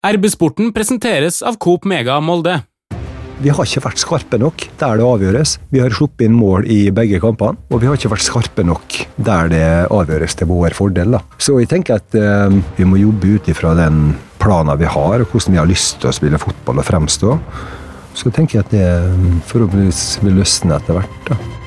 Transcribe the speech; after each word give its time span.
RB-sporten 0.00 0.70
presenteres 0.72 1.42
av 1.44 1.58
Coop 1.60 1.84
Mega 1.84 2.14
Molde. 2.24 2.54
Vi 3.44 3.50
har 3.52 3.66
ikke 3.68 3.82
vært 3.84 4.00
skarpe 4.00 4.38
nok 4.40 4.62
der 4.80 4.96
det 4.96 5.04
avgjøres. 5.04 5.52
Vi 5.68 5.82
har 5.82 5.92
sluppet 5.92 6.24
inn 6.24 6.38
mål 6.38 6.64
i 6.72 6.78
begge 6.96 7.20
kampene, 7.20 7.60
og 7.68 7.82
vi 7.82 7.88
har 7.90 8.00
ikke 8.00 8.14
vært 8.14 8.24
skarpe 8.24 8.64
nok 8.64 8.96
der 9.20 9.52
det 9.52 9.68
avgjøres 9.92 10.38
til 10.40 10.48
vår 10.48 10.78
fordel. 10.78 11.18
Da. 11.18 11.20
Så 11.36 11.58
jeg 11.60 11.68
tenker 11.68 12.00
at 12.00 12.16
eh, 12.16 12.56
vi 12.80 12.88
må 12.88 12.96
jobbe 13.02 13.36
ut 13.36 13.52
ifra 13.52 13.74
den 13.76 14.14
planen 14.40 14.80
vi 14.80 14.88
har, 14.88 15.20
og 15.20 15.36
hvordan 15.36 15.58
vi 15.58 15.60
har 15.60 15.68
lyst 15.68 16.00
til 16.00 16.08
å 16.08 16.16
spille 16.16 16.40
fotball 16.40 16.80
og 16.80 16.88
fremstå. 16.88 17.36
Så 18.16 18.32
tenker 18.32 18.62
jeg 18.62 18.70
at 18.70 18.76
det 18.78 18.86
eh, 18.88 19.40
forhåpentligvis 19.52 20.04
vil 20.24 20.40
løsne 20.40 20.80
etter 20.80 20.96
hvert. 20.96 21.24
da. 21.28 21.59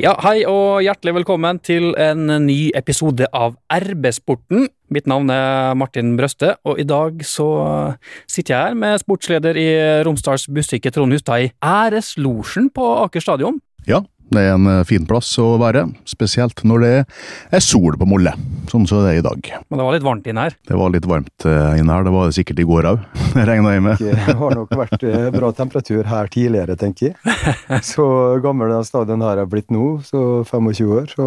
Ja, 0.00 0.14
hei 0.24 0.46
og 0.48 0.78
hjertelig 0.80 1.12
velkommen 1.18 1.58
til 1.60 1.90
en 2.00 2.22
ny 2.46 2.70
episode 2.78 3.26
av 3.36 3.58
RB-sporten. 3.68 4.62
Mitt 4.88 5.04
navn 5.10 5.28
er 5.28 5.74
Martin 5.76 6.14
Brøste, 6.16 6.54
og 6.64 6.80
i 6.80 6.86
dag 6.88 7.20
så 7.28 7.48
sitter 8.24 8.54
jeg 8.54 8.70
her 8.70 8.78
med 8.80 9.02
sportsleder 9.02 9.58
i 9.60 9.66
Romsdals 10.08 10.46
Bustikke 10.48 10.88
Trond 10.94 11.12
Hustad 11.12 11.44
i 11.44 11.50
æreslosjen 11.60 12.70
på 12.72 12.86
Aker 13.02 13.26
stadion. 13.26 13.60
Ja, 13.84 14.00
det 14.30 14.42
er 14.46 14.54
en 14.54 14.68
eh, 14.70 14.84
fin 14.88 15.06
plass 15.08 15.32
å 15.42 15.52
være, 15.60 15.86
spesielt 16.08 16.62
når 16.66 16.84
det 16.84 16.92
er 17.56 17.64
sol 17.64 17.96
på 17.98 18.08
Molle, 18.08 18.32
sånn 18.70 18.86
som 18.88 19.02
det 19.04 19.16
er 19.16 19.20
i 19.20 19.24
dag. 19.26 19.50
Men 19.68 19.80
det 19.80 19.86
var 19.86 19.96
litt 19.96 20.06
varmt 20.06 20.28
inne 20.30 20.46
her. 20.46 20.56
Det 20.70 20.78
var 20.78 20.94
litt 20.94 21.08
varmt 21.10 21.46
inn 21.46 21.80
inne 21.80 21.96
her, 21.96 22.06
det 22.06 22.12
var 22.14 22.28
det 22.30 22.36
sikkert 22.38 22.62
i 22.62 22.68
går 22.68 22.88
òg, 22.92 23.02
regna 23.50 23.74
jeg 23.74 23.84
med. 23.86 24.04
Det 24.04 24.36
har 24.40 24.54
nok 24.56 24.76
vært 24.82 25.04
eh, 25.08 25.26
bra 25.34 25.50
temperatur 25.56 26.06
her 26.10 26.30
tidligere, 26.30 26.76
tenker 26.78 27.10
jeg. 27.10 27.36
Så 27.92 28.06
gammel 28.44 28.70
den 28.72 28.86
stadion 28.86 29.24
her 29.24 29.42
er 29.42 29.50
blitt 29.50 29.70
nå, 29.74 29.98
så 30.06 30.42
25 30.46 30.94
år, 30.94 31.10
så 31.14 31.26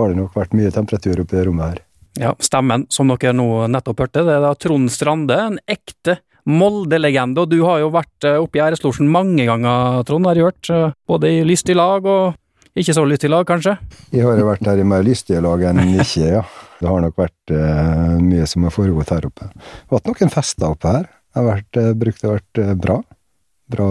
har 0.00 0.10
det 0.10 0.18
nok 0.18 0.36
vært 0.36 0.56
mye 0.56 0.72
temperatur 0.74 1.22
oppe 1.22 1.36
det 1.36 1.44
rommet 1.48 1.74
her. 1.74 1.82
Ja, 2.20 2.32
Stemmen 2.42 2.86
som 2.90 3.10
dere 3.12 3.32
nå 3.36 3.46
nettopp 3.70 4.02
hørte, 4.04 4.24
det 4.26 4.34
er 4.34 4.42
da 4.44 4.54
Trond 4.58 4.90
Strande, 4.92 5.36
en 5.50 5.60
ekte 5.70 6.18
Molde-legende. 6.48 7.42
Og 7.42 7.50
du 7.52 7.58
har 7.66 7.82
jo 7.82 7.90
vært 7.94 8.28
oppe 8.32 8.60
i 8.60 8.64
æreslosjen 8.64 9.10
mange 9.10 9.46
ganger, 9.48 10.00
Trond, 10.08 10.28
har 10.28 10.38
jeg 10.38 10.50
hørt. 10.50 10.94
Både 11.10 11.32
i 11.34 11.44
lystig 11.46 11.76
lag 11.78 12.06
og 12.08 12.78
ikke 12.78 12.94
så 12.94 13.04
lystig 13.04 13.30
lag, 13.32 13.44
kanskje? 13.48 13.76
Jeg 14.14 14.24
har 14.24 14.38
jo 14.38 14.46
vært 14.46 14.68
her 14.70 14.80
i 14.80 14.86
mer 14.86 15.04
lystige 15.04 15.42
lag 15.42 15.62
enn 15.70 15.82
ikke, 15.98 16.26
ja. 16.38 16.44
Det 16.80 16.88
har 16.88 17.02
nok 17.04 17.16
vært 17.18 17.52
uh, 17.52 18.16
mye 18.22 18.46
som 18.48 18.64
har 18.64 18.72
foregått 18.72 19.10
her 19.12 19.26
oppe. 19.28 19.50
Det 19.52 19.90
har 19.90 19.98
vært 19.98 20.12
noen 20.12 20.32
fester 20.32 20.70
oppe 20.70 20.94
her. 20.94 21.08
Det 21.10 21.42
har 21.42 21.48
vært, 21.50 21.80
brukt 22.00 22.24
har 22.24 22.38
vært 22.38 22.62
bra 22.80 23.00
bra 23.70 23.86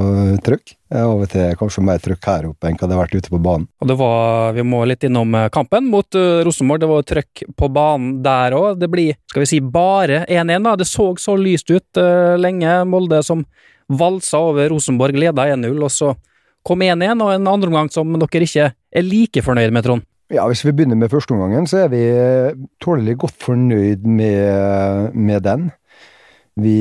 trøkk. 0.45 0.75
Av 0.99 1.13
og 1.13 1.27
til 1.29 1.55
kanskje 1.59 1.83
mer 1.85 2.01
trøkk 2.01 2.29
her 2.31 2.47
oppe 2.49 2.69
enn 2.69 2.77
hva 2.79 2.89
det 2.89 2.97
har 2.97 3.03
vært 3.03 3.17
ute 3.19 3.31
på 3.33 3.41
banen. 3.45 3.67
Og 3.81 3.91
det 3.91 3.97
var, 3.99 4.53
Vi 4.57 4.65
må 4.65 4.83
litt 4.89 5.05
innom 5.05 5.37
kampen 5.53 5.89
mot 5.91 6.17
uh, 6.17 6.41
Rosenborg. 6.45 6.83
Det 6.83 6.91
var 6.91 7.07
trøkk 7.13 7.43
på 7.57 7.71
banen 7.73 8.19
der 8.25 8.57
òg. 8.57 8.79
Det 8.81 8.89
blir 8.91 9.17
skal 9.29 9.45
vi 9.45 9.49
si, 9.53 9.61
bare 9.61 10.23
1-1. 10.25 10.65
da. 10.65 10.75
Det 10.79 10.89
så 10.89 11.11
så 11.21 11.37
lyst 11.39 11.71
ut 11.71 12.01
uh, 12.01 12.35
lenge. 12.39 12.79
Molde 12.89 13.23
som 13.25 13.45
valsa 13.89 14.37
over 14.37 14.69
Rosenborg, 14.69 15.17
leda 15.17 15.47
1-0, 15.49 15.81
og 15.81 15.91
så 15.91 16.13
kom 16.65 16.83
1-1, 16.85 17.23
og 17.23 17.33
en 17.33 17.49
andreomgang 17.49 17.89
som 17.93 18.13
dere 18.21 18.45
ikke 18.45 18.69
er 18.69 19.05
like 19.05 19.43
fornøyd 19.45 19.73
med, 19.73 19.85
Trond? 19.85 20.05
Ja, 20.29 20.45
Hvis 20.45 20.61
vi 20.61 20.75
begynner 20.77 20.97
med 20.99 21.09
førsteomgangen, 21.09 21.65
så 21.65 21.85
er 21.85 21.89
vi 21.89 22.03
tålelig 22.83 23.17
godt 23.23 23.37
fornøyd 23.41 24.05
med, 24.05 25.15
med 25.17 25.41
den. 25.41 25.71
Vi 26.59 26.77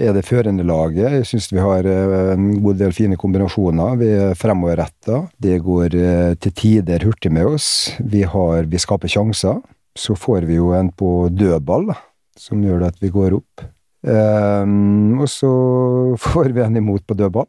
er 0.00 0.14
det 0.16 0.26
førende 0.26 0.64
laget. 0.66 1.12
Jeg 1.18 1.26
syns 1.28 1.50
vi 1.52 1.60
har 1.62 1.86
en 2.34 2.46
god 2.64 2.78
del 2.80 2.94
fine 2.96 3.18
kombinasjoner. 3.20 3.98
Vi 4.00 4.08
er 4.14 4.38
fremoverretta. 4.38 5.24
Det 5.38 5.58
går 5.64 5.96
til 6.42 6.54
tider 6.56 7.04
hurtig 7.06 7.32
med 7.34 7.50
oss. 7.54 7.68
Vi, 8.00 8.24
har, 8.26 8.66
vi 8.70 8.80
skaper 8.80 9.12
sjanser. 9.12 9.60
Så 9.98 10.14
får 10.16 10.46
vi 10.48 10.58
jo 10.60 10.72
en 10.76 10.90
på 10.94 11.28
dødball, 11.34 11.90
som 12.38 12.62
gjør 12.62 12.88
at 12.88 12.98
vi 13.02 13.10
går 13.12 13.36
opp. 13.40 13.68
Um, 14.00 15.20
og 15.20 15.28
så 15.28 15.50
får 16.30 16.54
vi 16.56 16.64
en 16.64 16.76
imot 16.80 17.04
på 17.06 17.16
dødball, 17.18 17.48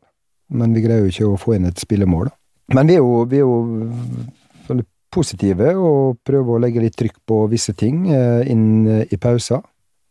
men 0.51 0.73
vi 0.75 0.83
greier 0.83 1.05
jo 1.05 1.11
ikke 1.13 1.29
å 1.29 1.39
få 1.39 1.55
inn 1.55 1.69
et 1.69 1.79
spillemål. 1.79 2.31
Men 2.75 2.89
vi 2.89 2.97
er 2.97 3.03
jo, 3.03 3.23
vi 3.27 3.39
er 3.39 3.45
jo 3.47 4.81
positive 5.11 5.73
og 5.75 6.21
prøver 6.23 6.55
å 6.55 6.61
legge 6.63 6.83
litt 6.83 6.95
trykk 6.95 7.17
på 7.27 7.41
visse 7.51 7.73
ting 7.75 8.05
inn 8.07 8.87
i 8.87 9.17
pauser. 9.19 9.59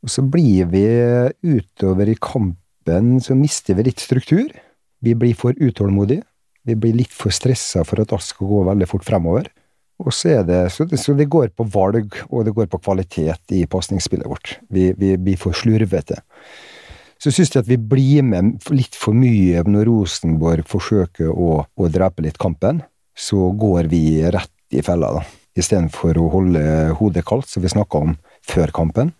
Og 0.00 0.12
så 0.12 0.24
blir 0.24 0.68
vi 0.72 0.84
utover 1.44 2.08
i 2.08 2.16
kampen, 2.16 3.18
så 3.20 3.36
mister 3.36 3.76
vi 3.76 3.90
litt 3.90 4.00
struktur. 4.00 4.48
Vi 5.00 5.14
blir 5.16 5.36
for 5.36 5.56
utålmodige. 5.56 6.24
Vi 6.64 6.76
blir 6.76 6.96
litt 6.96 7.12
for 7.12 7.32
stressa 7.32 7.84
for 7.88 8.02
at 8.02 8.12
alt 8.12 8.24
skal 8.24 8.48
gå 8.48 8.62
veldig 8.68 8.88
fort 8.88 9.04
fremover. 9.04 9.48
Og 10.00 10.12
så 10.16 10.38
er 10.38 10.44
det, 10.48 10.60
så 10.72 10.86
det, 10.88 11.28
går 11.28 11.50
på 11.56 11.66
valg, 11.68 12.14
og 12.30 12.46
det 12.46 12.54
går 12.56 12.68
på 12.72 12.80
kvalitet 12.80 13.52
i 13.52 13.66
pasningsspillet 13.68 14.28
vårt. 14.28 14.54
Vi, 14.72 14.90
vi 14.96 15.14
blir 15.20 15.40
for 15.40 15.56
slurvete. 15.56 16.22
Så 17.20 17.32
syns 17.32 17.52
jeg 17.52 17.66
at 17.66 17.68
vi 17.68 17.76
blir 17.76 18.24
med 18.24 18.64
litt 18.72 18.96
for 18.96 19.12
mye 19.12 19.60
når 19.68 19.90
Rosenborg 19.90 20.64
forsøker 20.68 21.28
å, 21.28 21.60
å 21.68 21.90
drepe 21.92 22.24
litt 22.24 22.40
kampen. 22.40 22.80
Så 23.12 23.50
går 23.60 23.90
vi 23.92 24.22
rett 24.24 24.72
i 24.72 24.80
fella, 24.84 25.12
da. 25.18 25.26
Istedenfor 25.60 26.16
å 26.16 26.30
holde 26.32 26.64
hodet 26.96 27.26
kaldt, 27.28 27.50
som 27.50 27.60
vi 27.60 27.72
snakka 27.72 28.00
om 28.06 28.16
før 28.48 28.72
kampen 28.72 29.12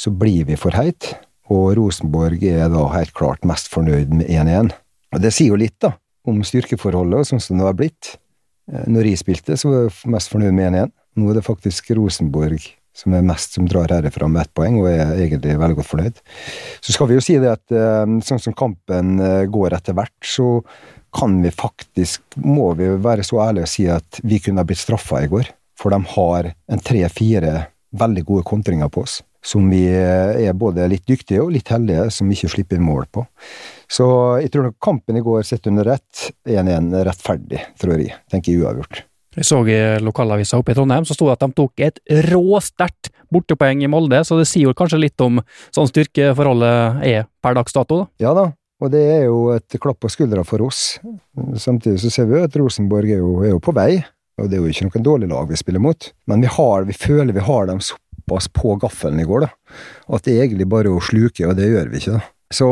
så 0.00 0.12
blir 0.12 0.46
vi 0.48 0.56
for 0.56 0.72
heit, 0.78 1.12
og 1.50 1.74
Rosenborg 1.76 2.42
er 2.46 2.70
da 2.72 2.86
helt 2.94 3.12
klart 3.16 3.44
mest 3.48 3.68
fornøyd 3.72 4.12
med 4.14 4.30
1-1. 4.30 4.72
Og 5.12 5.22
det 5.22 5.32
sier 5.34 5.52
jo 5.52 5.60
litt, 5.60 5.76
da, 5.82 5.96
om 6.30 6.40
styrkeforholdet 6.46 7.28
sånn 7.28 7.42
som 7.42 7.58
det 7.60 7.66
har 7.66 7.76
blitt. 7.76 8.14
Når 8.70 9.10
jeg 9.10 9.20
spilte, 9.24 9.56
så 9.58 9.72
var 9.72 9.88
jeg 9.88 10.12
mest 10.14 10.30
fornøyd 10.32 10.54
med 10.56 10.70
1-1. 10.70 10.92
Nå 11.18 11.30
er 11.32 11.40
det 11.40 11.46
faktisk 11.46 11.90
Rosenborg 11.98 12.70
som 12.96 13.14
er 13.14 13.24
mest 13.24 13.54
som 13.56 13.66
drar 13.70 13.92
herfra 13.92 14.26
med 14.28 14.42
ett 14.42 14.54
poeng, 14.56 14.78
og 14.80 14.88
er 14.90 15.12
egentlig 15.14 15.58
veldig 15.58 15.78
godt 15.78 15.88
fornøyd. 15.88 16.22
Så 16.84 16.94
skal 16.94 17.08
vi 17.10 17.16
jo 17.16 17.24
si 17.24 17.36
det 17.40 17.52
at 17.52 17.74
sånn 18.26 18.42
som 18.42 18.56
kampen 18.56 19.14
går 19.50 19.76
etter 19.78 19.96
hvert, 19.96 20.16
så 20.26 20.60
kan 21.14 21.38
vi 21.42 21.50
faktisk, 21.54 22.22
må 22.44 22.72
vi 22.78 22.90
være 23.02 23.24
så 23.26 23.40
ærlige 23.46 23.66
og 23.66 23.72
si 23.72 23.86
at 23.90 24.20
vi 24.22 24.38
kunne 24.42 24.62
ha 24.62 24.68
blitt 24.68 24.82
straffa 24.82 25.24
i 25.24 25.30
går. 25.30 25.50
For 25.80 25.94
de 25.94 26.02
har 26.14 26.50
en 26.50 26.82
tre-fire 26.84 27.54
veldig 27.96 28.26
gode 28.28 28.46
kontringer 28.46 28.90
på 28.92 29.06
oss 29.06 29.20
som 29.44 29.68
vi 29.72 29.86
er 29.88 30.52
både 30.56 30.88
litt 30.90 31.06
dyktige 31.08 31.42
og 31.44 31.52
litt 31.54 31.70
heldige 31.72 32.08
som 32.12 32.30
ikke 32.30 32.50
slipper 32.52 32.82
mål 32.82 33.06
på. 33.12 33.24
Så 33.90 34.06
jeg 34.42 34.52
tror 34.52 34.68
nok 34.68 34.80
kampen 34.82 35.18
i 35.18 35.24
går 35.24 35.46
sett 35.48 35.66
under 35.70 35.94
ett 35.96 36.26
1-1 36.48 36.92
rettferdig, 37.08 37.62
tror 37.80 37.96
jeg. 37.96 38.18
Tenker 38.30 38.52
jeg 38.52 38.64
uavgjort. 38.64 39.04
Jeg 39.38 39.46
så 39.46 39.60
i 39.70 39.78
lokalavisa 40.02 40.58
oppe 40.58 40.74
i 40.74 40.76
Trondheim 40.76 41.04
så 41.06 41.14
sto 41.14 41.28
det 41.28 41.36
at 41.36 41.44
de 41.44 41.54
tok 41.54 41.82
et 41.86 42.00
råsterkt 42.32 43.12
bortepoeng 43.30 43.84
i 43.86 43.90
Molde, 43.90 44.24
så 44.26 44.40
det 44.40 44.48
sier 44.50 44.66
jo 44.66 44.76
kanskje 44.76 44.98
litt 45.04 45.22
om 45.22 45.38
sånn 45.70 45.86
styrkeforholdet 45.86 47.04
er 47.06 47.28
per 47.42 47.54
dags 47.54 47.76
dato? 47.76 48.02
da? 48.02 48.08
Ja 48.26 48.32
da, 48.34 48.48
og 48.82 48.90
det 48.90 49.04
er 49.06 49.28
jo 49.28 49.52
et 49.54 49.78
klapp 49.78 50.00
på 50.02 50.10
skuldra 50.10 50.42
for 50.46 50.66
oss. 50.66 50.98
Samtidig 51.62 52.02
så 52.02 52.10
ser 52.10 52.26
vi 52.26 52.40
jo 52.40 52.48
at 52.48 52.58
Rosenborg 52.58 53.12
er 53.14 53.22
jo, 53.22 53.36
er 53.44 53.54
jo 53.54 53.62
på 53.62 53.74
vei, 53.76 54.02
og 54.40 54.50
det 54.50 54.58
er 54.58 54.64
jo 54.64 54.74
ikke 54.74 54.88
noen 54.88 55.06
dårlig 55.06 55.30
lag 55.30 55.46
vi 55.46 55.62
spiller 55.62 55.84
mot. 55.84 56.10
Men 56.26 56.42
vi, 56.42 56.50
har, 56.50 56.88
vi 56.88 56.96
føler 56.98 57.36
vi 57.36 57.46
har 57.46 57.70
dem 57.70 57.82
såpass 57.84 58.09
på 58.54 58.76
gaffelen 58.82 59.22
i 59.22 59.26
går, 59.28 59.46
da. 59.46 59.78
At 60.14 60.26
det 60.26 60.36
er 60.36 60.44
egentlig 60.46 60.68
bare 60.70 60.92
å 60.92 61.02
sluke, 61.02 61.48
og 61.48 61.56
det 61.58 61.70
gjør 61.72 61.90
vi 61.90 62.02
ikke, 62.02 62.18
da. 62.18 62.28
Så 62.50 62.66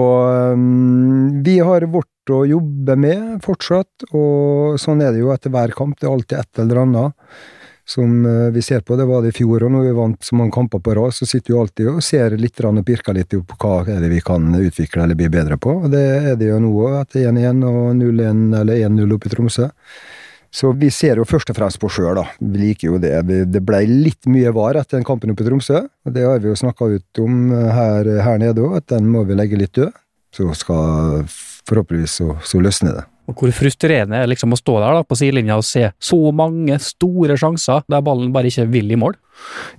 um, 0.59 1.43
vi 1.45 1.61
har 1.63 1.87
vårt 1.87 2.33
å 2.35 2.43
jobbe 2.49 2.97
med 2.99 3.39
fortsatt, 3.45 4.11
og 4.11 4.75
sånn 4.83 5.05
er 5.05 5.15
det 5.15 5.23
jo 5.23 5.31
etter 5.31 5.55
hver 5.55 5.73
kamp. 5.77 6.01
Det 6.01 6.09
er 6.09 6.17
alltid 6.17 6.41
et 6.41 6.63
eller 6.65 6.83
annet 6.83 7.39
som 7.89 8.27
uh, 8.27 8.51
vi 8.53 8.63
ser 8.63 8.83
på. 8.83 8.99
Det 8.99 9.07
var 9.09 9.23
det 9.23 9.31
i 9.31 9.39
fjor, 9.39 9.63
og 9.65 9.73
når 9.73 9.87
vi 9.87 9.95
vant 9.97 10.27
så 10.27 10.37
mange 10.37 10.53
kamper 10.57 10.83
på 10.83 10.97
rad, 10.99 11.15
så 11.15 11.29
sitter 11.31 11.55
vi 11.55 11.61
alltid 11.63 11.93
og 11.95 12.03
ser 12.05 12.35
litt 12.43 12.59
og 12.67 12.83
pirker 12.91 13.17
litt 13.17 13.39
på 13.39 13.59
hva 13.63 13.79
er 13.87 14.03
det 14.03 14.11
vi 14.13 14.21
kan 14.21 14.51
utvikle 14.59 15.07
eller 15.07 15.19
bli 15.19 15.31
bedre 15.33 15.57
på. 15.63 15.79
Og 15.87 15.91
det 15.95 16.05
er 16.19 16.37
det 16.41 16.51
jo 16.51 16.59
nå 16.65 16.75
etter 16.99 17.31
1-1 17.31 17.63
og 17.71 17.95
0-1 18.03 18.47
eller 18.61 18.87
1-0 18.91 19.15
oppe 19.15 19.31
i 19.31 19.37
Tromsø. 19.37 19.71
Så 20.55 20.73
vi 20.73 20.89
ser 20.95 21.21
jo 21.21 21.27
først 21.29 21.51
og 21.53 21.59
fremst 21.59 21.81
på 21.83 21.91
sjøl, 21.93 22.17
da. 22.17 22.25
Vi 22.41 22.63
liker 22.63 22.89
jo 22.89 23.01
det. 23.03 23.13
Det 23.53 23.63
ble 23.65 23.83
litt 23.89 24.29
mye 24.31 24.53
var 24.57 24.79
etter 24.81 24.97
den 24.97 25.07
kampen 25.07 25.35
oppe 25.35 25.45
i 25.45 25.49
Tromsø. 25.49 25.85
og 25.85 26.15
Det 26.15 26.25
har 26.25 26.41
vi 26.41 26.49
jo 26.49 26.57
snakka 26.57 26.89
ut 26.95 27.23
om 27.25 27.53
her, 27.53 28.09
her 28.25 28.41
nede 28.41 28.65
òg, 28.65 28.79
at 28.81 28.89
den 28.95 29.11
må 29.13 29.27
vi 29.29 29.37
legge 29.37 29.61
litt 29.61 29.77
død. 29.77 29.93
Så 30.35 30.49
skal 30.57 31.29
forhåpentligvis 31.69 32.19
så, 32.21 32.35
så 32.45 32.61
løsne 32.65 32.97
det. 32.97 33.05
Og 33.29 33.37
Hvor 33.37 33.53
frustrerende 33.53 34.17
er 34.23 34.31
liksom 34.31 34.55
å 34.55 34.59
stå 34.59 34.79
der 34.81 34.95
da, 34.97 35.05
på 35.05 35.17
sidelinja 35.19 35.59
og 35.61 35.67
se 35.69 35.91
så 36.01 36.19
mange 36.33 36.79
store 36.81 37.37
sjanser 37.37 37.85
der 37.85 38.05
ballen 38.05 38.31
bare 38.33 38.49
ikke 38.49 38.65
vil 38.73 38.95
i 38.95 38.97
mål? 38.97 39.19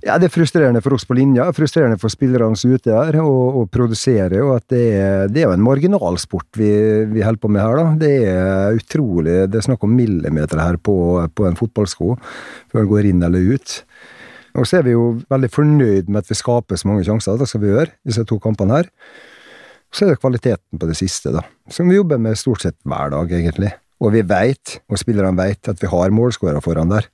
Ja, 0.06 0.18
Det 0.18 0.28
er 0.28 0.34
frustrerende 0.34 0.80
for 0.84 0.94
oss 0.94 1.04
på 1.04 1.16
linja, 1.18 1.48
frustrerende 1.52 1.98
for 2.00 2.12
spillerne 2.12 2.56
som 2.56 2.70
er 2.70 2.78
ute 2.78 2.94
der 2.94 3.18
og, 3.24 3.58
og 3.60 3.66
produserer. 3.74 4.38
og 4.44 4.54
at 4.60 4.68
det 4.70 4.84
er, 4.94 5.26
det 5.28 5.42
er 5.42 5.48
jo 5.48 5.56
en 5.56 5.66
marginalsport 5.66 6.60
vi, 6.60 6.70
vi 7.10 7.26
holder 7.26 7.42
på 7.42 7.50
med 7.50 7.64
her. 7.64 7.76
da. 7.76 7.88
Det 7.98 8.14
er 8.30 8.78
utrolig 8.78 9.36
Det 9.50 9.58
er 9.58 9.66
snakk 9.66 9.82
om 9.84 9.98
millimeter 9.98 10.62
her 10.62 10.78
på, 10.78 10.96
på 11.34 11.50
en 11.50 11.58
fotballsko 11.58 12.16
før 12.70 12.84
den 12.84 12.92
går 12.94 13.10
inn 13.10 13.26
eller 13.26 13.58
ut. 13.58 13.80
Og 14.58 14.66
så 14.66 14.80
er 14.80 14.86
vi 14.86 14.94
jo 14.94 15.20
veldig 15.30 15.50
fornøyd 15.50 16.08
med 16.08 16.22
at 16.22 16.30
vi 16.30 16.38
skaper 16.38 16.78
så 16.78 16.88
mange 16.90 17.04
sjanser. 17.06 17.38
Det 17.38 17.50
skal 17.50 17.62
vi 17.62 17.70
gjøre, 17.70 17.92
disse 18.06 18.24
to 18.26 18.38
kampene 18.42 18.80
her. 18.80 18.88
Så 19.90 20.06
er 20.06 20.12
det 20.12 20.20
kvaliteten 20.22 20.78
på 20.78 20.86
det 20.86 20.96
siste, 20.98 21.32
da, 21.34 21.42
som 21.72 21.88
vi 21.90 21.98
jobber 21.98 22.20
med 22.22 22.38
stort 22.38 22.62
sett 22.62 22.78
hver 22.86 23.10
dag, 23.14 23.32
egentlig. 23.34 23.72
Og 24.00 24.14
vi 24.14 24.22
veit, 24.24 24.78
og 24.88 25.00
spillerne 25.00 25.36
veit, 25.36 25.66
at 25.68 25.80
vi 25.82 25.90
har 25.90 26.14
målskårere 26.14 26.62
foran 26.64 26.92
der. 26.92 27.08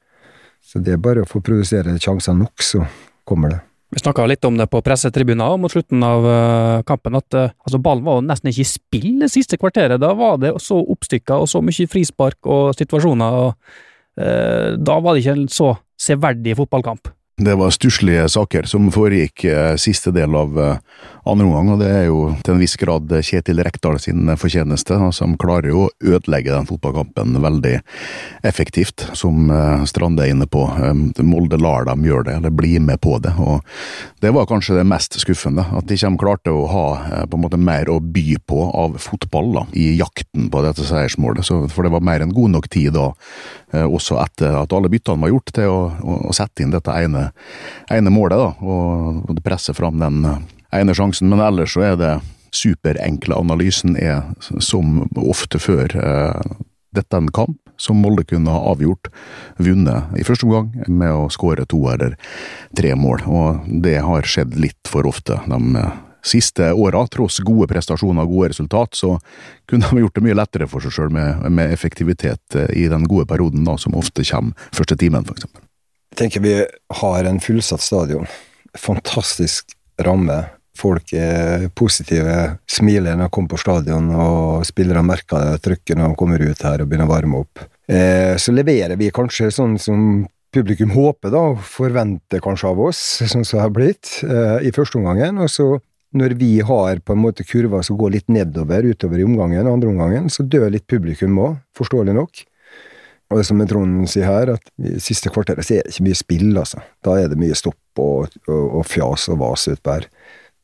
Så 0.62 0.82
det 0.82 0.94
er 0.94 1.02
bare 1.02 1.24
å 1.24 1.28
få 1.28 1.40
produsere 1.44 1.96
sjanser 2.02 2.36
nok, 2.36 2.62
så 2.62 2.84
kommer 3.26 3.54
det. 3.54 3.62
Vi 3.94 4.02
snakka 4.02 4.26
litt 4.26 4.44
om 4.44 4.56
det 4.58 4.66
på 4.68 4.82
pressetribuner 4.84 5.58
mot 5.62 5.70
slutten 5.70 6.02
av 6.02 6.24
uh, 6.26 6.82
kampen, 6.86 7.16
at 7.16 7.36
uh, 7.38 7.52
altså 7.64 7.78
ballen 7.82 8.04
var 8.06 8.18
jo 8.18 8.26
nesten 8.26 8.50
ikke 8.50 8.64
i 8.64 8.68
spill 8.68 9.10
det 9.22 9.30
siste 9.32 9.58
kvarteret. 9.62 10.02
Da 10.02 10.10
var 10.18 10.40
det 10.42 10.56
så 10.62 10.80
oppstykka 10.82 11.38
og 11.42 11.48
så 11.50 11.62
mye 11.64 11.90
frispark 11.90 12.50
og 12.50 12.74
situasjoner, 12.76 13.38
og 13.46 14.20
eh, 14.20 14.74
da 14.76 14.98
var 15.00 15.14
det 15.14 15.22
ikke 15.22 15.36
en 15.38 15.46
så 15.52 15.70
severdig 16.02 16.56
fotballkamp. 16.58 17.08
Det 17.36 17.54
var 17.54 17.70
stusslige 17.70 18.22
saker 18.32 18.64
som 18.64 18.86
foregikk 18.88 19.42
eh, 19.44 19.74
siste 19.76 20.08
del 20.08 20.32
av 20.32 20.54
eh, 20.56 20.78
andre 21.28 21.44
omgang, 21.44 21.66
og 21.74 21.82
det 21.82 21.88
er 21.92 22.06
jo 22.06 22.30
til 22.40 22.54
en 22.54 22.62
viss 22.62 22.78
grad 22.80 23.10
Kjetil 23.12 23.60
Rekdal 23.60 23.98
sin 24.00 24.30
fortjeneste, 24.40 24.96
som 25.12 25.34
klarer 25.36 25.68
jo 25.68 25.82
å 25.82 25.90
ødelegge 26.00 26.54
den 26.54 26.64
fotballkampen 26.64 27.36
veldig 27.44 27.74
effektivt, 28.40 29.04
som 29.12 29.50
eh, 29.52 29.84
Strande 29.84 30.24
er 30.24 30.32
inne 30.32 30.48
på. 30.48 30.62
Molde 31.28 31.58
lar 31.60 31.84
dem 31.90 32.06
gjøre 32.08 32.30
det, 32.30 32.38
eller 32.38 32.56
bli 32.56 32.78
med 32.80 33.02
på 33.04 33.18
det, 33.20 33.34
og 33.36 33.60
det 34.24 34.32
var 34.32 34.48
kanskje 34.48 34.78
det 34.78 34.86
mest 34.88 35.20
skuffende, 35.20 35.66
at 35.76 35.90
de 35.90 36.00
ikke 36.00 36.14
klarte 36.24 36.56
å 36.56 36.64
ha 36.72 36.86
på 37.28 37.36
en 37.36 37.44
måte 37.44 37.60
mer 37.60 37.92
å 37.92 37.98
by 38.00 38.40
på 38.48 38.62
av 38.72 38.96
fotball 39.10 39.52
da, 39.58 39.66
i 39.76 39.90
jakten 40.00 40.48
på 40.48 40.64
dette 40.64 40.88
seiersmålet, 40.88 41.52
for 41.68 41.84
det 41.84 41.92
var 41.92 42.08
mer 42.14 42.24
enn 42.24 42.32
god 42.32 42.56
nok 42.56 42.72
tid 42.72 42.96
da, 42.96 43.10
også 43.84 44.22
etter 44.24 44.56
at 44.56 44.72
alle 44.72 44.88
byttene 44.88 45.26
var 45.26 45.36
gjort, 45.36 45.52
til 45.60 45.68
å, 45.68 45.80
å 46.30 46.32
sette 46.32 46.64
inn 46.64 46.72
dette 46.72 46.96
ene 46.96 47.25
ene 47.92 48.12
målet, 48.12 48.38
da, 48.40 48.52
og, 48.62 49.26
og 49.26 49.42
presse 49.44 49.74
fram 49.76 50.00
den 50.02 50.24
eh, 50.24 50.40
ene 50.80 50.96
sjansen. 50.96 51.30
Men 51.32 51.44
ellers 51.44 51.76
så 51.76 51.84
er 51.92 52.00
det 52.00 52.14
superenkle 52.56 53.36
analysen 53.36 53.98
er 54.00 54.22
som 54.40 55.02
ofte 55.20 55.60
før 55.60 55.92
dette 55.92 56.56
dette 56.96 57.16
en 57.16 57.28
kamp 57.32 57.58
som 57.76 57.98
Molde 58.00 58.24
kunne 58.24 58.52
ha 58.52 58.72
avgjort, 58.72 59.10
vunnet 59.60 60.16
i 60.16 60.24
første 60.24 60.46
omgang 60.48 60.72
med 60.88 61.12
å 61.12 61.28
skåre 61.32 61.66
to 61.68 61.82
eller 61.92 62.16
tre 62.76 62.94
mål, 62.96 63.26
og 63.28 63.68
det 63.84 63.98
har 64.04 64.28
skjedd 64.28 64.56
litt 64.60 64.88
for 64.88 65.08
ofte 65.08 65.36
de 65.44 65.60
eh, 65.82 65.98
siste 66.26 66.72
åra. 66.72 67.04
Tross 67.12 67.42
gode 67.44 67.68
prestasjoner 67.70 68.24
og 68.24 68.32
gode 68.32 68.50
resultat, 68.54 68.96
så 68.96 69.18
kunne 69.68 69.90
de 69.90 70.02
gjort 70.02 70.16
det 70.16 70.24
mye 70.24 70.38
lettere 70.40 70.70
for 70.70 70.84
seg 70.84 70.96
sjøl 70.96 71.12
med, 71.14 71.44
med, 71.50 71.72
effektivitet 71.76 72.56
eh, 72.56 72.72
i 72.84 72.88
den 72.92 73.04
gode 73.10 73.28
perioden 73.28 73.68
da, 73.68 73.76
som 73.80 73.98
ofte 73.98 74.24
kommer 74.24 74.72
første 74.72 74.96
timen, 74.96 75.28
eksempel 75.36 75.66
tenker 76.16 76.42
vi 76.44 76.58
har 77.00 77.24
en 77.24 77.40
fullsatt 77.40 77.84
stadion. 77.84 78.28
Fantastisk 78.78 79.76
ramme. 80.02 80.44
Folk 80.76 81.12
er 81.16 81.70
positive, 81.76 82.58
smiler 82.68 83.16
når 83.16 83.30
de 83.30 83.32
kommer 83.32 83.54
på 83.54 83.60
stadion, 83.62 84.10
og 84.12 84.66
spillerne 84.68 85.06
merker 85.08 85.52
det 85.54 85.62
trykket 85.64 85.96
når 85.96 86.12
de 86.12 86.20
kommer 86.20 86.42
ut 86.44 86.64
her 86.68 86.82
og 86.82 86.90
begynner 86.90 87.08
å 87.08 87.14
varme 87.14 87.42
opp. 87.44 87.64
Eh, 87.88 88.34
så 88.36 88.52
leverer 88.52 88.98
vi 89.00 89.12
kanskje 89.14 89.48
sånn 89.54 89.78
som 89.80 90.26
publikum 90.52 90.92
håper, 90.92 91.32
da, 91.32 91.42
og 91.52 91.64
forventer 91.64 92.42
kanskje 92.44 92.72
av 92.72 92.82
oss, 92.88 93.02
sånn 93.22 93.44
som 93.44 93.58
det 93.58 93.64
har 93.64 93.76
blitt, 93.76 94.12
eh, 94.24 94.68
i 94.68 94.74
første 94.74 95.00
omgangen. 95.00 95.40
Og 95.44 95.52
så 95.52 95.68
når 96.16 96.36
vi 96.40 96.60
har 96.60 97.00
på 97.04 97.12
en 97.12 97.22
måte 97.24 97.44
kurver 97.44 97.82
som 97.84 97.98
går 97.98 98.14
litt 98.16 98.28
nedover 98.32 98.84
utover 98.84 99.20
i 99.20 99.26
omgangen, 99.26 99.68
andre 99.68 99.90
omgangen, 99.90 100.28
så 100.32 100.46
dør 100.46 100.70
litt 100.72 100.86
publikum 100.88 101.36
òg, 101.42 101.58
forståelig 101.76 102.14
nok. 102.16 102.44
Og 103.26 103.40
det 103.40 103.46
som 103.48 103.62
Trond 103.66 104.04
sier 104.10 104.28
her, 104.28 104.52
at 104.54 104.68
i 104.78 105.00
siste 105.02 105.32
kvarteret 105.34 105.66
så 105.66 105.78
er 105.78 105.86
det 105.86 105.94
ikke 105.94 106.06
mye 106.06 106.18
spill, 106.18 106.50
altså. 106.60 106.82
Da 107.02 107.16
er 107.18 107.30
det 107.32 107.38
mye 107.40 107.56
stopp 107.58 108.02
og, 108.02 108.36
og, 108.46 108.66
og 108.80 108.84
fjas 108.86 109.26
og 109.32 109.40
vas 109.40 109.66
utpå 109.72 109.96
her. 109.96 110.06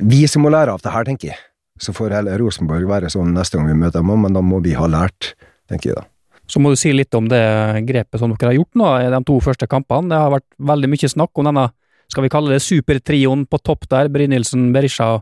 Vi 0.03 0.23
som 0.31 0.44
må 0.47 0.53
lære 0.53 0.75
av 0.75 0.82
det 0.82 0.93
her, 0.94 1.09
tenker 1.09 1.32
jeg. 1.32 1.41
Så 1.82 1.94
får 1.97 2.14
heller 2.14 2.38
Rosenborg 2.38 2.87
være 2.87 3.11
sånn 3.11 3.32
neste 3.35 3.59
gang 3.59 3.67
vi 3.70 3.79
møter 3.81 3.99
dem, 3.99 4.14
men 4.23 4.37
da 4.37 4.43
må 4.47 4.61
vi 4.62 4.76
ha 4.79 4.87
lært, 4.87 5.32
tenker 5.70 5.91
jeg 5.91 5.99
da. 5.99 6.06
Så 6.50 6.61
må 6.62 6.70
du 6.70 6.79
si 6.79 6.93
litt 6.94 7.14
om 7.17 7.26
det 7.31 7.43
grepet 7.88 8.20
som 8.20 8.35
dere 8.35 8.53
har 8.53 8.59
gjort 8.59 8.79
nå 8.79 8.88
i 9.00 9.11
de 9.11 9.20
to 9.26 9.38
første 9.43 9.67
kampene. 9.70 10.11
Det 10.12 10.19
har 10.20 10.35
vært 10.35 10.49
veldig 10.73 10.91
mye 10.93 11.11
snakk 11.11 11.41
om 11.41 11.49
denne, 11.49 11.69
skal 12.12 12.26
vi 12.26 12.32
kalle 12.35 12.53
det 12.53 12.62
supertrioen 12.62 13.47
på 13.49 13.62
topp 13.65 13.88
der, 13.91 14.11
Brynildsen, 14.12 14.70
Berisha 14.75 15.15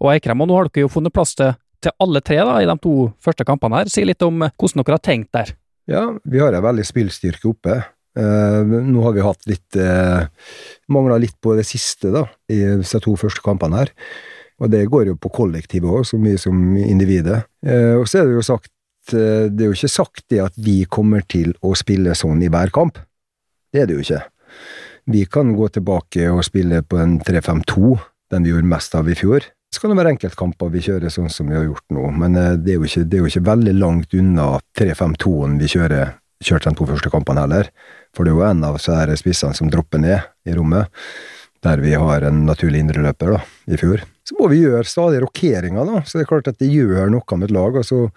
og 0.00 0.12
Eikrem, 0.14 0.40
og 0.40 0.48
nå 0.48 0.56
har 0.56 0.70
dere 0.70 0.86
jo 0.86 0.92
funnet 0.92 1.14
plass 1.14 1.36
til, 1.38 1.52
til 1.84 1.94
alle 2.00 2.22
tre 2.24 2.38
da, 2.40 2.58
i 2.62 2.68
de 2.70 2.78
to 2.82 2.94
første 3.22 3.46
kampene 3.46 3.82
her. 3.82 3.92
Si 3.92 4.06
litt 4.06 4.24
om 4.26 4.40
hvordan 4.48 4.82
dere 4.82 4.96
har 4.96 5.04
tenkt 5.04 5.34
der. 5.36 5.52
Ja, 5.88 6.04
vi 6.24 6.42
har 6.42 6.52
en 6.52 6.64
veldig 6.64 6.84
spillstyrke 6.86 7.48
oppe. 7.50 7.80
Uh, 8.18 8.66
nå 8.66 9.04
har 9.04 9.14
vi 9.14 9.22
hatt 9.22 9.46
litt 9.46 9.76
uh, 9.78 10.26
Mangla 10.90 11.20
litt 11.22 11.36
på 11.38 11.54
det 11.54 11.64
siste, 11.68 12.10
da, 12.10 12.24
i 12.50 12.58
de 12.82 13.00
to 13.04 13.14
første 13.18 13.42
kampene 13.44 13.84
her. 13.84 13.92
Og 14.60 14.72
det 14.72 14.82
går 14.92 15.12
jo 15.12 15.16
på 15.16 15.30
kollektivet 15.32 15.88
òg, 15.88 16.04
så 16.08 16.18
mye 16.20 16.40
som 16.40 16.58
individet. 16.76 17.44
Uh, 17.66 18.00
og 18.00 18.08
så 18.10 18.20
er 18.20 18.28
det 18.28 18.36
jo 18.38 18.46
sagt 18.46 18.72
Det 19.10 19.64
er 19.64 19.70
jo 19.70 19.74
ikke 19.74 19.88
sagt 19.90 20.24
det 20.30 20.42
at 20.44 20.58
vi 20.60 20.84
kommer 20.84 21.24
til 21.24 21.54
å 21.64 21.72
spille 21.78 22.12
sånn 22.14 22.42
i 22.44 22.50
hver 22.52 22.70
kamp. 22.74 22.98
Det 23.72 23.82
er 23.82 23.88
det 23.88 23.96
jo 23.96 24.04
ikke. 24.04 24.20
Vi 25.10 25.24
kan 25.26 25.54
gå 25.56 25.70
tilbake 25.72 26.28
og 26.30 26.44
spille 26.46 26.82
på 26.86 26.98
en 27.00 27.16
3-5-2, 27.24 27.96
den 28.30 28.44
vi 28.44 28.52
gjorde 28.52 28.70
mest 28.70 28.94
av 28.94 29.08
i 29.08 29.16
fjor. 29.18 29.46
Så 29.70 29.82
kan 29.82 29.92
det 29.92 30.00
være 30.00 30.14
enkeltkamper 30.16 30.70
vi 30.72 30.82
kjører 30.82 31.12
sånn 31.14 31.30
som 31.30 31.50
vi 31.50 31.54
har 31.54 31.68
gjort 31.68 31.94
nå, 31.94 32.08
men 32.18 32.38
eh, 32.38 32.56
det 32.58 32.74
er 32.74 32.80
jo 32.80 32.88
ikke, 32.88 33.04
er 33.06 33.20
jo 33.22 33.30
ikke 33.30 33.46
veldig 33.46 33.74
langt 33.78 34.16
unna 34.18 34.46
3-5-2-en 34.78 35.58
vi 35.60 35.70
kjører, 35.70 36.16
kjørte 36.42 36.72
de 36.72 36.80
to 36.80 36.88
første 36.88 37.12
kampene 37.12 37.44
heller. 37.44 37.70
For 38.16 38.26
det 38.26 38.32
er 38.32 38.40
jo 38.40 38.48
en 38.48 38.64
av 38.66 38.80
disse 38.80 39.20
spissene 39.20 39.54
som 39.54 39.70
dropper 39.70 40.02
ned 40.02 40.50
i 40.50 40.56
rommet, 40.56 40.90
der 41.62 41.82
vi 41.84 41.94
har 41.94 42.26
en 42.26 42.44
naturlig 42.48 42.82
indreløper 42.82 43.36
i 43.70 43.78
fjor. 43.78 44.02
Så 44.26 44.36
må 44.38 44.48
vi 44.50 44.62
gjøre 44.64 44.88
stadig 44.88 45.20
rokeringer, 45.22 45.86
da. 45.86 46.02
Så 46.06 46.18
det 46.18 46.24
er 46.24 46.32
klart 46.32 46.50
at 46.50 46.58
det 46.58 46.70
gjør 46.72 47.10
noe 47.12 47.38
med 47.38 47.50
et 47.50 47.54
lag. 47.54 47.78
Altså 47.78 48.08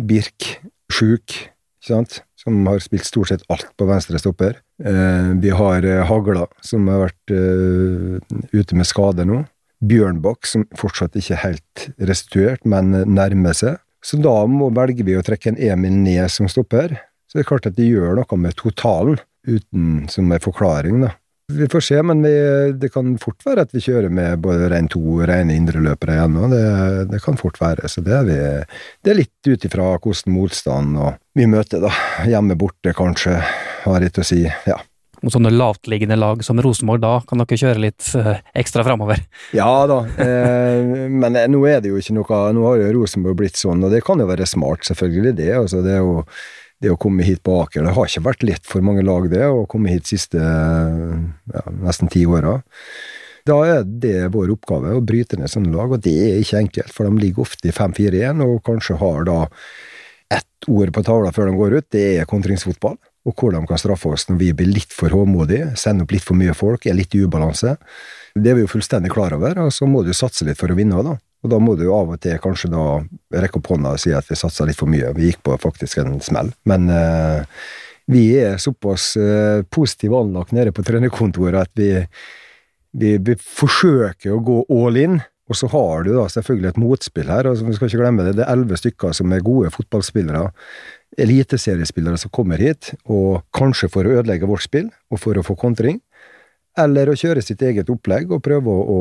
Birk, 0.00 0.46
sjuk, 0.92 1.36
ikke 1.80 1.88
sant, 1.90 2.20
som 2.40 2.58
har 2.68 2.80
spilt 2.80 3.08
stort 3.08 3.30
sett 3.32 3.44
alt 3.52 3.68
på 3.76 3.88
venstre 3.88 4.20
stopper. 4.20 4.58
Eh, 4.80 5.30
vi 5.42 5.52
har 5.56 5.84
eh, 5.84 6.04
Hagla, 6.08 6.46
som 6.64 6.88
har 6.88 7.06
vært 7.06 7.34
eh, 7.36 8.36
ute 8.52 8.78
med 8.78 8.88
skade 8.88 9.26
nå. 9.28 9.42
Bjørnbakk, 9.80 10.44
som 10.48 10.66
fortsatt 10.76 11.16
ikke 11.16 11.36
er 11.36 11.44
helt 11.44 11.86
restituert, 12.10 12.66
men 12.68 12.92
nærmer 13.08 13.56
seg. 13.56 13.80
Så 14.04 14.20
da 14.20 14.34
må, 14.48 14.70
velger 14.76 15.06
vi 15.06 15.16
å 15.16 15.24
trekke 15.24 15.52
en 15.52 15.60
Emil 15.60 15.96
ned 16.00 16.28
som 16.32 16.48
stopper. 16.48 16.96
Så 17.28 17.38
det 17.38 17.44
er 17.44 17.50
klart 17.52 17.68
at 17.68 17.76
de 17.76 17.88
gjør 17.88 18.18
noe 18.18 18.38
med 18.40 18.56
totalen, 18.58 19.20
uten 19.48 20.06
som 20.12 20.30
en 20.32 20.42
forklaring, 20.42 21.04
da. 21.06 21.14
Vi 21.50 21.66
får 21.66 21.82
se, 21.82 21.96
men 22.06 22.20
vi, 22.22 22.32
det 22.78 22.92
kan 22.94 23.16
fort 23.18 23.40
være 23.42 23.64
at 23.66 23.72
vi 23.74 23.82
kjører 23.82 24.12
med 24.14 24.38
både 24.44 24.68
rein 24.70 24.86
to 24.90 25.00
og 25.16 25.24
rene 25.26 25.56
indreløpere 25.58 26.14
igjen. 26.14 26.36
Og 26.38 26.52
det, 26.54 26.60
det, 27.10 27.18
kan 27.24 27.40
fort 27.40 27.58
være. 27.58 27.90
Så 27.90 28.04
det 28.06 28.14
er, 28.14 28.28
vi, 28.28 28.36
det 29.02 29.12
er 29.12 29.18
litt 29.18 29.50
ut 29.50 29.66
ifra 29.66 29.88
hvordan 29.96 30.36
motstand 30.36 31.00
vi 31.34 31.48
møter, 31.50 31.82
da. 31.82 31.90
Hjemme 32.30 32.58
borte, 32.60 32.94
kanskje, 32.94 33.40
har 33.82 34.06
litt 34.06 34.22
å 34.22 34.26
si. 34.26 34.44
Ja 34.68 34.78
mot 35.22 35.34
sånne 35.34 35.52
lavtliggende 35.52 36.16
lag 36.18 36.44
som 36.44 36.60
Rosenborg, 36.62 37.02
da 37.02 37.12
kan 37.26 37.42
dere 37.42 37.58
kjøre 37.60 37.82
litt 37.82 38.06
uh, 38.16 38.32
ekstra 38.56 38.84
framover? 38.86 39.22
Ja 39.56 39.68
da, 39.90 40.00
eh, 40.22 41.08
men 41.10 41.36
eh, 41.36 41.48
nå 41.50 41.60
er 41.68 41.82
det 41.82 41.92
jo 41.92 42.00
ikke 42.00 42.16
noe 42.16 42.40
Nå 42.54 42.64
har 42.66 42.80
jo 42.80 42.90
Rosenborg 42.96 43.38
blitt 43.40 43.60
sånn, 43.60 43.84
og 43.84 43.92
det 43.92 44.02
kan 44.06 44.20
jo 44.20 44.28
være 44.30 44.48
smart, 44.48 44.84
selvfølgelig, 44.88 45.34
det. 45.38 45.50
altså 45.58 45.82
det, 45.84 45.98
å, 46.00 46.24
det 46.80 46.92
å 46.92 46.98
komme 47.00 47.26
hit 47.26 47.42
på 47.46 47.58
Aker 47.62 47.86
Det 47.86 47.94
har 47.96 48.10
ikke 48.10 48.26
vært 48.28 48.46
lett 48.46 48.68
for 48.68 48.84
mange 48.86 49.04
lag, 49.06 49.28
det, 49.32 49.44
å 49.48 49.66
komme 49.70 49.92
hit 49.92 50.08
siste 50.10 50.40
ja, 50.40 51.64
nesten 51.82 52.10
ti 52.12 52.24
åra. 52.28 52.58
Da 53.48 53.56
er 53.66 53.84
det 53.84 54.30
vår 54.34 54.52
oppgave 54.54 54.96
å 54.96 55.04
bryte 55.04 55.38
ned 55.40 55.50
sånne 55.50 55.72
lag, 55.74 55.92
og 55.92 56.02
det 56.04 56.16
er 56.16 56.40
ikke 56.42 56.64
enkelt, 56.64 56.92
for 56.94 57.08
de 57.08 57.22
ligger 57.24 57.46
ofte 57.46 57.70
i 57.70 57.76
5-4-1 57.76 58.44
og 58.44 58.60
kanskje 58.66 59.00
har 59.00 59.24
da 59.28 59.38
ett 60.30 60.70
ord 60.70 60.92
på 60.94 61.02
tavla 61.02 61.32
før 61.34 61.50
de 61.50 61.58
går 61.58 61.78
ut, 61.80 61.88
det 61.90 62.04
er 62.20 62.28
kontringsfotball 62.30 62.98
og 63.30 63.38
hvordan 63.38 63.64
de 63.64 63.70
kan 63.70 63.80
straffe 63.80 64.10
oss 64.10 64.26
når 64.28 64.38
vi 64.40 64.50
blir 64.58 64.70
litt 64.74 64.92
for 64.94 65.14
håndmodige, 65.14 65.72
sender 65.78 66.06
opp 66.06 66.14
litt 66.14 66.26
for 66.26 66.38
mye 66.38 66.54
folk, 66.56 66.86
er 66.86 66.98
litt 66.98 67.14
i 67.14 67.22
ubalanse. 67.22 67.76
Det 68.34 68.52
er 68.52 68.58
vi 68.58 68.64
jo 68.64 68.70
fullstendig 68.70 69.12
klar 69.14 69.34
over, 69.36 69.58
og 69.64 69.74
så 69.74 69.88
må 69.90 70.02
du 70.06 70.12
satse 70.16 70.46
litt 70.46 70.58
for 70.58 70.72
å 70.72 70.78
vinne 70.78 71.02
da. 71.06 71.16
Og 71.40 71.52
da 71.52 71.60
må 71.62 71.74
du 71.78 71.86
av 71.88 72.10
og 72.12 72.20
til 72.20 72.36
kanskje 72.42 72.68
da 72.72 72.84
rekke 73.40 73.60
opp 73.60 73.70
hånda 73.72 73.94
og 73.96 74.02
si 74.02 74.12
at 74.12 74.28
vi 74.28 74.36
satsa 74.36 74.66
litt 74.68 74.78
for 74.78 74.90
mye. 74.92 75.14
Vi 75.16 75.30
gikk 75.30 75.40
på 75.46 75.56
faktisk 75.60 76.02
en 76.02 76.18
smell. 76.24 76.52
Men 76.68 76.90
eh, 76.92 77.62
vi 78.10 78.26
er 78.42 78.60
såpass 78.60 79.14
eh, 79.16 79.62
positivt 79.72 80.18
anlagt 80.18 80.52
nede 80.56 80.74
på 80.76 80.84
trenerkontoret 80.84 81.62
at 81.62 81.72
vi, 81.78 81.94
vi, 82.92 83.14
vi, 83.24 83.36
forsøker 83.40 84.34
å 84.34 84.42
gå 84.44 84.58
all 84.76 85.00
in. 85.00 85.20
Og 85.50 85.58
så 85.58 85.66
har 85.72 86.04
du 86.06 86.12
da 86.14 86.28
selvfølgelig 86.30 86.70
et 86.70 86.78
motspill 86.78 87.30
her. 87.30 87.48
altså 87.50 87.66
Vi 87.66 87.74
skal 87.74 87.90
ikke 87.90 88.02
glemme 88.04 88.26
det. 88.26 88.36
Det 88.38 88.44
er 88.46 88.52
elleve 88.54 88.78
stykker 88.78 89.14
som 89.16 89.32
er 89.34 89.42
gode 89.42 89.72
fotballspillere 89.74 90.44
eliteseriespillere 91.18 92.18
som 92.22 92.30
kommer 92.30 92.60
hit, 92.62 92.92
og 93.10 93.42
kanskje 93.56 93.90
for 93.90 94.06
å 94.06 94.20
ødelegge 94.20 94.48
vårt 94.48 94.66
spill, 94.66 94.90
og 95.10 95.18
for 95.22 95.38
å 95.38 95.42
få 95.42 95.56
kontring, 95.58 95.98
eller 96.78 97.10
å 97.10 97.16
kjøre 97.18 97.42
sitt 97.42 97.62
eget 97.66 97.90
opplegg 97.90 98.30
og 98.30 98.44
prøve 98.46 98.70
å, 98.70 99.00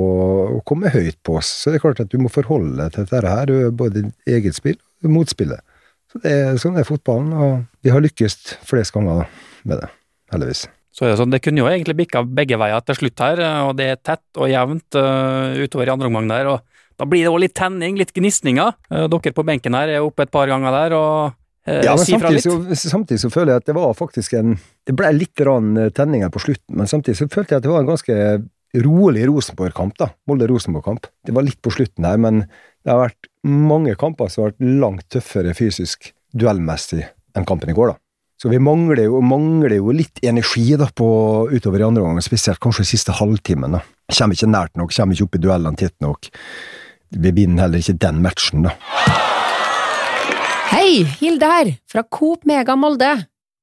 å 0.58 0.62
komme 0.68 0.90
høyt 0.90 1.20
på 1.24 1.38
oss. 1.38 1.52
Så 1.62 1.70
det 1.70 1.80
er 1.80 1.86
klart 1.86 2.02
at 2.02 2.10
du 2.10 2.18
må 2.22 2.32
forholde 2.34 2.80
deg 2.80 2.96
til 2.96 3.06
dette 3.06 3.36
her, 3.36 3.54
både 3.70 4.08
eget 4.28 4.58
spill 4.58 4.80
og 5.06 5.14
motspillet. 5.20 5.62
Så 6.10 6.24
det 6.24 6.34
er, 6.34 6.58
sånn 6.58 6.82
er 6.82 6.90
fotballen, 6.90 7.30
og 7.38 7.86
vi 7.86 7.94
har 7.94 8.02
lykkes 8.02 8.40
flest 8.66 8.96
ganger 8.96 9.30
med 9.70 9.84
det, 9.84 9.94
heldigvis. 10.34 10.66
Så 10.90 11.06
det, 11.06 11.18
sånn, 11.20 11.32
det 11.34 11.42
kunne 11.46 11.62
jo 11.62 11.70
egentlig 11.70 11.96
bikka 12.02 12.24
begge 12.26 12.58
veier 12.60 12.82
til 12.86 12.98
slutt 12.98 13.22
her, 13.22 13.42
og 13.68 13.76
det 13.78 13.92
er 13.94 14.00
tett 14.02 14.42
og 14.42 14.50
jevnt 14.50 14.98
uh, 14.98 15.54
utover 15.62 15.90
i 15.90 15.94
andre 15.94 16.10
omgang 16.10 16.30
der. 16.32 16.50
og 16.50 16.88
Da 17.00 17.08
blir 17.08 17.26
det 17.26 17.34
òg 17.34 17.44
litt 17.46 17.56
tenning, 17.58 18.00
litt 18.00 18.14
gnisninger. 18.16 18.74
Uh, 18.90 19.06
dere 19.12 19.36
på 19.36 19.46
benken 19.48 19.78
her 19.78 19.94
er 19.94 20.06
oppe 20.06 20.26
et 20.26 20.34
par 20.34 20.50
ganger 20.50 20.74
der, 20.76 20.96
og 20.98 21.14
uh, 21.30 21.82
ja, 21.86 21.94
men 21.94 22.02
fra 22.02 22.34
samtidig, 22.34 22.42
så, 22.42 22.90
samtidig, 22.96 23.22
så, 23.22 23.32
føler 23.34 23.54
jeg 23.54 23.64
at 23.64 23.70
det 23.70 23.78
var 23.78 23.94
faktisk 23.98 24.34
en 24.40 24.58
Det 24.90 24.96
ble 24.98 25.12
litt 25.14 25.44
rann 25.46 25.76
eh, 25.78 25.92
tenninger 25.94 26.32
på 26.34 26.42
slutten, 26.42 26.74
men 26.80 26.90
samtidig 26.90 27.20
så 27.20 27.30
følte 27.30 27.54
jeg 27.54 27.62
at 27.62 27.68
det 27.68 27.70
var 27.70 27.84
en 27.84 27.92
ganske 27.92 28.18
rolig 28.82 29.28
Rosenborg-kamp, 29.30 29.94
da. 30.02 30.10
Molde-Rosenborg-kamp. 30.30 31.06
Det 31.26 31.34
var 31.34 31.46
litt 31.46 31.62
på 31.62 31.74
slutten 31.74 32.06
her, 32.10 32.18
men 32.22 32.44
det 32.82 32.90
har 32.90 33.04
vært 33.04 33.30
mange 33.46 33.94
kamper 34.02 34.30
som 34.34 34.44
har 34.44 34.56
vært 34.56 34.66
langt 34.82 35.06
tøffere 35.14 35.54
fysisk, 35.58 36.10
duellmessig, 36.34 37.06
enn 37.38 37.48
kampen 37.50 37.70
i 37.70 37.78
går, 37.78 37.94
da. 37.94 38.02
Så 38.40 38.48
vi 38.48 38.60
mangler 38.64 39.02
jo, 39.04 39.18
mangler 39.20 39.74
jo 39.76 39.92
litt 39.92 40.22
energi 40.24 40.70
da 40.80 40.86
på, 40.96 41.08
utover 41.52 41.82
i 41.82 41.84
andre 41.90 42.06
omgang, 42.06 42.24
spesielt 42.24 42.62
kanskje 42.64 42.86
siste 42.88 43.12
halvtimen. 43.18 43.74
da. 43.76 43.82
Kommer 44.16 44.38
ikke 44.38 44.48
nært 44.48 44.78
nok, 44.80 44.94
kommer 44.96 45.18
ikke 45.18 45.26
opp 45.26 45.36
i 45.36 45.42
duellene 45.44 45.80
tett 45.80 45.96
nok. 46.00 46.30
Vi 47.20 47.34
vinner 47.36 47.66
heller 47.66 47.84
ikke 47.84 47.98
den 48.00 48.22
matchen, 48.24 48.64
da. 48.64 48.72
Hei, 50.70 51.04
Hilde 51.20 51.50
her, 51.52 51.72
fra 51.92 52.06
Coop 52.08 52.48
Mega 52.48 52.78
Molde. 52.80 53.12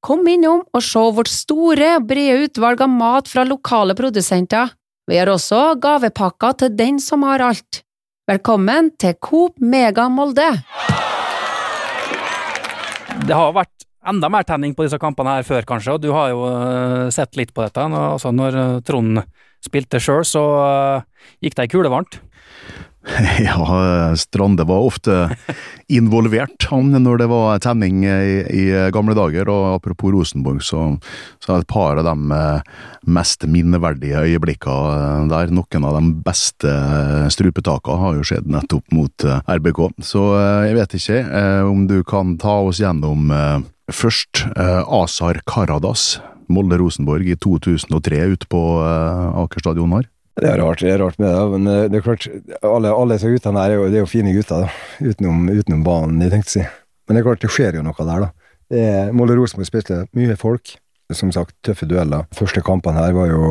Kom 0.05 0.21
innom 0.29 0.61
og 0.69 0.85
se 0.85 1.01
vårt 1.01 1.31
store 1.33 1.95
og 1.95 2.05
brede 2.11 2.45
utvalg 2.45 2.83
av 2.85 2.93
mat 2.93 3.31
fra 3.31 3.47
lokale 3.49 3.97
produsenter. 3.97 4.75
Vi 5.09 5.17
har 5.17 5.31
også 5.33 5.71
gavepakker 5.81 6.53
til 6.61 6.77
den 6.77 7.01
som 7.01 7.25
har 7.25 7.41
alt. 7.41 7.81
Velkommen 8.29 8.93
til 9.01 9.17
Coop 9.17 9.57
Mega 9.57 10.05
Molde! 10.05 10.51
Det 13.25 13.33
har 13.33 13.55
vært 13.57 13.86
enda 14.07 14.29
mer 14.31 14.45
tenning 14.47 14.75
på 14.75 14.87
disse 14.87 14.99
kampene 15.01 15.37
her 15.37 15.47
før, 15.47 15.67
kanskje, 15.67 15.97
og 15.97 16.03
du 16.03 16.11
har 16.15 16.31
jo 16.33 16.45
uh, 16.47 17.09
sett 17.13 17.37
litt 17.39 17.53
på 17.55 17.65
dette. 17.65 17.83
Altså, 17.83 18.33
når 18.35 18.57
uh, 18.57 18.79
Trond 18.87 19.23
spilte 19.63 20.01
sjøl, 20.01 20.23
så 20.27 20.45
uh, 20.61 21.27
gikk 21.43 21.57
det 21.57 21.67
ei 21.67 21.75
kule 21.77 21.93
varmt. 21.93 22.21
Ja, 23.39 23.55
Strande 24.19 24.65
var 24.67 24.83
ofte 24.83 25.29
involvert, 25.87 26.65
han, 26.67 26.89
når 26.91 27.21
det 27.21 27.27
var 27.31 27.61
tenning 27.63 28.01
i, 28.03 28.41
i 28.51 28.65
gamle 28.91 29.15
dager. 29.15 29.47
Og 29.47 29.77
apropos 29.77 30.11
Rosenborg, 30.11 30.59
så, 30.59 30.81
så 31.39 31.53
er 31.53 31.63
et 31.63 31.69
par 31.71 32.01
av 32.01 32.03
de 32.03 32.41
mest 33.07 33.47
minneverdige 33.47 34.25
øyeblikkene 34.27 35.23
der. 35.31 35.55
Noen 35.55 35.87
av 35.87 35.95
de 36.01 36.11
beste 36.27 36.73
strupetakene 37.31 38.03
har 38.03 38.19
jo 38.19 38.27
skjedd 38.27 38.51
nettopp 38.51 38.91
mot 38.91 39.27
RBK. 39.55 39.81
Så 40.03 40.27
jeg 40.67 40.75
vet 40.81 40.99
ikke 40.99 41.23
om 41.71 41.87
du 41.87 42.01
kan 42.11 42.35
ta 42.43 42.59
oss 42.67 42.83
gjennom 42.83 43.31
Først 43.93 44.43
eh, 44.51 44.83
Asar 44.83 45.39
Karadas, 45.47 46.17
Molde-Rosenborg 46.51 47.27
i 47.27 47.37
2003 47.39 48.21
ute 48.33 48.49
på 48.51 48.61
eh, 48.83 49.41
Aker 49.43 49.63
stadion 49.63 49.95
her. 49.95 50.09
Det 50.37 50.49
er 50.51 50.59
rart, 50.61 50.83
det 50.83 50.91
er 50.93 50.99
rart 51.01 51.17
med 51.17 51.31
det, 51.31 51.45
men 51.53 51.69
eh, 51.71 51.85
det 51.89 51.99
er 51.99 52.05
klart, 52.05 52.27
alle, 52.61 52.91
alle 52.91 53.17
disse 53.17 53.31
guttene 53.31 53.63
her 53.63 53.73
er 53.73 53.79
jo, 53.79 53.87
det 53.89 54.01
er 54.01 54.03
jo 54.03 54.11
fine 54.11 54.33
gutter, 54.35 54.67
da. 54.67 55.07
Utenom, 55.07 55.47
utenom 55.49 55.85
banen, 55.87 56.19
jeg 56.25 56.35
tenkte 56.35 56.51
å 56.51 56.55
si. 56.57 56.65
Men 57.07 57.15
det 57.15 57.21
er 57.21 57.29
klart, 57.29 57.45
det 57.45 57.53
skjer 57.55 57.79
jo 57.79 57.85
noe 57.87 58.09
der, 58.11 58.27
da. 58.27 58.33
Molde-Rosenborg 59.15 59.69
spilte 59.69 60.03
mye 60.17 60.35
folk. 60.39 60.75
Som 61.15 61.31
sagt, 61.31 61.55
tøffe 61.63 61.87
dueller. 61.87 62.25
Første 62.35 62.59
kampene 62.67 62.99
her 62.99 63.13
var 63.15 63.29
jo, 63.31 63.45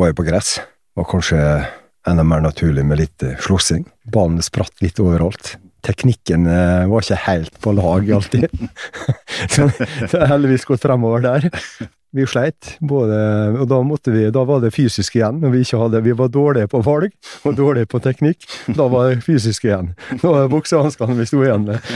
var 0.00 0.10
jo 0.10 0.16
på 0.18 0.24
gress. 0.26 0.56
Var 0.98 1.06
kanskje 1.06 1.38
enda 2.10 2.24
mer 2.26 2.42
naturlig 2.42 2.82
med 2.86 2.98
litt 2.98 3.22
eh, 3.22 3.38
slåssing. 3.38 3.86
Ballen 4.10 4.42
spratt 4.42 4.82
litt 4.82 4.98
overalt 5.02 5.54
teknikken 5.86 6.48
eh, 6.50 6.88
var 6.90 7.04
ikke 7.04 7.20
helt 7.26 7.60
på 7.62 7.74
lag 7.76 8.10
alltid. 8.18 8.48
så 9.54 9.68
det 9.78 10.12
har 10.14 10.32
heldigvis 10.34 10.66
gått 10.68 10.84
fremover 10.84 11.24
der. 11.24 11.48
Vi 12.16 12.24
sleit, 12.24 12.78
både, 12.80 13.16
og 13.60 13.66
da, 13.68 13.82
måtte 13.84 14.14
vi, 14.14 14.22
da 14.32 14.42
var 14.48 14.62
det 14.64 14.72
fysisk 14.72 15.18
igjen. 15.18 15.42
Når 15.42 15.52
vi, 15.52 15.60
ikke 15.66 15.82
hadde, 15.82 16.00
vi 16.06 16.16
var 16.16 16.32
dårlige 16.32 16.70
på 16.72 16.80
valg 16.86 17.12
og 17.44 17.58
dårlige 17.58 17.90
på 17.92 18.00
teknikk. 18.04 18.48
Da 18.72 18.88
var 18.88 19.10
det 19.10 19.26
fysisk 19.26 19.68
igjen. 19.68 19.92
Da 20.14 20.24
var 20.24 20.46
det 20.46 20.54
buksehanskene 20.54 21.18
vi 21.18 21.28
sto 21.28 21.44
igjen 21.44 21.68
med. 21.68 21.92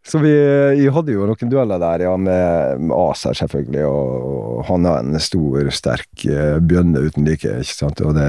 Så 0.00 0.18
vi, 0.18 0.32
vi, 0.78 0.86
hadde 0.88 1.12
jo 1.12 1.26
noen 1.28 1.50
dueller 1.52 1.80
der, 1.80 2.06
ja, 2.06 2.14
med, 2.16 2.80
med 2.80 2.94
Aser 2.96 3.36
selvfølgelig, 3.36 3.82
og, 3.84 4.62
han 4.70 4.86
er 4.88 5.02
en 5.02 5.20
stor, 5.20 5.68
sterk 5.76 6.24
uh, 6.24 6.56
bjønne 6.64 7.02
uten 7.04 7.28
like, 7.28 7.52
ikke 7.60 7.76
sant, 7.76 8.00
og 8.04 8.16
det, 8.16 8.28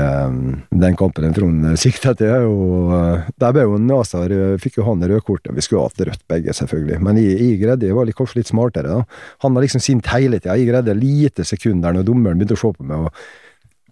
den 0.84 0.98
kampen 1.00 1.30
den 1.30 1.38
Trond 1.38 1.70
sikta 1.80 2.14
til, 2.18 2.32
er 2.32 2.44
jo 2.44 2.92
Der 3.40 3.56
ble 3.56 3.64
jo 3.64 3.80
Aser 4.02 4.36
Fikk 4.62 4.82
jo 4.82 4.88
han 4.90 5.04
rødkortet, 5.08 5.56
vi 5.56 5.64
skulle 5.64 5.88
hatt 5.88 6.04
rødt 6.12 6.28
begge, 6.32 6.56
selvfølgelig, 6.60 7.00
men 7.08 7.22
jeg, 7.24 7.40
jeg 7.40 7.64
greide, 7.64 7.88
jeg 7.88 7.98
var 7.98 8.14
kanskje 8.20 8.42
litt 8.42 8.52
smartere, 8.52 9.00
da. 9.00 9.24
Han 9.48 9.56
var 9.56 9.66
liksom 9.66 9.84
sint 9.84 10.12
hele 10.12 10.42
tida, 10.42 10.60
jeg 10.60 10.70
greide 10.74 11.00
lite 11.00 11.48
sekunder 11.48 11.96
når 11.96 12.08
dommeren 12.12 12.40
begynte 12.40 12.60
å 12.60 12.64
se 12.66 12.76
på 12.76 12.92
meg 12.92 13.08
og 13.08 13.26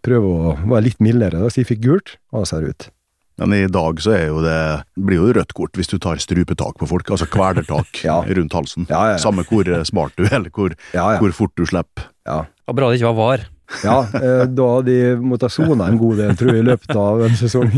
prøve 0.03 0.35
å 0.35 0.55
være 0.65 0.87
litt 0.91 1.03
mildere, 1.03 1.39
da, 1.39 1.51
så 1.51 1.63
jeg 1.63 1.71
fikk 1.71 1.85
gult, 1.87 2.17
Aser 2.35 2.67
ut. 2.67 2.91
Men 3.39 3.55
i 3.55 3.65
dag 3.71 4.01
så 4.03 4.13
er 4.17 4.25
jo 4.27 4.41
det 4.43 4.59
blir 4.99 5.21
jo 5.21 5.33
rødt 5.39 5.53
kort 5.57 5.79
hvis 5.79 5.91
du 5.91 5.97
tar 6.01 6.19
strupetak 6.21 6.79
på 6.79 6.89
folk, 6.89 7.09
altså 7.09 7.27
kvelertak 7.31 8.01
ja. 8.07 8.19
rundt 8.27 8.57
halsen. 8.57 8.89
Ja, 8.91 9.13
ja, 9.13 9.21
Samme 9.21 9.47
hvor 9.47 9.69
smart 9.87 10.17
du 10.19 10.25
er, 10.27 10.35
eller 10.41 10.51
hvor, 10.53 10.75
hvor 10.93 11.37
fort 11.43 11.55
du 11.55 11.65
slipper. 11.69 12.09
Ja. 12.27 12.43
Og 12.69 12.77
bra 12.77 12.91
det 12.91 12.99
ikke 12.99 13.13
var 13.13 13.19
var. 13.19 13.47
ja, 13.83 13.97
eh, 14.17 14.45
da 14.49 14.69
hadde 14.75 14.93
de 14.93 15.11
måttet 15.21 15.53
sone 15.53 15.85
en 15.85 15.99
god 15.99 16.21
del, 16.21 16.33
tror 16.37 16.53
jeg, 16.53 16.63
i 16.63 16.67
løpet 16.69 16.95
av 16.97 17.21
en 17.25 17.35
sesong. 17.37 17.75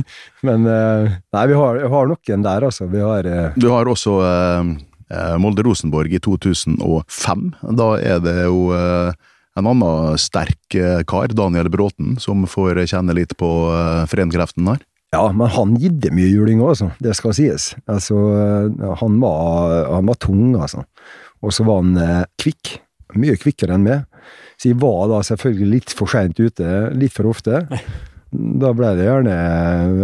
Men 0.48 0.68
eh, 0.68 1.18
nei, 1.36 1.44
vi 1.52 1.58
har, 1.60 1.82
har 1.94 2.12
noen 2.12 2.46
der, 2.48 2.68
altså. 2.68 2.88
Vi 2.92 3.04
har 3.04 3.28
eh... 3.28 3.58
Du 3.60 3.70
har 3.74 3.90
også 3.92 4.18
eh, 4.28 4.72
eh 5.12 5.36
Molde-Rosenborg 5.44 6.16
i 6.16 6.22
2005. 6.24 7.50
Da 7.80 7.90
er 8.00 8.24
det 8.24 8.38
jo 8.46 8.70
eh, 8.76 9.12
en 9.60 9.68
annen 9.68 10.20
sterk 10.22 10.80
kar, 11.08 11.34
Daniel 11.36 11.68
Bråten, 11.72 12.16
som 12.24 12.48
får 12.48 12.86
kjenne 12.88 13.16
litt 13.18 13.36
på 13.36 13.50
uh, 13.68 14.08
frenkreften 14.08 14.70
der. 14.70 14.80
Ja, 15.12 15.26
men 15.36 15.50
han 15.52 15.74
gidde 15.76 16.14
mye 16.16 16.30
juling 16.32 16.62
òg, 16.64 16.70
altså. 16.72 16.88
Det 17.04 17.16
skal 17.18 17.36
sies. 17.36 17.72
Altså, 17.92 18.16
han 19.02 19.18
var, 19.20 19.74
han 19.92 20.08
var 20.08 20.20
tung, 20.24 20.54
altså. 20.56 20.86
Og 21.44 21.52
så 21.52 21.66
var 21.68 21.82
han 21.82 21.98
eh, 22.00 22.24
kvikk. 22.40 22.78
Mye 23.20 23.36
kvikkere 23.36 23.76
enn 23.76 23.84
meg. 23.84 24.06
Så 24.56 24.70
jeg 24.72 24.80
var 24.80 25.10
da 25.12 25.20
selvfølgelig 25.26 25.68
litt 25.68 25.94
for 25.98 26.08
seint 26.12 26.40
ute, 26.40 26.70
litt 26.96 27.12
for 27.18 27.28
ofte. 27.28 27.66
Da 28.32 28.72
ble 28.78 28.94
det 28.96 29.10
gjerne 29.10 29.36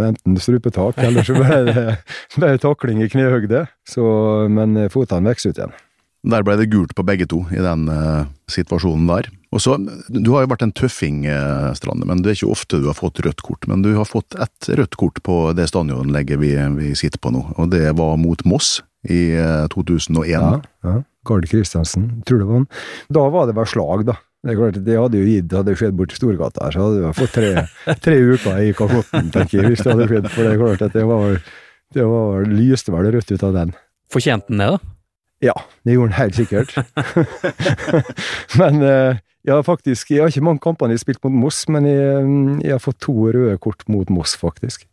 enten 0.09 0.35
strupetak, 0.43 0.99
eller 0.99 1.23
så 1.23 1.37
ble 1.37 1.59
det, 1.69 1.85
ble 2.35 2.51
det 2.57 2.63
takling 2.65 2.99
i 3.05 3.07
knehøgde. 3.13 3.63
Men 4.51 4.81
fotene 4.91 5.31
vokser 5.31 5.55
ut 5.55 5.61
igjen. 5.61 5.77
Der 6.27 6.43
ble 6.43 6.57
det 6.59 6.69
gult 6.73 6.93
på 6.97 7.05
begge 7.07 7.27
to, 7.29 7.43
i 7.55 7.61
den 7.63 7.87
uh, 7.87 8.27
situasjonen 8.51 9.07
der. 9.07 9.29
Og 9.55 9.61
så, 9.63 9.77
Du 10.11 10.33
har 10.33 10.43
jo 10.43 10.51
vært 10.51 10.65
en 10.65 10.73
tøffing, 10.75 11.23
uh, 11.29 11.71
Strande, 11.77 12.07
men 12.09 12.21
det 12.23 12.33
er 12.33 12.39
ikke 12.39 12.55
ofte 12.55 12.81
du 12.83 12.89
har 12.89 12.97
fått 12.97 13.21
rødt 13.23 13.43
kort. 13.45 13.67
Men 13.71 13.85
du 13.85 13.93
har 13.95 14.07
fått 14.09 14.35
et 14.35 14.71
rødt 14.75 14.97
kort 14.99 15.21
på 15.23 15.39
det 15.57 15.69
stadionanlegget 15.71 16.41
vi, 16.41 16.53
vi 16.77 16.93
sitter 16.99 17.21
på 17.21 17.31
nå, 17.35 17.45
og 17.55 17.71
det 17.71 17.85
var 17.99 18.19
mot 18.19 18.43
Moss 18.49 18.81
i 19.07 19.37
uh, 19.39 19.67
2001. 19.71 20.33
Ja, 20.33 20.57
ja. 20.83 20.97
Gard 21.27 21.47
Kristiansen, 21.51 22.09
tror 22.27 22.41
det 22.41 22.47
var 22.47 22.61
han. 22.61 22.67
Da 23.11 23.27
var 23.31 23.47
det 23.47 23.55
bare 23.55 23.71
slag, 23.71 24.05
da. 24.07 24.17
Det 24.45 24.53
er 24.53 24.59
klart, 24.59 24.77
det 24.85 24.99
hadde 24.99 25.19
jo 25.19 25.27
gitt, 25.27 25.55
hadde 25.57 25.73
skjedd 25.75 25.95
borti 25.97 26.15
Storgata 26.15 26.67
her, 26.67 26.75
så 26.75 26.83
hadde 26.85 26.99
du 27.01 27.17
fått 27.17 27.33
tre, 27.35 27.63
tre 28.05 28.19
uker 28.19 28.61
i 28.63 28.75
Kakotten, 28.77 29.31
tenker 29.33 29.59
jeg, 29.59 29.71
hvis 29.73 29.83
det 29.83 29.95
hadde 29.95 30.11
skjedd. 30.11 30.29
For 30.31 30.45
det 30.45 30.53
er 30.53 30.61
klart 30.61 30.85
at 30.85 30.95
det 30.95 31.07
var, 31.09 31.39
det 31.97 32.05
var 32.11 32.45
lyste 32.51 32.93
vel 32.93 33.09
rødt 33.15 33.33
ut 33.33 33.47
av 33.47 33.57
den. 33.57 33.73
Fortjente 34.13 34.53
den 34.53 34.63
det, 34.63 34.69
da? 34.77 34.96
Ja, 35.43 35.53
det 35.85 35.93
gjorde 35.93 36.15
han 36.15 36.21
helt 36.23 36.35
sikkert. 36.35 36.73
men 38.61 38.81
eh, 38.81 39.19
jeg 39.47 39.53
har 39.53 39.63
faktisk 39.63 40.09
Jeg 40.11 40.23
har 40.23 40.31
ikke 40.33 40.43
mange 40.43 40.63
kampene 40.63 40.95
jeg 40.95 40.99
har 40.99 41.05
spilt 41.05 41.23
mot 41.27 41.35
Moss, 41.45 41.61
men 41.71 41.85
jeg, 41.87 42.23
mm, 42.25 42.55
jeg, 42.65 42.73
har 42.73 42.83
fått 42.83 42.99
to 43.05 43.15
røde 43.29 43.57
kort 43.63 43.85
mot 43.91 44.09
Moss, 44.11 44.35
faktisk. 44.39 44.87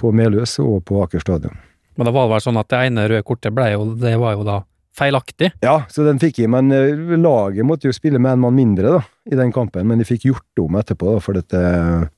På 0.00 0.12
Meløs 0.16 0.58
og 0.62 0.82
på 0.88 0.98
Aker 1.04 1.22
stadion. 1.22 1.56
Men 1.96 2.08
det 2.08 2.16
var 2.16 2.28
vel 2.32 2.42
sånn 2.42 2.58
at 2.60 2.68
det 2.72 2.82
ene 2.88 3.06
røde 3.10 3.26
kortet 3.26 3.54
ble 3.54 3.70
jo, 3.74 3.86
det 4.00 4.16
var 4.20 4.36
jo 4.36 4.44
da 4.48 4.60
feilaktig? 4.96 5.52
Ja, 5.64 5.82
så 5.88 6.04
den 6.04 6.18
fikk 6.20 6.42
jeg, 6.42 6.50
men 6.52 6.72
eh, 6.74 7.16
laget 7.16 7.66
måtte 7.66 7.88
jo 7.88 7.94
spille 7.94 8.20
med 8.20 8.34
en 8.34 8.42
mann 8.42 8.56
mindre 8.58 8.96
da, 8.98 9.02
i 9.30 9.38
den 9.38 9.52
kampen. 9.54 9.86
Men 9.88 10.02
de 10.02 10.08
fikk 10.08 10.26
gjort 10.28 10.64
om 10.64 10.80
etterpå, 10.80 11.14
da, 11.14 11.22
for 11.24 11.38
dette 11.38 11.60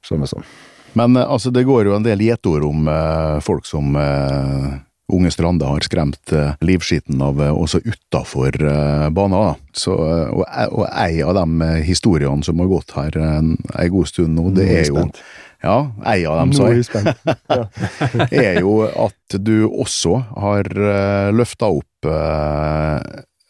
sånn 0.07 0.25
og 0.25 0.33
sånn. 0.33 0.49
Men 0.99 1.19
eh, 1.21 1.29
altså, 1.29 1.53
det 1.55 1.67
går 1.69 1.91
jo 1.91 1.99
en 1.99 2.07
del 2.07 2.25
gjetord 2.25 2.65
om 2.67 2.89
eh, 2.89 3.37
folk 3.45 3.69
som 3.69 3.93
eh 3.99 4.81
Unge 5.12 5.31
Strande 5.31 5.69
har 5.69 5.85
skremt 5.85 6.33
uh, 6.33 6.54
livskiten 6.64 7.23
av 7.23 7.40
uh, 7.40 7.52
også 7.52 7.83
utafor 7.85 8.57
uh, 8.64 9.09
banen. 9.14 9.61
Så, 9.76 9.95
og, 9.95 10.45
og 10.45 10.85
ei 10.88 11.23
av 11.25 11.37
de 11.37 11.71
historiene 11.87 12.45
som 12.45 12.61
har 12.61 12.71
gått 12.71 12.95
her 12.97 13.16
en, 13.21 13.57
en 13.73 13.92
god 13.92 14.11
stund 14.11 14.37
nå, 14.37 14.50
det 14.57 14.69
er 14.69 14.90
jo 14.90 15.07
ja, 15.62 15.76
ei 16.11 16.25
av 16.26 16.40
dem, 16.40 16.52
sa 16.57 16.73
jeg. 16.75 17.14
er 18.45 18.59
jo 18.61 18.81
at 18.88 19.37
du 19.38 19.69
også 19.71 20.16
har 20.42 20.66
løfta 21.31 21.69
opp 21.71 22.09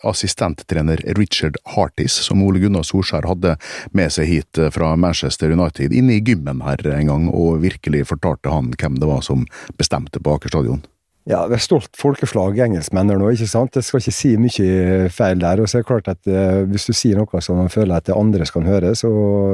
assistenttrener 0.04 1.00
Richard 1.16 1.57
Hartis, 1.73 2.19
som 2.26 2.42
Ole 2.45 2.61
Gunnar 2.61 2.85
Solskjær 2.85 3.31
hadde 3.31 3.57
med 3.97 4.12
seg 4.12 4.28
hit 4.28 4.61
fra 4.76 4.92
Manchester 5.00 5.57
United, 5.57 5.95
inne 5.97 6.19
i 6.19 6.23
gymmen 6.23 6.61
her 6.66 6.85
en 6.92 7.09
gang, 7.14 7.28
og 7.33 7.62
virkelig 7.64 8.04
fortalte 8.12 8.52
han 8.52 8.75
hvem 8.76 9.00
det 9.00 9.09
var 9.09 9.25
som 9.25 9.47
bestemte 9.81 10.21
på 10.21 10.37
Aker 10.37 10.52
stadion. 10.52 10.85
Ja, 11.29 11.45
det 11.47 11.55
er 11.55 11.62
stolt 11.62 11.95
folkeslag 11.95 12.57
engelskmenn 12.64 13.12
nå, 13.14 13.29
ikke 13.31 13.47
sant? 13.47 13.76
Jeg 13.79 13.87
skal 13.87 14.02
ikke 14.02 14.14
si 14.17 14.33
mye 14.43 15.11
feil 15.14 15.43
der. 15.43 15.62
Og 15.62 15.71
så 15.71 15.79
er 15.79 15.85
det 15.85 15.91
klart 15.91 16.11
at 16.11 16.31
eh, 16.31 16.62
hvis 16.67 16.88
du 16.88 16.95
sier 16.99 17.21
noe 17.21 17.43
som 17.45 17.61
man 17.62 17.71
føler 17.71 17.95
at 17.95 18.09
det 18.09 18.17
andre 18.19 18.47
skal 18.49 18.67
høre, 18.67 18.91
så, 18.99 19.11